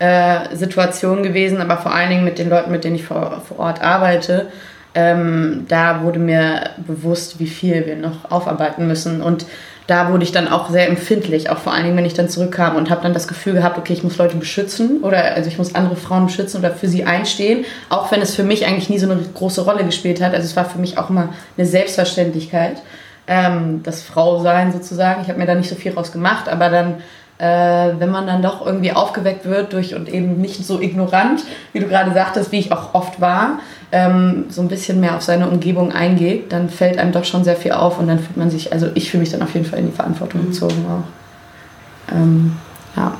äh, 0.00 0.54
Situation 0.56 1.22
gewesen, 1.22 1.60
aber 1.60 1.76
vor 1.76 1.94
allen 1.94 2.10
Dingen 2.10 2.24
mit 2.24 2.38
den 2.38 2.48
Leuten, 2.48 2.72
mit 2.72 2.84
denen 2.84 2.96
ich 2.96 3.04
vor, 3.04 3.42
vor 3.46 3.58
Ort 3.58 3.82
arbeite, 3.82 4.48
ähm, 4.94 5.66
da 5.68 6.02
wurde 6.02 6.18
mir 6.18 6.70
bewusst, 6.78 7.38
wie 7.38 7.46
viel 7.46 7.86
wir 7.86 7.96
noch 7.96 8.30
aufarbeiten 8.30 8.88
müssen. 8.88 9.22
Und 9.22 9.46
da 9.90 10.12
wurde 10.12 10.22
ich 10.22 10.30
dann 10.30 10.46
auch 10.46 10.70
sehr 10.70 10.86
empfindlich, 10.86 11.50
auch 11.50 11.58
vor 11.58 11.72
allen 11.72 11.82
Dingen, 11.82 11.96
wenn 11.96 12.04
ich 12.04 12.14
dann 12.14 12.28
zurückkam 12.28 12.76
und 12.76 12.90
habe 12.90 13.02
dann 13.02 13.12
das 13.12 13.26
Gefühl 13.26 13.54
gehabt, 13.54 13.76
okay, 13.76 13.92
ich 13.92 14.04
muss 14.04 14.18
Leute 14.18 14.36
beschützen 14.36 15.02
oder 15.02 15.34
also 15.34 15.48
ich 15.48 15.58
muss 15.58 15.74
andere 15.74 15.96
Frauen 15.96 16.26
beschützen 16.26 16.60
oder 16.60 16.70
für 16.70 16.86
sie 16.86 17.04
einstehen, 17.04 17.64
auch 17.88 18.12
wenn 18.12 18.22
es 18.22 18.36
für 18.36 18.44
mich 18.44 18.66
eigentlich 18.66 18.88
nie 18.88 19.00
so 19.00 19.10
eine 19.10 19.20
große 19.20 19.62
Rolle 19.62 19.84
gespielt 19.84 20.22
hat. 20.22 20.32
Also 20.32 20.44
es 20.46 20.54
war 20.54 20.64
für 20.64 20.78
mich 20.78 20.96
auch 20.96 21.10
immer 21.10 21.30
eine 21.56 21.66
Selbstverständlichkeit, 21.66 22.80
ähm, 23.26 23.82
das 23.82 24.02
Frau 24.02 24.40
sein 24.40 24.70
sozusagen. 24.70 25.22
Ich 25.22 25.28
habe 25.28 25.40
mir 25.40 25.46
da 25.46 25.56
nicht 25.56 25.68
so 25.68 25.74
viel 25.74 25.92
raus 25.92 26.12
gemacht, 26.12 26.48
aber 26.48 26.68
dann 26.68 27.02
äh, 27.40 27.98
wenn 27.98 28.10
man 28.10 28.26
dann 28.26 28.42
doch 28.42 28.64
irgendwie 28.64 28.92
aufgeweckt 28.92 29.46
wird 29.46 29.72
durch 29.72 29.94
und 29.94 30.10
eben 30.10 30.40
nicht 30.40 30.64
so 30.64 30.80
ignorant, 30.80 31.42
wie 31.72 31.80
du 31.80 31.86
gerade 31.86 32.12
sagtest, 32.12 32.52
wie 32.52 32.58
ich 32.58 32.70
auch 32.70 32.92
oft 32.92 33.18
war, 33.20 33.60
ähm, 33.92 34.44
so 34.50 34.60
ein 34.60 34.68
bisschen 34.68 35.00
mehr 35.00 35.16
auf 35.16 35.22
seine 35.22 35.48
Umgebung 35.48 35.90
eingeht, 35.90 36.52
dann 36.52 36.68
fällt 36.68 36.98
einem 36.98 37.12
doch 37.12 37.24
schon 37.24 37.42
sehr 37.42 37.56
viel 37.56 37.72
auf 37.72 37.98
und 37.98 38.08
dann 38.08 38.18
fühlt 38.18 38.36
man 38.36 38.50
sich, 38.50 38.74
also 38.74 38.88
ich 38.94 39.10
fühle 39.10 39.22
mich 39.22 39.30
dann 39.30 39.42
auf 39.42 39.54
jeden 39.54 39.64
Fall 39.64 39.78
in 39.78 39.86
die 39.86 39.96
Verantwortung 39.96 40.42
mhm. 40.42 40.46
gezogen 40.48 40.84
auch. 40.86 42.14
Ähm, 42.14 42.56
ja, 42.94 43.14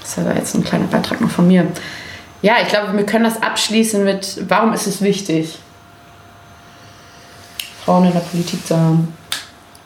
das 0.00 0.24
war 0.24 0.34
jetzt 0.34 0.54
ein 0.54 0.64
kleiner 0.64 0.86
Beitrag 0.86 1.20
noch 1.20 1.30
von 1.30 1.46
mir. 1.46 1.66
Ja, 2.40 2.54
ich 2.62 2.68
glaube, 2.68 2.96
wir 2.96 3.04
können 3.04 3.24
das 3.24 3.42
abschließen 3.42 4.04
mit, 4.04 4.42
warum 4.48 4.72
ist 4.72 4.86
es 4.86 5.02
wichtig, 5.02 5.58
Frauen 7.84 8.06
in 8.06 8.12
der 8.12 8.20
Politik 8.20 8.66
zu 8.66 8.74
haben? 8.74 9.14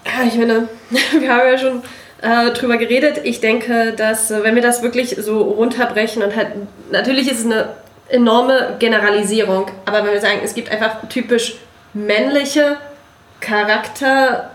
Ja, 0.06 0.24
ich 0.26 0.36
meine, 0.36 0.68
wir 1.18 1.32
haben 1.32 1.48
ja 1.50 1.58
schon 1.58 1.82
äh, 2.22 2.50
drüber 2.50 2.76
geredet. 2.76 3.20
Ich 3.24 3.40
denke, 3.40 3.92
dass 3.92 4.30
äh, 4.30 4.42
wenn 4.42 4.54
wir 4.54 4.62
das 4.62 4.82
wirklich 4.82 5.16
so 5.18 5.42
runterbrechen 5.42 6.22
und 6.22 6.36
halt, 6.36 6.48
natürlich 6.90 7.30
ist 7.30 7.40
es 7.40 7.46
eine 7.46 7.70
enorme 8.08 8.76
Generalisierung, 8.78 9.70
aber 9.86 10.04
wenn 10.04 10.12
wir 10.12 10.20
sagen, 10.20 10.40
es 10.42 10.54
gibt 10.54 10.70
einfach 10.70 11.08
typisch 11.08 11.56
männliche 11.94 12.76
Charakter, 13.40 14.50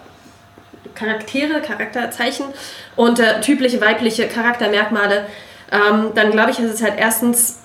Charaktere, 0.93 1.61
Charakterzeichen 1.61 2.45
und 2.95 3.20
äh, 3.20 3.41
typische 3.41 3.82
weibliche 3.82 4.28
Charaktermerkmale, 4.28 5.26
ähm, 5.72 6.11
dann 6.13 6.32
glaube 6.32 6.51
ich, 6.51 6.59
ist 6.59 6.74
es 6.74 6.84
halt 6.84 6.95
erstens 6.97 7.59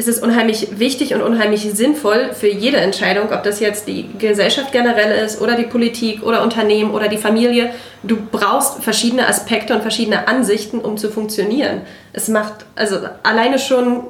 ist 0.00 0.08
es 0.08 0.18
unheimlich 0.18 0.78
wichtig 0.78 1.12
und 1.12 1.20
unheimlich 1.20 1.60
sinnvoll 1.74 2.32
für 2.32 2.48
jede 2.48 2.78
Entscheidung, 2.78 3.30
ob 3.32 3.42
das 3.42 3.60
jetzt 3.60 3.86
die 3.86 4.08
Gesellschaft 4.18 4.72
generell 4.72 5.22
ist 5.22 5.42
oder 5.42 5.56
die 5.56 5.64
Politik 5.64 6.22
oder 6.22 6.42
Unternehmen 6.42 6.92
oder 6.92 7.08
die 7.08 7.18
Familie. 7.18 7.70
Du 8.02 8.16
brauchst 8.16 8.82
verschiedene 8.82 9.28
Aspekte 9.28 9.74
und 9.74 9.82
verschiedene 9.82 10.26
Ansichten, 10.26 10.78
um 10.78 10.96
zu 10.96 11.10
funktionieren. 11.10 11.82
Es 12.14 12.28
macht, 12.28 12.64
also 12.76 12.96
alleine 13.22 13.58
schon, 13.58 14.04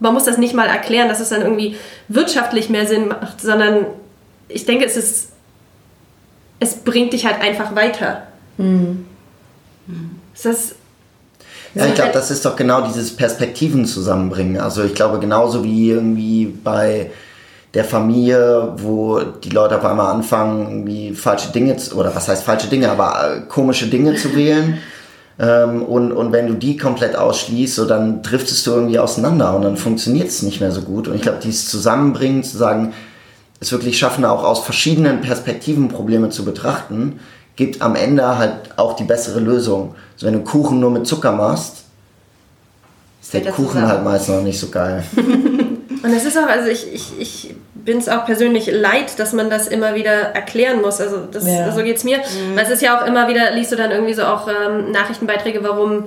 man 0.00 0.14
muss 0.14 0.24
das 0.24 0.38
nicht 0.38 0.54
mal 0.54 0.68
erklären, 0.68 1.10
dass 1.10 1.20
es 1.20 1.28
dann 1.28 1.42
irgendwie 1.42 1.76
wirtschaftlich 2.08 2.70
mehr 2.70 2.86
Sinn 2.86 3.08
macht, 3.08 3.42
sondern 3.42 3.84
ich 4.48 4.64
denke, 4.64 4.86
es 4.86 4.96
ist, 4.96 5.32
es 6.60 6.76
bringt 6.76 7.12
dich 7.12 7.26
halt 7.26 7.42
einfach 7.42 7.76
weiter. 7.76 8.26
Mhm. 8.56 9.04
Es 10.34 10.46
ist 10.46 10.76
ja, 11.74 11.86
ich 11.86 11.94
glaube, 11.94 12.12
das 12.12 12.30
ist 12.30 12.44
doch 12.44 12.56
genau 12.56 12.82
dieses 12.82 13.16
Perspektiven 13.16 13.86
zusammenbringen. 13.86 14.60
Also 14.60 14.84
ich 14.84 14.94
glaube, 14.94 15.18
genauso 15.18 15.64
wie 15.64 15.90
irgendwie 15.90 16.46
bei 16.46 17.10
der 17.74 17.84
Familie, 17.84 18.74
wo 18.76 19.20
die 19.20 19.48
Leute 19.48 19.78
auf 19.78 19.84
einmal 19.84 20.12
anfangen, 20.12 20.68
irgendwie 20.68 21.14
falsche 21.14 21.50
Dinge, 21.52 21.76
zu, 21.76 21.96
oder 21.96 22.14
was 22.14 22.28
heißt 22.28 22.44
falsche 22.44 22.68
Dinge, 22.68 22.90
aber 22.90 23.36
äh, 23.36 23.40
komische 23.48 23.86
Dinge 23.86 24.16
zu 24.16 24.34
wählen. 24.36 24.78
Ähm, 25.38 25.82
und, 25.82 26.12
und 26.12 26.32
wenn 26.32 26.46
du 26.46 26.54
die 26.54 26.76
komplett 26.76 27.16
ausschließt, 27.16 27.74
so 27.74 27.86
dann 27.86 28.22
driftest 28.22 28.66
du 28.66 28.72
irgendwie 28.72 28.98
auseinander 28.98 29.56
und 29.56 29.62
dann 29.62 29.78
funktioniert 29.78 30.28
es 30.28 30.42
nicht 30.42 30.60
mehr 30.60 30.72
so 30.72 30.82
gut. 30.82 31.08
Und 31.08 31.14
ich 31.14 31.22
glaube, 31.22 31.38
dieses 31.42 31.68
Zusammenbringen, 31.70 32.44
zu 32.44 32.58
sagen, 32.58 32.92
es 33.60 33.72
wirklich 33.72 33.98
schaffen, 33.98 34.24
auch 34.24 34.44
aus 34.44 34.64
verschiedenen 34.64 35.20
Perspektiven 35.20 35.88
Probleme 35.88 36.28
zu 36.28 36.44
betrachten, 36.44 37.20
gibt 37.56 37.82
am 37.82 37.96
Ende 37.96 38.38
halt 38.38 38.76
auch 38.76 38.96
die 38.96 39.04
bessere 39.04 39.40
Lösung. 39.40 39.94
Also 40.14 40.26
wenn 40.26 40.34
du 40.34 40.40
Kuchen 40.40 40.80
nur 40.80 40.90
mit 40.90 41.06
Zucker 41.06 41.32
machst, 41.32 41.84
ist 43.20 43.34
der 43.34 43.52
Kuchen 43.52 43.68
zusammen. 43.68 43.88
halt 43.88 44.04
meist 44.04 44.28
noch 44.28 44.42
nicht 44.42 44.58
so 44.58 44.68
geil. 44.68 45.02
Und 46.02 46.12
es 46.12 46.24
ist 46.24 46.36
auch, 46.36 46.48
also 46.48 46.68
ich, 46.68 46.92
ich, 46.92 47.12
ich 47.20 47.54
bin 47.74 47.98
es 47.98 48.08
auch 48.08 48.24
persönlich 48.24 48.70
leid, 48.72 49.18
dass 49.18 49.32
man 49.32 49.50
das 49.50 49.68
immer 49.68 49.94
wieder 49.94 50.10
erklären 50.10 50.80
muss. 50.80 51.00
Also 51.00 51.18
das, 51.30 51.46
ja. 51.46 51.70
so 51.70 51.82
geht 51.82 51.96
es 51.96 52.04
mir. 52.04 52.18
Mhm. 52.18 52.56
Weil 52.56 52.64
es 52.64 52.70
ist 52.70 52.82
ja 52.82 52.98
auch 53.00 53.06
immer 53.06 53.28
wieder, 53.28 53.52
liest 53.52 53.70
du 53.70 53.76
dann 53.76 53.92
irgendwie 53.92 54.14
so 54.14 54.24
auch 54.24 54.48
ähm, 54.48 54.90
Nachrichtenbeiträge, 54.90 55.62
warum 55.62 56.06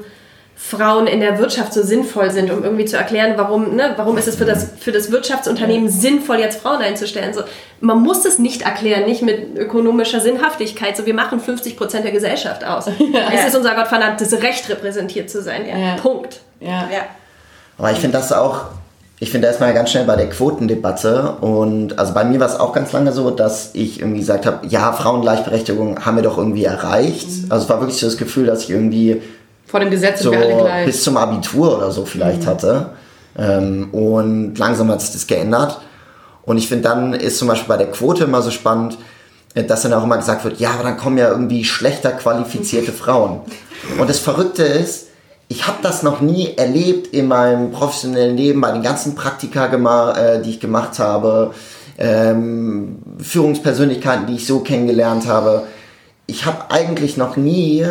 Frauen 0.57 1.05
in 1.05 1.19
der 1.19 1.37
Wirtschaft 1.37 1.73
so 1.73 1.83
sinnvoll 1.83 2.31
sind, 2.31 2.49
um 2.49 2.63
irgendwie 2.63 2.85
zu 2.85 2.95
erklären, 2.95 3.33
warum, 3.35 3.75
ne, 3.75 3.93
warum 3.97 4.17
ist 4.17 4.27
es 4.27 4.37
für 4.37 4.45
das, 4.45 4.69
für 4.79 4.93
das 4.93 5.11
Wirtschaftsunternehmen 5.11 5.89
sinnvoll, 5.89 6.39
jetzt 6.39 6.61
Frauen 6.61 6.81
einzustellen. 6.81 7.33
So, 7.33 7.41
man 7.81 8.01
muss 8.01 8.23
es 8.23 8.39
nicht 8.39 8.61
erklären, 8.61 9.05
nicht 9.05 9.21
mit 9.21 9.57
ökonomischer 9.57 10.21
Sinnhaftigkeit. 10.21 10.95
So, 10.95 11.05
wir 11.05 11.13
machen 11.13 11.41
50 11.41 11.75
Prozent 11.75 12.05
der 12.05 12.11
Gesellschaft 12.11 12.63
aus. 12.63 12.85
Ja. 13.15 13.31
Es 13.33 13.47
ist 13.47 13.55
unser 13.55 13.75
gottverdammtes 13.75 14.41
Recht, 14.41 14.67
repräsentiert 14.67 15.29
zu 15.29 15.41
sein. 15.41 15.65
Ja. 15.67 15.95
Punkt. 16.01 16.41
Ja. 16.59 16.89
ja. 16.91 17.05
Aber 17.77 17.91
ich 17.91 17.97
finde 17.97 18.17
das 18.17 18.33
auch, 18.33 18.65
ich 19.19 19.31
finde 19.31 19.47
erstmal 19.47 19.73
ganz 19.73 19.91
schnell 19.91 20.05
bei 20.05 20.15
der 20.15 20.29
Quotendebatte 20.29 21.37
und 21.39 21.97
also 21.97 22.13
bei 22.13 22.25
mir 22.25 22.39
war 22.39 22.47
es 22.47 22.59
auch 22.59 22.73
ganz 22.73 22.91
lange 22.91 23.11
so, 23.11 23.31
dass 23.31 23.71
ich 23.73 23.99
irgendwie 23.99 24.19
gesagt 24.19 24.45
habe, 24.45 24.65
ja, 24.67 24.91
Frauengleichberechtigung 24.91 26.05
haben 26.05 26.17
wir 26.17 26.23
doch 26.23 26.37
irgendwie 26.37 26.65
erreicht. 26.65 27.27
Mhm. 27.27 27.51
Also 27.51 27.65
es 27.65 27.69
war 27.69 27.79
wirklich 27.79 27.99
so 27.99 28.07
das 28.07 28.17
Gefühl, 28.17 28.45
dass 28.45 28.63
ich 28.63 28.71
irgendwie 28.71 29.21
vor 29.65 29.79
dem 29.79 29.89
Gesetz 29.89 30.21
so 30.21 30.31
wir 30.31 30.39
alle 30.39 30.55
gleich. 30.57 30.85
bis 30.85 31.03
zum 31.03 31.17
Abitur 31.17 31.77
oder 31.77 31.91
so 31.91 32.05
vielleicht 32.05 32.43
mhm. 32.43 32.47
hatte. 32.47 32.89
Ähm, 33.37 33.89
und 33.91 34.57
langsam 34.57 34.89
hat 34.91 35.01
sich 35.01 35.11
das 35.11 35.27
geändert. 35.27 35.81
Und 36.43 36.57
ich 36.57 36.67
finde, 36.67 36.83
dann 36.83 37.13
ist 37.13 37.37
zum 37.37 37.47
Beispiel 37.47 37.67
bei 37.67 37.77
der 37.77 37.91
Quote 37.91 38.25
immer 38.25 38.41
so 38.41 38.51
spannend, 38.51 38.97
äh, 39.55 39.63
dass 39.63 39.81
dann 39.81 39.93
auch 39.93 40.03
immer 40.03 40.17
gesagt 40.17 40.43
wird, 40.43 40.59
ja, 40.59 40.71
aber 40.71 40.83
dann 40.83 40.97
kommen 40.97 41.17
ja 41.17 41.29
irgendwie 41.29 41.65
schlechter 41.65 42.11
qualifizierte 42.11 42.91
Frauen. 42.93 43.41
Und 43.99 44.09
das 44.09 44.19
Verrückte 44.19 44.63
ist, 44.63 45.07
ich 45.47 45.67
habe 45.67 45.77
das 45.81 46.01
noch 46.01 46.21
nie 46.21 46.55
erlebt 46.55 47.07
in 47.07 47.27
meinem 47.27 47.71
professionellen 47.71 48.35
Leben, 48.35 48.61
bei 48.61 48.71
den 48.71 48.81
ganzen 48.81 49.15
Praktika, 49.15 49.65
äh, 50.13 50.41
die 50.41 50.51
ich 50.51 50.59
gemacht 50.59 50.97
habe, 50.97 51.53
ähm, 51.97 52.97
Führungspersönlichkeiten, 53.19 54.27
die 54.27 54.35
ich 54.35 54.47
so 54.47 54.59
kennengelernt 54.59 55.27
habe. 55.27 55.63
Ich 56.27 56.45
habe 56.45 56.71
eigentlich 56.71 57.17
noch 57.17 57.37
nie 57.37 57.85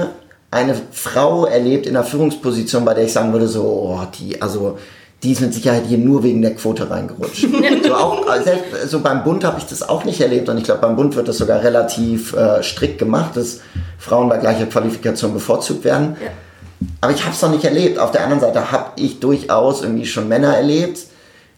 eine 0.54 0.74
Frau 0.92 1.46
erlebt 1.46 1.86
in 1.86 1.96
einer 1.96 2.04
Führungsposition, 2.04 2.84
bei 2.84 2.94
der 2.94 3.04
ich 3.04 3.12
sagen 3.12 3.32
würde, 3.32 3.48
so, 3.48 3.62
oh, 3.62 4.00
die, 4.18 4.40
also 4.40 4.78
die 5.22 5.32
ist 5.32 5.40
mit 5.40 5.52
Sicherheit 5.52 5.84
hier 5.86 5.98
nur 5.98 6.22
wegen 6.22 6.42
der 6.42 6.54
Quote 6.54 6.88
reingerutscht. 6.88 7.48
so, 7.84 7.94
auch, 7.94 8.24
selbst, 8.42 8.88
so 8.88 9.00
beim 9.00 9.24
Bund 9.24 9.42
habe 9.42 9.58
ich 9.58 9.66
das 9.66 9.82
auch 9.82 10.04
nicht 10.04 10.20
erlebt 10.20 10.48
und 10.48 10.58
ich 10.58 10.64
glaube, 10.64 10.80
beim 10.80 10.94
Bund 10.94 11.16
wird 11.16 11.26
das 11.26 11.38
sogar 11.38 11.62
relativ 11.64 12.34
äh, 12.34 12.62
strikt 12.62 12.98
gemacht, 12.98 13.36
dass 13.36 13.60
Frauen 13.98 14.28
bei 14.28 14.38
gleicher 14.38 14.66
Qualifikation 14.66 15.34
bevorzugt 15.34 15.82
werden. 15.82 16.16
Ja. 16.22 16.30
Aber 17.00 17.12
ich 17.12 17.22
habe 17.24 17.34
es 17.34 17.42
noch 17.42 17.50
nicht 17.50 17.64
erlebt. 17.64 17.98
Auf 17.98 18.12
der 18.12 18.22
anderen 18.22 18.40
Seite 18.40 18.70
habe 18.70 18.92
ich 18.96 19.18
durchaus 19.18 19.82
irgendwie 19.82 20.06
schon 20.06 20.28
Männer 20.28 20.54
erlebt, 20.56 21.00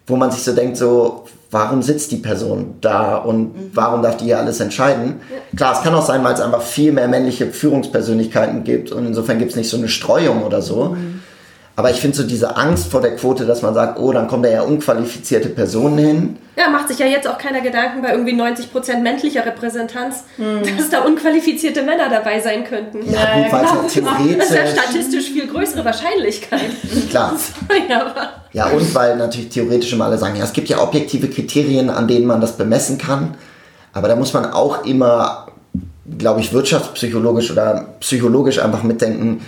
wo 0.07 0.17
man 0.17 0.31
sich 0.31 0.43
so 0.43 0.55
denkt, 0.55 0.77
so, 0.79 1.27
warum 1.51 1.83
sitzt 1.83 2.13
die 2.13 2.17
Person 2.17 2.75
da 2.81 3.17
und 3.17 3.55
mhm. 3.55 3.71
warum 3.75 4.03
darf 4.03 4.17
die 4.17 4.27
hier 4.27 4.39
alles 4.39 4.61
entscheiden? 4.61 5.21
Ja. 5.31 5.57
Klar, 5.57 5.77
es 5.77 5.83
kann 5.83 5.95
auch 5.95 6.05
sein, 6.05 6.23
weil 6.25 6.35
es 6.35 6.41
einfach 6.41 6.63
viel 6.63 6.93
mehr 6.93 7.09
männliche 7.09 7.47
Führungspersönlichkeiten 7.47 8.65
gibt 8.65 8.93
und 8.93 9.07
insofern 9.07 9.39
gibt 9.39 9.53
es 9.53 9.57
nicht 9.57 9.71
so 9.71 9.77
eine 9.77 9.89
Streuung 9.89 10.45
oder 10.45 10.63
so. 10.63 10.97
Mhm. 10.97 11.16
Aber 11.79 11.91
ich 11.91 12.01
finde 12.01 12.17
so 12.17 12.23
diese 12.23 12.57
Angst 12.57 12.91
vor 12.91 13.03
der 13.03 13.17
Quote, 13.17 13.45
dass 13.45 13.61
man 13.61 13.75
sagt, 13.75 13.99
oh, 13.99 14.11
dann 14.11 14.29
kommen 14.29 14.43
da 14.43 14.49
ja 14.49 14.63
unqualifizierte 14.63 15.51
Personen 15.51 15.99
hin. 15.99 16.37
Ja, 16.57 16.71
macht 16.71 16.89
sich 16.89 16.99
ja 16.99 17.05
jetzt 17.05 17.29
auch 17.29 17.37
keiner 17.37 17.61
Gedanken 17.61 18.01
bei 18.01 18.13
irgendwie 18.13 18.33
90% 18.33 19.01
männlicher 19.03 19.45
Repräsentanz, 19.45 20.25
hm. 20.37 20.63
dass 20.79 20.89
da 20.89 21.03
unqualifizierte 21.03 21.83
Männer 21.83 22.09
dabei 22.09 22.41
sein 22.41 22.65
könnten. 22.65 23.03
Ja, 23.13 23.21
ja 23.21 23.43
gut, 23.43 23.53
weil 23.53 23.61
genau. 23.61 23.83
es 23.87 23.93
theoretisch... 23.93 24.37
Das 24.39 24.51
ist 24.51 24.57
ja 24.57 24.67
statistisch 24.69 25.27
viel 25.27 25.47
größere 25.49 25.85
Wahrscheinlichkeit. 25.85 26.71
Klar. 27.11 27.37
ja, 27.91 28.15
ja, 28.53 28.67
und 28.69 28.95
weil 28.95 29.19
natürlich 29.19 29.51
theoretisch 29.51 29.93
immer 29.93 30.07
alle 30.07 30.17
sagen, 30.17 30.37
ja, 30.37 30.45
es 30.45 30.55
gibt 30.55 30.71
ja 30.71 30.81
objektive 30.81 31.29
Kriterien, 31.29 31.91
an 31.91 32.09
denen 32.09 32.25
man 32.25 32.41
das 32.41 32.57
bemessen 32.57 32.97
kann. 32.97 33.35
Aber 33.93 34.09
da 34.09 34.17
muss 34.17 34.33
man 34.33 34.47
auch 34.47 34.87
immer, 34.87 35.49
glaube 36.19 36.41
ich, 36.41 36.55
wirtschaftspsychologisch 36.55 37.51
oder 37.51 37.97
psychologisch 38.01 38.61
einfach 38.61 38.83
mitdenken, 38.83 39.43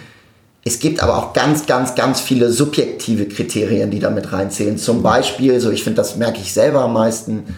es 0.64 0.80
gibt 0.80 1.02
aber 1.02 1.16
auch 1.16 1.32
ganz, 1.32 1.66
ganz, 1.66 1.94
ganz 1.94 2.20
viele 2.20 2.50
subjektive 2.50 3.26
Kriterien, 3.26 3.90
die 3.90 4.00
damit 4.00 4.32
reinzählen. 4.32 4.76
Zum 4.76 5.02
Beispiel, 5.02 5.60
so 5.60 5.70
ich 5.70 5.84
finde, 5.84 5.98
das 5.98 6.16
merke 6.16 6.40
ich 6.40 6.52
selber 6.52 6.80
am 6.82 6.92
meisten, 6.92 7.56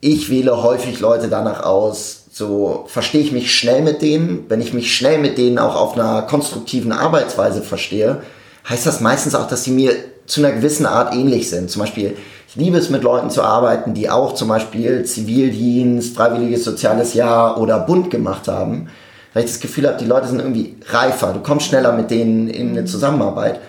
ich 0.00 0.30
wähle 0.30 0.62
häufig 0.62 1.00
Leute 1.00 1.28
danach 1.28 1.62
aus, 1.62 2.24
so 2.32 2.84
verstehe 2.86 3.20
ich 3.20 3.32
mich 3.32 3.54
schnell 3.54 3.82
mit 3.82 4.00
denen. 4.02 4.46
Wenn 4.48 4.60
ich 4.60 4.72
mich 4.72 4.96
schnell 4.96 5.18
mit 5.18 5.36
denen 5.36 5.58
auch 5.58 5.76
auf 5.76 5.94
einer 5.94 6.22
konstruktiven 6.22 6.92
Arbeitsweise 6.92 7.60
verstehe, 7.60 8.22
heißt 8.68 8.86
das 8.86 9.00
meistens 9.00 9.34
auch, 9.34 9.46
dass 9.46 9.64
sie 9.64 9.72
mir 9.72 9.92
zu 10.26 10.40
einer 10.40 10.54
gewissen 10.54 10.86
Art 10.86 11.12
ähnlich 11.12 11.50
sind. 11.50 11.70
Zum 11.70 11.80
Beispiel, 11.80 12.16
ich 12.48 12.56
liebe 12.56 12.78
es, 12.78 12.88
mit 12.88 13.02
Leuten 13.02 13.30
zu 13.30 13.42
arbeiten, 13.42 13.94
die 13.94 14.08
auch 14.08 14.34
zum 14.34 14.48
Beispiel 14.48 15.04
Zivildienst, 15.04 16.16
freiwilliges 16.16 16.64
soziales 16.64 17.14
Jahr 17.14 17.60
oder 17.60 17.80
Bund 17.80 18.10
gemacht 18.10 18.48
haben 18.48 18.88
weil 19.32 19.44
ich 19.44 19.50
das 19.50 19.60
Gefühl 19.60 19.86
habe, 19.86 19.98
die 19.98 20.06
Leute 20.06 20.28
sind 20.28 20.40
irgendwie 20.40 20.76
reifer, 20.88 21.32
du 21.32 21.40
kommst 21.40 21.66
schneller 21.66 21.92
mit 21.92 22.10
denen 22.10 22.48
in 22.48 22.70
eine 22.70 22.84
Zusammenarbeit. 22.84 23.60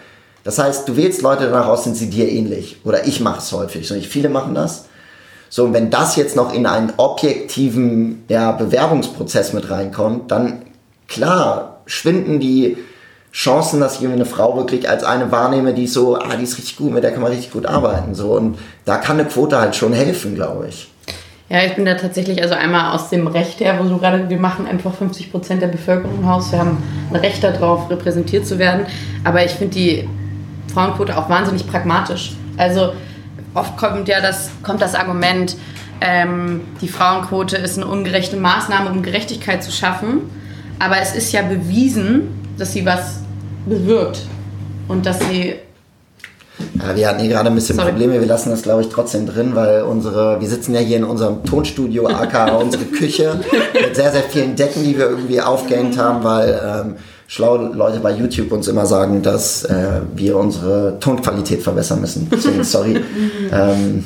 Das 0.44 0.58
heißt, 0.58 0.88
du 0.90 0.96
wählst 0.96 1.22
Leute 1.22 1.46
danach 1.46 1.68
aus, 1.68 1.84
sind 1.84 1.96
sie 1.96 2.10
dir 2.10 2.28
ähnlich. 2.28 2.78
Oder 2.84 3.06
ich 3.06 3.20
mache 3.20 3.40
es 3.40 3.52
häufig. 3.52 3.88
So, 3.88 3.94
nicht 3.94 4.10
viele 4.10 4.30
machen 4.30 4.56
das. 4.56 4.86
So, 5.50 5.66
und 5.66 5.74
wenn 5.74 5.90
das 5.90 6.16
jetzt 6.16 6.36
noch 6.36 6.54
in 6.54 6.66
einen 6.66 6.94
objektiven 6.98 8.24
ja, 8.28 8.54
Bewerbungsprozess 8.54 9.54
mit 9.54 9.70
reinkommt, 9.70 10.32
dann 10.32 10.64
klar, 11.08 11.82
schwinden 11.86 12.40
die 12.40 12.78
Chancen, 13.34 13.80
dass 13.80 14.00
ich 14.00 14.08
eine 14.08 14.26
Frau 14.26 14.58
wirklich 14.58 14.90
als 14.90 15.04
eine 15.04 15.32
wahrnehme, 15.32 15.74
die 15.74 15.88
so, 15.88 16.18
ah, 16.18 16.36
die 16.38 16.44
ist 16.44 16.58
richtig 16.58 16.78
gut, 16.78 16.92
mit 16.92 17.04
der 17.04 17.12
kann 17.12 17.22
man 17.22 17.32
richtig 17.32 17.52
gut 17.52 17.66
arbeiten. 17.66 18.16
So, 18.16 18.34
und 18.34 18.58
da 18.86 18.98
kann 18.98 19.20
eine 19.20 19.28
Quote 19.28 19.60
halt 19.60 19.76
schon 19.76 19.94
helfen, 19.94 20.36
glaube 20.36 20.68
ich. 20.70 20.91
Ja, 21.52 21.66
ich 21.66 21.76
bin 21.76 21.84
da 21.84 21.96
tatsächlich 21.96 22.42
also 22.42 22.56
einmal 22.56 22.96
aus 22.96 23.10
dem 23.10 23.28
Recht 23.28 23.60
her, 23.60 23.78
wo 23.78 23.84
du 23.84 23.98
gerade, 23.98 24.30
wir 24.30 24.40
machen 24.40 24.66
einfach 24.66 24.94
50 24.94 25.32
Prozent 25.32 25.62
der 25.62 25.68
Bevölkerung 25.68 26.26
Haus. 26.26 26.54
Wir 26.54 26.60
haben 26.60 26.78
ein 27.10 27.16
Recht 27.18 27.44
darauf, 27.44 27.90
repräsentiert 27.90 28.48
zu 28.48 28.58
werden. 28.58 28.86
Aber 29.26 29.44
ich 29.44 29.52
finde 29.52 29.74
die 29.74 30.08
Frauenquote 30.74 31.18
auch 31.18 31.28
wahnsinnig 31.30 31.68
pragmatisch. 31.68 32.38
Also 32.56 32.94
oft 33.54 33.76
kommt 33.76 34.08
ja 34.08 34.22
das, 34.22 34.50
kommt 34.64 34.82
das 34.82 34.96
Argument, 34.96 35.58
ähm, 36.00 36.62
die 36.80 36.88
Frauenquote 36.88 37.58
ist 37.58 37.76
eine 37.78 37.86
ungerechte 37.86 38.38
Maßnahme, 38.38 38.90
um 38.90 39.04
Gerechtigkeit 39.04 39.62
zu 39.62 39.74
schaffen. 39.74 40.30
Aber 40.80 41.00
es 41.02 41.14
ist 41.14 41.34
ja 41.34 41.42
bewiesen, 41.42 42.30
dass 42.58 42.72
sie 42.72 42.86
was 42.86 43.20
bewirkt 43.66 44.22
und 44.88 45.06
dass 45.06 45.20
sie 45.20 45.56
ja, 46.80 46.96
wir 46.96 47.08
hatten 47.08 47.20
hier 47.20 47.30
gerade 47.30 47.50
ein 47.50 47.56
bisschen 47.56 47.76
Sorry. 47.76 47.90
Probleme. 47.90 48.20
Wir 48.20 48.28
lassen 48.28 48.50
das, 48.50 48.62
glaube 48.62 48.82
ich, 48.82 48.90
trotzdem 48.90 49.26
drin, 49.26 49.56
weil 49.56 49.84
unsere, 49.84 50.40
wir 50.40 50.48
sitzen 50.48 50.74
ja 50.74 50.80
hier 50.80 50.98
in 50.98 51.04
unserem 51.04 51.44
Tonstudio, 51.44 52.08
aka 52.08 52.56
unsere 52.56 52.86
Küche, 52.86 53.40
mit 53.74 53.96
sehr, 53.96 54.12
sehr 54.12 54.24
vielen 54.24 54.56
Decken, 54.56 54.84
die 54.84 54.98
wir 54.98 55.10
irgendwie 55.10 55.42
aufgehängt 55.42 55.98
haben, 55.98 56.24
weil 56.24 56.62
ähm, 56.64 56.96
schlaue 57.28 57.74
Leute 57.74 58.00
bei 58.00 58.12
YouTube 58.12 58.52
uns 58.52 58.68
immer 58.68 58.86
sagen, 58.86 59.22
dass 59.22 59.64
äh, 59.64 60.02
wir 60.16 60.38
unsere 60.38 60.98
Tonqualität 61.00 61.64
verbessern 61.64 62.02
müssen. 62.02 62.30
Deswegen, 62.32 62.64
sorry. 62.64 63.00
ähm, 63.52 64.04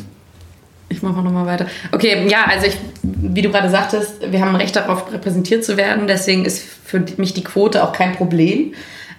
ich 0.90 1.02
mache 1.02 1.22
nochmal 1.22 1.46
weiter. 1.46 1.66
Okay, 1.92 2.28
ja, 2.30 2.46
also 2.48 2.68
ich, 2.68 2.78
wie 3.02 3.42
du 3.42 3.50
gerade 3.50 3.70
sagtest, 3.70 4.14
wir 4.30 4.40
haben 4.40 4.50
ein 4.50 4.56
Recht 4.58 4.76
darauf, 4.76 5.12
repräsentiert 5.12 5.66
zu 5.66 5.78
werden. 5.78 6.08
Deswegen 6.08 6.46
ist 6.46 6.62
für 6.62 7.04
mich 7.18 7.34
die 7.34 7.44
Quote 7.44 7.84
auch 7.84 7.92
kein 7.92 8.16
Problem. 8.16 8.74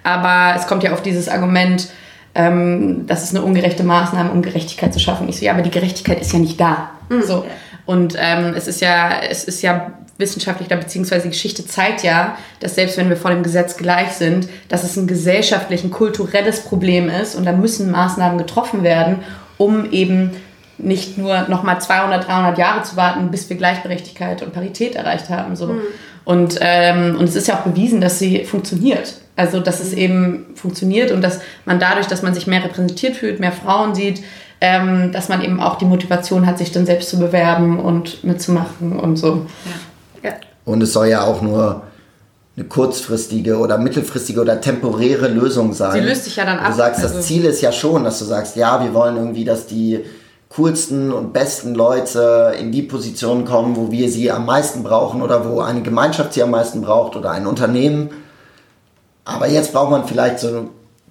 Aber 0.05 0.55
es 0.57 0.69
kommt 0.69 0.85
ja 0.85 0.93
auf 0.93 1.03
dieses 1.03 1.29
Argument, 1.29 1.89
ähm, 2.37 3.07
das 3.07 3.25
ist 3.25 3.35
eine 3.35 3.45
ungerechte 3.45 3.83
Maßnahme, 3.83 4.31
um 4.31 4.43
Gerechtigkeit 4.43 4.93
zu 4.93 5.01
schaffen. 5.01 5.29
Ich 5.29 5.39
so, 5.39 5.45
ja, 5.45 5.53
aber 5.53 5.63
die 5.63 5.71
Gerechtigkeit 5.71 6.21
ist 6.21 6.33
ja 6.33 6.39
nicht 6.39 6.61
da. 6.61 6.91
Mhm. 7.09 7.23
So. 7.23 7.45
Und 7.87 8.17
ähm, 8.19 8.55
es 8.57 8.69
ist 8.69 8.81
ja, 8.81 9.21
es 9.29 9.45
ist 9.45 9.63
ja 9.63 9.93
wissenschaftlich 10.19 10.69
beziehungsweise 10.69 11.25
die 11.25 11.31
Geschichte 11.31 11.67
zeigt 11.67 12.03
ja, 12.03 12.37
dass 12.61 12.75
selbst 12.75 12.97
wenn 12.97 13.09
wir 13.09 13.17
vor 13.17 13.31
dem 13.31 13.43
Gesetz 13.43 13.77
gleich 13.77 14.13
sind, 14.13 14.49
dass 14.69 14.83
es 14.83 14.97
ein 14.97 15.07
gesellschaftlich, 15.07 15.85
ein 15.85 15.91
kulturelles 15.91 16.61
Problem 16.61 17.09
ist 17.09 17.35
und 17.35 17.45
da 17.45 17.53
müssen 17.53 17.91
Maßnahmen 17.91 18.39
getroffen 18.39 18.83
werden, 18.83 19.19
um 19.59 19.91
eben 19.93 20.31
nicht 20.79 21.17
nur 21.19 21.49
nochmal 21.49 21.81
200, 21.81 22.27
300 22.27 22.59
Jahre 22.59 22.83
zu 22.83 22.97
warten, 22.97 23.31
bis 23.31 23.49
wir 23.49 23.57
Gleichberechtigkeit 23.57 24.43
und 24.43 24.53
Parität 24.53 24.95
erreicht 24.95 25.31
haben. 25.31 25.57
So. 25.57 25.69
Mhm. 25.69 25.81
Und, 26.25 26.59
ähm, 26.61 27.17
und 27.19 27.29
es 27.29 27.37
ist 27.37 27.49
ja 27.49 27.55
auch 27.55 27.65
bewiesen, 27.65 28.01
dass 28.01 28.19
sie 28.19 28.45
funktioniert. 28.45 29.15
Also, 29.37 29.61
dass 29.61 29.81
es 29.81 29.93
eben 29.93 30.47
funktioniert 30.55 31.13
und 31.13 31.23
dass 31.23 31.41
man 31.67 31.79
dadurch, 31.79 32.07
dass 32.07 32.23
man 32.23 32.35
sich 32.35 32.47
mehr 32.47 32.65
repräsentiert 32.65 33.17
fühlt, 33.17 33.39
mehr 33.39 33.53
Frauen 33.53 33.95
sieht, 33.95 34.23
ähm, 34.61 35.13
dass 35.13 35.29
man 35.29 35.43
eben 35.43 35.61
auch 35.61 35.77
die 35.77 35.85
Motivation 35.85 36.47
hat, 36.47 36.59
sich 36.59 36.73
dann 36.73 36.87
selbst 36.87 37.11
zu 37.11 37.19
bewerben 37.19 37.79
und 37.79 38.25
mitzumachen 38.25 38.99
und 38.99 39.17
so. 39.17 39.47
Ja. 40.23 40.31
Ja. 40.31 40.37
Und 40.65 40.83
es 40.83 40.93
soll 40.93 41.09
ja 41.09 41.25
auch 41.25 41.43
nur 41.43 41.83
eine 42.57 42.65
kurzfristige 42.67 43.59
oder 43.59 43.77
mittelfristige 43.77 44.41
oder 44.41 44.61
temporäre 44.61 45.29
Lösung 45.29 45.75
sein. 45.75 45.93
Sie 45.93 46.09
löst 46.09 46.25
sich 46.25 46.37
ja 46.37 46.47
dann 46.47 46.59
ab. 46.59 46.71
Du 46.71 46.77
sagst, 46.77 47.03
also 47.03 47.17
das 47.17 47.27
Ziel 47.27 47.45
ist 47.45 47.61
ja 47.61 47.71
schon, 47.71 48.05
dass 48.05 48.19
du 48.19 48.25
sagst, 48.25 48.57
ja, 48.57 48.83
wir 48.83 48.95
wollen 48.95 49.17
irgendwie, 49.17 49.45
dass 49.45 49.67
die 49.67 50.01
coolsten 50.49 51.13
und 51.13 51.35
besten 51.35 51.75
Leute 51.75 52.55
in 52.59 52.73
die 52.73 52.83
Position 52.83 53.45
kommen, 53.45 53.77
wo 53.77 53.91
wir 53.91 54.09
sie 54.09 54.31
am 54.31 54.47
meisten 54.47 54.83
brauchen 54.83 55.21
oder 55.21 55.47
wo 55.47 55.61
eine 55.61 55.83
Gemeinschaft 55.83 56.33
sie 56.33 56.43
am 56.43 56.51
meisten 56.51 56.81
braucht 56.81 57.15
oder 57.15 57.31
ein 57.31 57.47
Unternehmen. 57.47 58.09
Aber 59.27 59.49
jetzt 59.49 59.73
braucht 59.73 59.91
man 59.91 60.07
vielleicht 60.07 60.39
so 60.39 60.71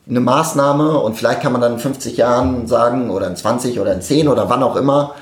eine 0.09 0.19
Maßnahme 0.19 0.97
und 0.99 1.15
vielleicht 1.15 1.41
kann 1.41 1.51
man 1.51 1.61
dann 1.61 1.73
in 1.73 1.79
50 1.79 2.15
Jahren 2.15 2.65
sagen 2.65 3.09
oder 3.09 3.27
in 3.27 3.35
20 3.35 3.79
oder 3.79 3.93
in 3.93 4.01
10 4.01 4.27
oder 4.29 4.49
wann 4.49 4.63
auch 4.63 4.77
immer, 4.77 5.15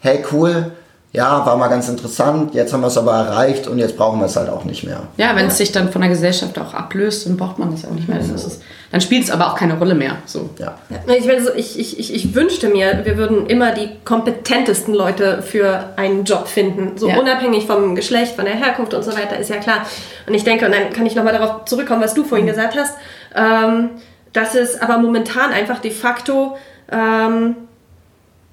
hey 0.00 0.24
cool, 0.32 0.72
ja, 1.12 1.44
war 1.44 1.56
mal 1.56 1.68
ganz 1.68 1.88
interessant, 1.88 2.54
jetzt 2.54 2.72
haben 2.72 2.80
wir 2.80 2.86
es 2.86 2.96
aber 2.96 3.12
erreicht 3.12 3.66
und 3.66 3.78
jetzt 3.78 3.96
brauchen 3.96 4.20
wir 4.20 4.26
es 4.26 4.36
halt 4.36 4.48
auch 4.48 4.64
nicht 4.64 4.84
mehr. 4.84 5.02
Ja, 5.16 5.36
wenn 5.36 5.46
es 5.46 5.58
sich 5.58 5.70
dann 5.72 5.90
von 5.90 6.00
der 6.00 6.10
Gesellschaft 6.10 6.58
auch 6.58 6.72
ablöst, 6.72 7.26
dann 7.26 7.36
braucht 7.36 7.58
man 7.58 7.72
das 7.72 7.84
auch 7.84 7.90
nicht 7.90 8.08
mehr. 8.08 8.18
Dann, 8.18 8.34
es, 8.34 8.60
dann 8.90 9.00
spielt 9.00 9.24
es 9.24 9.30
aber 9.30 9.46
auch 9.46 9.54
keine 9.54 9.78
Rolle 9.78 9.94
mehr. 9.94 10.16
So. 10.26 10.50
Ja. 10.58 10.78
Ich, 11.06 11.78
ich, 11.78 11.98
ich, 11.98 12.14
ich, 12.14 12.34
wünschte 12.34 12.68
mir, 12.68 13.02
wir 13.04 13.16
würden 13.16 13.46
immer 13.46 13.72
die 13.72 13.88
kompetentesten 14.04 14.94
Leute 14.94 15.42
für 15.42 15.90
einen 15.96 16.24
Job 16.24 16.48
finden. 16.48 16.98
So 16.98 17.08
ja. 17.08 17.18
unabhängig 17.18 17.66
vom 17.66 17.94
Geschlecht, 17.94 18.34
von 18.34 18.44
der 18.44 18.54
Herkunft 18.54 18.92
und 18.92 19.04
so 19.04 19.12
weiter, 19.12 19.38
ist 19.38 19.48
ja 19.48 19.56
klar. 19.56 19.86
Und 20.26 20.34
ich 20.34 20.42
denke, 20.42 20.66
und 20.66 20.72
dann 20.72 20.92
kann 20.92 21.06
ich 21.06 21.14
nochmal 21.14 21.32
darauf 21.32 21.64
zurückkommen, 21.66 22.02
was 22.02 22.14
du 22.14 22.24
vorhin 22.24 22.46
mhm. 22.46 22.50
gesagt 22.50 22.76
hast, 22.76 22.96
ähm, 23.34 23.90
dass 24.32 24.54
es 24.54 24.80
aber 24.80 24.98
momentan 24.98 25.52
einfach 25.52 25.78
de 25.78 25.90
facto... 25.90 26.56
Ähm, 26.90 27.56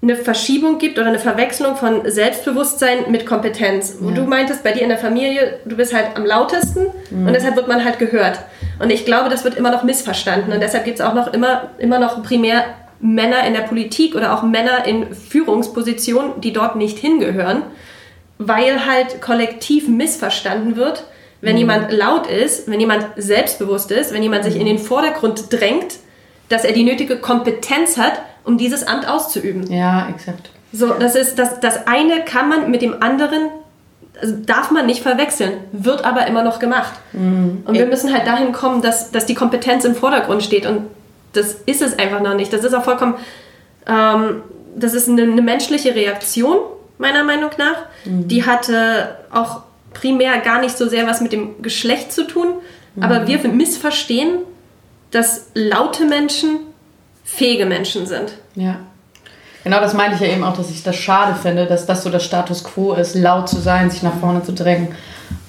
eine 0.08 0.16
Verschiebung 0.16 0.78
gibt 0.78 0.98
oder 0.98 1.08
eine 1.08 1.20
Verwechslung 1.20 1.76
von 1.76 2.10
Selbstbewusstsein 2.10 3.12
mit 3.12 3.26
Kompetenz. 3.26 3.98
Wo 4.00 4.10
ja. 4.10 4.16
du 4.16 4.22
meintest, 4.24 4.64
bei 4.64 4.72
dir 4.72 4.82
in 4.82 4.90
der 4.90 4.98
Familie, 4.98 5.60
du 5.66 5.76
bist 5.76 5.94
halt 5.94 6.16
am 6.16 6.26
lautesten 6.26 6.88
mhm. 7.10 7.28
und 7.28 7.34
deshalb 7.34 7.56
wird 7.56 7.68
man 7.68 7.84
halt 7.84 8.00
gehört. 8.00 8.40
Und 8.80 8.90
ich 8.90 9.06
glaube, 9.06 9.30
das 9.30 9.44
wird 9.44 9.56
immer 9.56 9.72
noch 9.72 9.84
missverstanden 9.84 10.54
und 10.54 10.62
deshalb 10.62 10.86
gibt 10.86 11.00
es 11.00 11.06
auch 11.06 11.14
noch 11.14 11.34
immer, 11.34 11.72
immer 11.78 12.00
noch 12.00 12.24
primär 12.24 12.64
Männer 13.00 13.46
in 13.46 13.54
der 13.54 13.62
Politik 13.62 14.16
oder 14.16 14.34
auch 14.34 14.44
Männer 14.44 14.86
in 14.86 15.14
Führungspositionen, 15.14 16.42
die 16.42 16.54
dort 16.54 16.76
nicht 16.76 16.98
hingehören, 16.98 17.64
weil 18.38 18.86
halt 18.86 19.22
kollektiv 19.22 19.88
missverstanden 19.88 20.78
wird, 20.78 21.04
wenn 21.42 21.54
mhm. 21.54 21.60
jemand 21.60 21.92
laut 21.92 22.28
ist, 22.28 22.70
wenn 22.70 22.80
jemand 22.80 23.06
selbstbewusst 23.18 23.92
ist, 23.92 24.14
wenn 24.14 24.24
jemand 24.24 24.46
sich 24.46 24.56
in 24.56 24.66
den 24.66 24.80
Vordergrund 24.80 25.52
drängt, 25.52 25.98
dass 26.50 26.64
er 26.64 26.72
die 26.72 26.84
nötige 26.84 27.18
Kompetenz 27.18 27.98
hat, 27.98 28.22
um 28.48 28.58
dieses 28.58 28.88
Amt 28.88 29.08
auszuüben. 29.08 29.72
Ja, 29.72 30.08
exakt. 30.10 30.50
So, 30.72 30.94
das 30.94 31.16
ist 31.16 31.38
das, 31.38 31.60
das 31.60 31.88
eine 31.88 32.24
kann 32.26 32.50
man 32.50 32.72
mit 32.72 32.82
dem 32.82 33.02
anderen 33.02 33.50
also 34.20 34.36
darf 34.46 34.72
man 34.72 34.88
nicht 34.88 35.04
verwechseln, 35.04 35.60
wird 35.72 36.04
aber 36.04 36.26
immer 36.26 36.44
noch 36.44 36.58
gemacht. 36.58 36.94
Mhm. 37.14 37.64
Und 37.66 37.76
wir 37.76 37.86
müssen 37.86 38.12
halt 38.12 38.26
dahin 38.26 38.52
kommen, 38.52 38.82
dass, 38.82 39.12
dass 39.12 39.28
die 39.28 39.36
Kompetenz 39.36 39.86
im 39.86 39.94
Vordergrund 39.94 40.42
steht. 40.42 40.66
Und 40.66 40.88
das 41.34 41.58
ist 41.68 41.84
es 41.84 42.00
einfach 42.00 42.22
noch 42.22 42.34
nicht. 42.34 42.52
Das 42.52 42.64
ist 42.64 42.74
auch 42.74 42.84
vollkommen, 42.84 43.16
ähm, 43.86 44.42
das 44.76 44.96
ist 44.96 45.08
eine, 45.08 45.22
eine, 45.24 45.42
menschliche 45.42 45.94
Reaktion, 45.94 46.58
meiner 46.98 47.24
Meinung 47.24 47.52
nach. 47.58 47.86
Mhm. 48.06 48.28
Die 48.28 48.44
hatte 48.44 49.18
auch 49.32 49.62
primär 49.94 50.40
gar 50.40 50.62
nicht 50.62 50.78
so 50.78 50.88
sehr 50.88 51.06
was 51.06 51.22
mit 51.22 51.32
dem 51.32 51.62
Geschlecht 51.62 52.12
zu 52.12 52.26
tun. 52.26 52.48
Mhm. 52.96 53.04
Aber 53.04 53.28
wir 53.28 53.38
missverstehen, 53.48 54.40
dass 55.12 55.52
laute 55.54 56.06
Menschen 56.06 56.60
fähige 57.28 57.66
Menschen 57.66 58.08
sind. 58.08 58.34
Ja. 58.56 58.78
Genau 59.64 59.82
das 59.82 59.94
meinte 59.94 60.16
ich 60.16 60.22
ja 60.22 60.34
eben 60.34 60.46
auch, 60.46 60.56
dass 60.56 60.72
ich 60.72 60.82
das 60.82 60.96
schade 60.96 61.36
finde, 61.36 61.66
dass 61.66 61.86
das 61.86 62.02
so 62.02 62.10
das 62.10 62.24
Status 62.24 62.64
quo 62.64 62.94
ist, 62.94 63.16
laut 63.16 63.50
zu 63.50 63.58
sein, 63.58 63.92
sich 63.92 64.02
nach 64.02 64.18
vorne 64.20 64.42
zu 64.42 64.54
drängen 64.54 64.96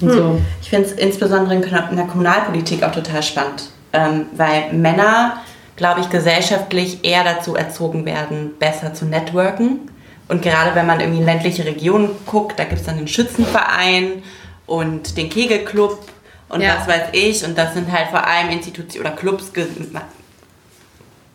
und 0.00 0.10
hm. 0.10 0.16
so. 0.16 0.40
Ich 0.60 0.70
finde 0.70 0.88
es 0.88 0.92
insbesondere 0.92 1.54
in 1.54 1.62
der 1.62 2.06
Kommunalpolitik 2.06 2.82
auch 2.82 2.90
total 2.90 3.22
spannend, 3.22 3.70
ähm, 3.92 4.26
weil 4.36 4.72
Männer, 4.72 5.40
glaube 5.76 6.00
ich, 6.00 6.10
gesellschaftlich 6.10 7.04
eher 7.04 7.22
dazu 7.22 7.54
erzogen 7.54 8.04
werden, 8.04 8.54
besser 8.58 8.92
zu 8.92 9.06
networken. 9.06 9.88
Und 10.26 10.42
gerade 10.42 10.74
wenn 10.74 10.86
man 10.86 10.98
irgendwie 10.98 11.20
in 11.20 11.24
ländliche 11.24 11.64
Regionen 11.64 12.10
guckt, 12.26 12.58
da 12.58 12.64
gibt 12.64 12.80
es 12.80 12.86
dann 12.86 12.98
den 12.98 13.08
Schützenverein 13.08 14.24
und 14.66 15.16
den 15.16 15.30
Kegelclub 15.30 16.00
und 16.48 16.60
ja. 16.60 16.76
was 16.76 16.88
weiß 16.88 17.08
ich. 17.12 17.44
Und 17.44 17.56
das 17.56 17.74
sind 17.74 17.90
halt 17.92 18.08
vor 18.08 18.26
allem 18.26 18.50
Institutionen 18.50 19.00
oder 19.00 19.12
Clubs, 19.12 19.52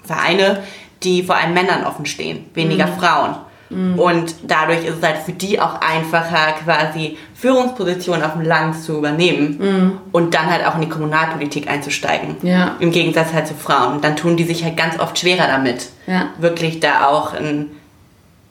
Vereine, 0.04 0.64
die 1.04 1.24
vor 1.24 1.36
allem 1.36 1.54
Männern 1.54 1.86
offen 1.86 2.06
stehen, 2.06 2.46
weniger 2.54 2.88
mhm. 2.88 2.94
Frauen. 2.94 3.36
Mhm. 3.70 4.00
Und 4.00 4.36
dadurch 4.44 4.86
ist 4.86 4.98
es 4.98 5.04
halt 5.04 5.18
für 5.18 5.32
die 5.32 5.60
auch 5.60 5.82
einfacher, 5.82 6.54
quasi 6.64 7.18
Führungspositionen 7.34 8.24
auf 8.24 8.34
dem 8.34 8.44
Land 8.44 8.82
zu 8.82 8.98
übernehmen 8.98 9.58
mhm. 9.60 9.92
und 10.12 10.34
dann 10.34 10.50
halt 10.50 10.66
auch 10.66 10.76
in 10.76 10.82
die 10.82 10.90
Kommunalpolitik 10.90 11.70
einzusteigen. 11.70 12.38
Ja. 12.42 12.76
Im 12.80 12.92
Gegensatz 12.92 13.34
halt 13.34 13.48
zu 13.48 13.56
Frauen. 13.56 14.02
Dann 14.02 14.16
tun 14.16 14.38
die 14.38 14.44
sich 14.44 14.64
halt 14.64 14.78
ganz 14.78 15.00
oft 15.00 15.18
schwerer 15.18 15.48
damit, 15.48 15.90
ja. 16.08 16.28
wirklich 16.38 16.80
da 16.80 17.08
auch 17.08 17.34
ein 17.34 17.72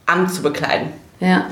Amt 0.07 0.33
zu 0.33 0.43
bekleiden. 0.43 0.89
Ja. 1.21 1.47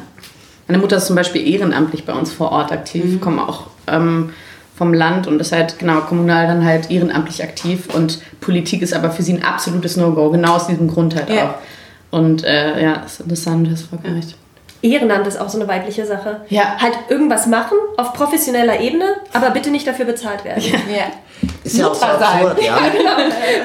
Meine 0.66 0.78
Mutter 0.78 0.96
ist 0.96 1.07
zum 1.07 1.16
Beispiel 1.16 1.46
ehrenamtlich 1.46 2.05
bei 2.05 2.12
uns 2.12 2.32
vor 2.32 2.53
Ort 2.53 2.72
aktiv, 2.72 3.05
mhm. 3.05 3.20
kommen 3.20 3.38
auch 3.38 3.68
ähm, 3.86 4.32
vom 4.81 4.95
Land 4.95 5.26
und 5.26 5.39
ist 5.43 5.53
halt 5.53 5.78
genau 5.78 6.01
kommunal 6.01 6.47
dann 6.47 6.64
halt 6.64 6.91
ehrenamtlich 6.91 7.43
aktiv 7.43 7.95
und 7.95 8.22
Politik 8.41 8.81
ist 8.81 8.95
aber 8.95 9.11
für 9.11 9.22
sie 9.22 9.35
ein 9.35 9.45
absolutes 9.45 9.99
No-Go, 9.99 10.31
genau 10.31 10.55
aus 10.55 10.68
diesem 10.68 10.89
Grund 10.89 11.14
halt 11.14 11.28
ja. 11.28 11.51
auch. 11.51 11.55
Und 12.18 12.45
äh, 12.45 12.83
ja, 12.83 12.97
das 12.97 13.12
ist 13.12 13.20
interessant, 13.20 13.70
das 13.70 13.83
vollkommen 13.83 14.14
recht. 14.14 14.37
Ehrenamt 14.81 15.26
ist 15.26 15.39
auch 15.39 15.51
so 15.51 15.59
eine 15.59 15.68
weibliche 15.68 16.07
Sache. 16.07 16.41
Ja. 16.49 16.78
Halt 16.78 16.95
irgendwas 17.11 17.47
machen 17.47 17.76
auf 17.99 18.14
professioneller 18.14 18.81
Ebene, 18.81 19.16
aber 19.35 19.51
bitte 19.51 19.70
nicht 19.70 19.87
dafür 19.87 20.07
bezahlt 20.07 20.47
werden. 20.47 20.64
Ja. 20.64 20.78
ja. 20.97 21.05
Ist 21.62 21.76
ja 21.76 21.87
auch 21.87 21.95
so 21.95 22.07
absurd, 22.07 22.62
ja. 22.62 22.78
ja 22.78 22.89
genau. 22.89 23.18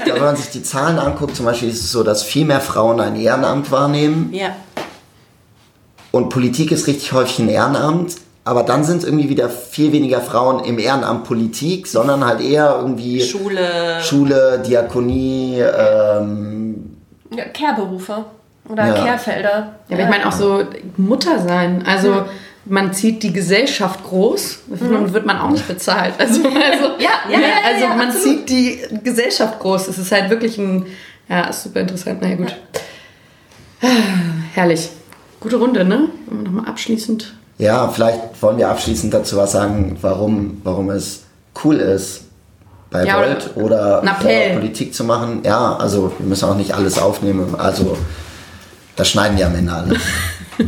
ja. 0.05 0.16
Wenn 0.16 0.22
man 0.22 0.36
sich 0.36 0.49
die 0.49 0.63
Zahlen 0.63 0.99
anguckt, 0.99 1.38
zum 1.38 1.45
Beispiel 1.45 1.70
ist 1.70 1.80
es 1.80 1.93
so, 1.93 2.03
dass 2.03 2.24
viel 2.24 2.43
mehr 2.43 2.59
Frauen 2.59 2.99
ein 2.99 3.16
Ehrenamt 3.16 3.72
wahrnehmen. 3.72 4.32
Ja. 4.34 4.53
Und 6.11 6.28
Politik 6.28 6.74
ist 6.74 6.88
richtig 6.88 7.13
häufig 7.13 7.39
ein 7.39 7.47
Ehrenamt, 7.47 8.18
aber 8.45 8.61
dann 8.61 8.83
sind 8.83 8.99
es 8.99 9.03
irgendwie 9.05 9.27
wieder 9.27 9.49
viel 9.49 9.91
weniger 9.91 10.21
Frauen 10.21 10.63
im 10.63 10.77
Ehrenamt 10.77 11.23
Politik, 11.23 11.87
sondern 11.87 12.23
halt 12.23 12.41
eher 12.41 12.77
irgendwie 12.79 13.19
Schule, 13.19 13.99
Schule 14.01 14.61
Diakonie, 14.65 15.59
ähm, 15.59 16.95
ja, 17.35 17.45
Kehrberufe 17.45 18.25
oder 18.69 18.85
ja. 18.85 19.03
Kehrfelder. 19.03 19.75
Ja, 19.89 19.95
aber 19.95 20.03
ich 20.03 20.09
meine 20.09 20.27
auch 20.27 20.31
so 20.31 20.63
Mutter 20.95 21.39
sein. 21.39 21.83
Also 21.87 22.11
mhm. 22.11 22.25
man 22.65 22.93
zieht 22.93 23.23
die 23.23 23.33
Gesellschaft 23.33 24.03
groß 24.03 24.59
mhm. 24.67 24.95
und 24.95 25.13
wird 25.13 25.25
man 25.25 25.39
auch 25.39 25.49
nicht 25.49 25.67
bezahlt. 25.67 26.13
Also, 26.19 26.43
also, 26.47 26.85
ja, 26.99 27.27
ja, 27.27 27.39
ja, 27.39 27.47
also 27.65 27.87
man 27.87 28.09
absolut. 28.09 28.47
zieht 28.47 28.49
die 28.49 28.79
Gesellschaft 29.03 29.59
groß. 29.59 29.87
Es 29.87 29.97
ist 29.97 30.11
halt 30.11 30.29
wirklich 30.29 30.59
ein, 30.59 30.85
ja, 31.27 31.51
super 31.51 31.79
interessant. 31.79 32.19
Na 32.21 32.29
ja, 32.29 32.35
gut. 32.35 32.55
Herrlich. 34.53 34.89
Gute 35.39 35.55
Runde, 35.55 35.83
ne? 35.83 36.09
Wenn 36.27 36.37
wir 36.37 36.43
nochmal 36.43 36.69
abschließend 36.69 37.33
ja, 37.58 37.88
vielleicht 37.88 38.41
wollen 38.41 38.58
wir 38.58 38.70
abschließend 38.70 39.14
dazu 39.14 39.38
was 39.38 39.53
sagen, 39.53 39.97
warum, 40.01 40.62
warum 40.64 40.89
es 40.89 41.24
cool 41.64 41.76
ist, 41.76 42.26
bei 42.89 43.06
ja, 43.06 43.18
Volt 43.18 43.51
oder, 43.56 44.01
oder 44.01 44.53
Politik 44.53 44.93
zu 44.93 45.03
machen. 45.03 45.41
Ja, 45.43 45.76
also 45.76 46.12
wir 46.18 46.28
müssen 46.28 46.49
auch 46.49 46.56
nicht 46.56 46.74
alles 46.74 46.99
aufnehmen. 46.99 47.56
Also 47.58 47.97
das 48.95 49.10
schneiden 49.10 49.38
ja 49.38 49.47
am 49.47 49.56
Ende 49.56 49.72
alle. 49.72 49.95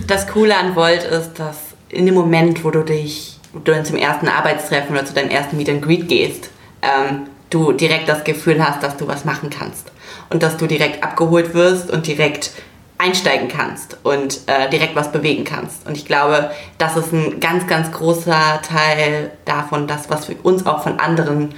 Das 0.06 0.28
Coole 0.28 0.54
an 0.58 0.76
Volt 0.76 1.06
ist, 1.06 1.40
dass 1.40 1.56
in 1.88 2.06
dem 2.06 2.16
Moment, 2.16 2.66
wo 2.66 2.72
du 2.72 2.84
dich 2.84 3.38
wo 3.54 3.60
du 3.60 3.84
zum 3.84 3.96
ersten 3.96 4.28
Arbeitstreffen 4.28 4.96
oder 4.96 5.06
zu 5.06 5.14
deinem 5.14 5.30
ersten 5.30 5.56
Meet 5.56 5.70
and 5.70 5.82
Greet 5.82 6.10
gehst, 6.10 6.50
ähm, 6.82 7.28
du 7.50 7.72
direkt 7.72 8.10
das 8.10 8.24
Gefühl 8.24 8.62
hast, 8.64 8.84
dass 8.84 8.98
du 8.98 9.08
was 9.08 9.26
machen 9.26 9.50
kannst. 9.50 9.92
Und 10.30 10.44
dass 10.44 10.58
du 10.58 10.68
direkt 10.68 11.04
abgeholt 11.04 11.54
wirst 11.54 11.90
und 11.90 12.06
direkt 12.06 12.52
einsteigen 12.98 13.48
kannst 13.48 13.98
und 14.04 14.40
äh, 14.48 14.70
direkt 14.70 14.96
was 14.96 15.12
bewegen 15.12 15.44
kannst. 15.44 15.86
Und 15.88 15.98
ich 15.98 16.06
glaube, 16.06 16.52
das 16.78 16.98
ist 16.98 17.14
ein 17.14 17.40
ganz, 17.40 17.68
ganz 17.68 17.92
großer 17.92 18.62
Teil 18.62 19.32
davon, 19.46 19.88
das, 19.88 20.10
was 20.10 20.28
uns 20.44 20.66
auch 20.66 20.84
von 20.84 21.00
anderen 21.00 21.54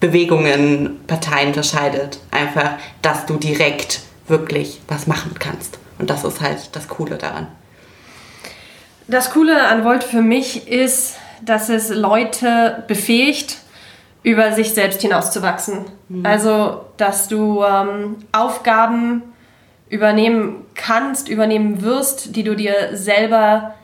Bewegungen, 0.00 1.00
Parteien 1.06 1.48
unterscheidet. 1.48 2.18
Einfach, 2.30 2.72
dass 3.00 3.24
du 3.26 3.36
direkt 3.36 4.00
wirklich 4.26 4.80
was 4.88 5.06
machen 5.06 5.34
kannst. 5.38 5.78
Und 5.98 6.10
das 6.10 6.24
ist 6.24 6.40
halt 6.40 6.74
das 6.76 6.88
Coole 6.88 7.16
daran. 7.16 7.46
Das 9.06 9.30
Coole 9.30 9.66
an 9.66 9.84
Volt 9.84 10.04
für 10.04 10.22
mich 10.22 10.68
ist, 10.68 11.16
dass 11.42 11.68
es 11.68 11.90
Leute 11.90 12.84
befähigt, 12.88 13.58
über 14.22 14.52
sich 14.52 14.72
selbst 14.72 15.02
hinauszuwachsen. 15.02 15.84
Mhm. 16.08 16.24
Also, 16.24 16.86
dass 16.96 17.28
du 17.28 17.62
ähm, 17.62 18.16
Aufgaben 18.32 19.22
übernehmen 19.94 20.66
kannst, 20.74 21.28
übernehmen 21.28 21.82
wirst, 21.82 22.34
die 22.34 22.42
du 22.42 22.56
dir 22.56 22.90
selber 22.96 23.74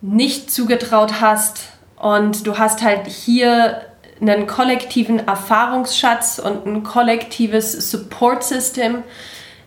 nicht 0.00 0.50
zugetraut 0.52 1.20
hast. 1.20 1.68
Und 1.96 2.46
du 2.46 2.58
hast 2.58 2.82
halt 2.82 3.08
hier 3.08 3.82
einen 4.20 4.46
kollektiven 4.46 5.26
Erfahrungsschatz 5.26 6.38
und 6.38 6.64
ein 6.64 6.82
kollektives 6.84 7.90
Support-System, 7.90 9.02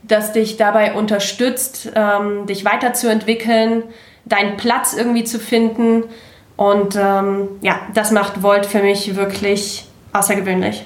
das 0.03 0.31
dich 0.31 0.55
dabei 0.55 0.93
unterstützt, 0.93 1.91
ähm, 1.93 2.45
dich 2.47 2.63
weiterzuentwickeln, 2.63 3.83
deinen 4.25 4.55
Platz 4.55 4.93
irgendwie 4.93 5.25
zu 5.25 5.39
finden. 5.39 6.05
Und 6.55 6.95
ähm, 6.95 7.49
ja, 7.61 7.81
das 7.93 8.11
macht 8.11 8.41
Volt 8.41 8.65
für 8.65 8.81
mich 8.81 9.15
wirklich 9.17 9.85
außergewöhnlich. 10.13 10.85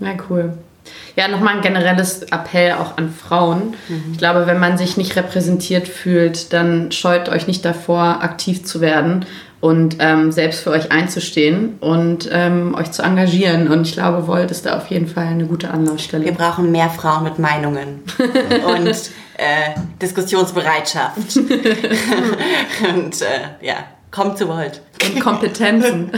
Ja, 0.00 0.12
cool. 0.28 0.58
Ja, 1.16 1.28
nochmal 1.28 1.56
ein 1.56 1.62
generelles 1.62 2.22
Appell 2.24 2.72
auch 2.72 2.96
an 2.96 3.10
Frauen. 3.10 3.74
Mhm. 3.88 4.12
Ich 4.12 4.18
glaube, 4.18 4.46
wenn 4.46 4.58
man 4.58 4.78
sich 4.78 4.96
nicht 4.96 5.16
repräsentiert 5.16 5.88
fühlt, 5.88 6.52
dann 6.52 6.92
scheut 6.92 7.28
euch 7.28 7.46
nicht 7.46 7.64
davor, 7.64 8.22
aktiv 8.22 8.64
zu 8.64 8.80
werden 8.80 9.26
und 9.60 9.96
ähm, 9.98 10.30
selbst 10.30 10.60
für 10.60 10.70
euch 10.70 10.92
einzustehen 10.92 11.78
und 11.80 12.28
ähm, 12.30 12.74
euch 12.76 12.92
zu 12.92 13.02
engagieren. 13.02 13.68
Und 13.68 13.86
ich 13.86 13.94
glaube, 13.94 14.26
Volt 14.26 14.50
ist 14.50 14.66
da 14.66 14.76
auf 14.76 14.86
jeden 14.86 15.08
Fall 15.08 15.26
eine 15.26 15.46
gute 15.46 15.70
Anlaufstelle. 15.70 16.24
Wir 16.24 16.32
brauchen 16.32 16.70
mehr 16.70 16.90
Frauen 16.90 17.24
mit 17.24 17.38
Meinungen 17.38 18.02
und 18.66 18.86
äh, 18.86 19.74
Diskussionsbereitschaft. 20.00 21.36
und 21.36 23.22
äh, 23.22 23.66
ja, 23.66 23.76
kommt 24.10 24.38
zu. 24.38 24.48
Und 24.48 25.20
Kompetenzen. 25.20 26.10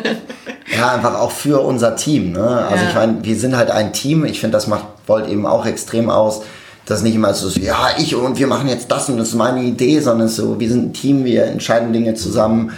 ja, 0.76 0.92
einfach 0.92 1.18
auch 1.18 1.30
für 1.30 1.60
unser 1.60 1.96
Team. 1.96 2.32
Ne? 2.32 2.40
Also 2.40 2.84
ja. 2.84 2.90
ich 2.90 2.94
meine, 2.94 3.24
wir 3.24 3.36
sind 3.36 3.56
halt 3.56 3.70
ein 3.70 3.92
Team. 3.92 4.24
Ich 4.24 4.40
finde, 4.40 4.56
das 4.56 4.66
macht 4.66 4.86
Volt 5.06 5.28
eben 5.28 5.46
auch 5.46 5.66
extrem 5.66 6.10
aus. 6.10 6.42
Das 6.84 7.02
nicht 7.02 7.14
immer 7.14 7.32
so, 7.32 7.48
ja, 7.60 7.90
ich 7.96 8.16
und 8.16 8.38
wir 8.38 8.48
machen 8.48 8.68
jetzt 8.68 8.90
das 8.90 9.08
und 9.08 9.16
das 9.16 9.28
ist 9.28 9.34
meine 9.34 9.62
Idee, 9.62 10.00
sondern 10.00 10.26
so, 10.26 10.58
wir 10.58 10.68
sind 10.68 10.86
ein 10.86 10.92
Team, 10.92 11.24
wir 11.24 11.44
entscheiden 11.44 11.92
Dinge 11.92 12.14
zusammen. 12.14 12.72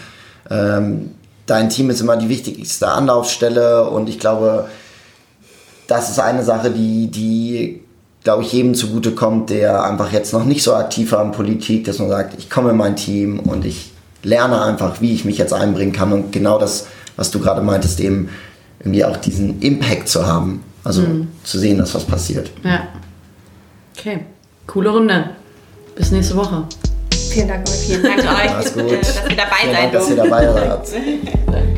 Ähm, 0.51 1.15
dein 1.47 1.71
Team 1.71 1.89
ist 1.89 2.03
immer 2.03 2.19
die 2.19 2.29
wichtigste 2.29 2.89
Anlaufstelle 2.89 3.89
und 3.89 4.11
ich 4.11 4.19
glaube, 4.19 4.69
das 5.87 6.11
ist 6.11 6.21
eine 6.21 6.45
Sache, 6.45 6.71
die, 6.71 7.11
die 7.11 7.81
glaube 8.25 8.43
ich, 8.43 8.53
jedem 8.53 8.75
zugutekommt, 8.75 9.49
der 9.49 9.85
einfach 9.85 10.13
jetzt 10.13 10.35
noch 10.35 10.45
nicht 10.45 10.63
so 10.63 10.75
aktiv 10.75 11.13
war 11.13 11.25
in 11.25 11.33
Politik, 11.33 11.85
dass 11.85 11.99
man 11.99 12.11
sagt, 12.11 12.39
ich 12.39 12.51
komme 12.51 12.71
in 12.71 12.77
mein 12.77 12.97
Team 12.97 13.39
und 13.39 13.65
ich 13.65 13.94
lerne 14.25 14.63
einfach, 14.63 15.01
wie 15.01 15.15
ich 15.15 15.25
mich 15.25 15.39
jetzt 15.39 15.53
einbringen 15.53 15.93
kann 15.93 16.13
und 16.13 16.33
genau 16.33 16.59
das, 16.59 16.87
was 17.17 17.31
du 17.31 17.39
gerade 17.39 17.63
meintest, 17.63 18.01
eben 18.01 18.31
irgendwie 18.81 19.05
auch 19.05 19.17
diesen 19.17 19.61
Impact 19.61 20.09
zu 20.09 20.27
haben. 20.27 20.63
Also 20.83 21.03
mhm. 21.03 21.29
zu 21.45 21.59
sehen, 21.59 21.79
dass 21.79 21.95
was 21.95 22.05
passiert. 22.05 22.51
Ja. 22.63 22.89
Okay. 23.97 24.21
Coole 24.67 24.91
Runde. 24.91 25.31
Bis 25.97 26.11
nächste 26.11 26.37
Woche. 26.37 26.65
Vielen 27.31 27.49
Dank 27.49 27.69
euch. 27.69 27.75
Vielen 27.75 28.03
Dank 28.03 28.19
euch, 28.19 28.53
dass 28.53 28.77
ihr 28.77 29.37
dabei 29.37 29.65
seid. 29.65 29.75
Dank, 29.75 29.93
dass 29.93 30.11
ihr 30.11 30.17
dabei 30.17 30.53
seid. 30.53 30.89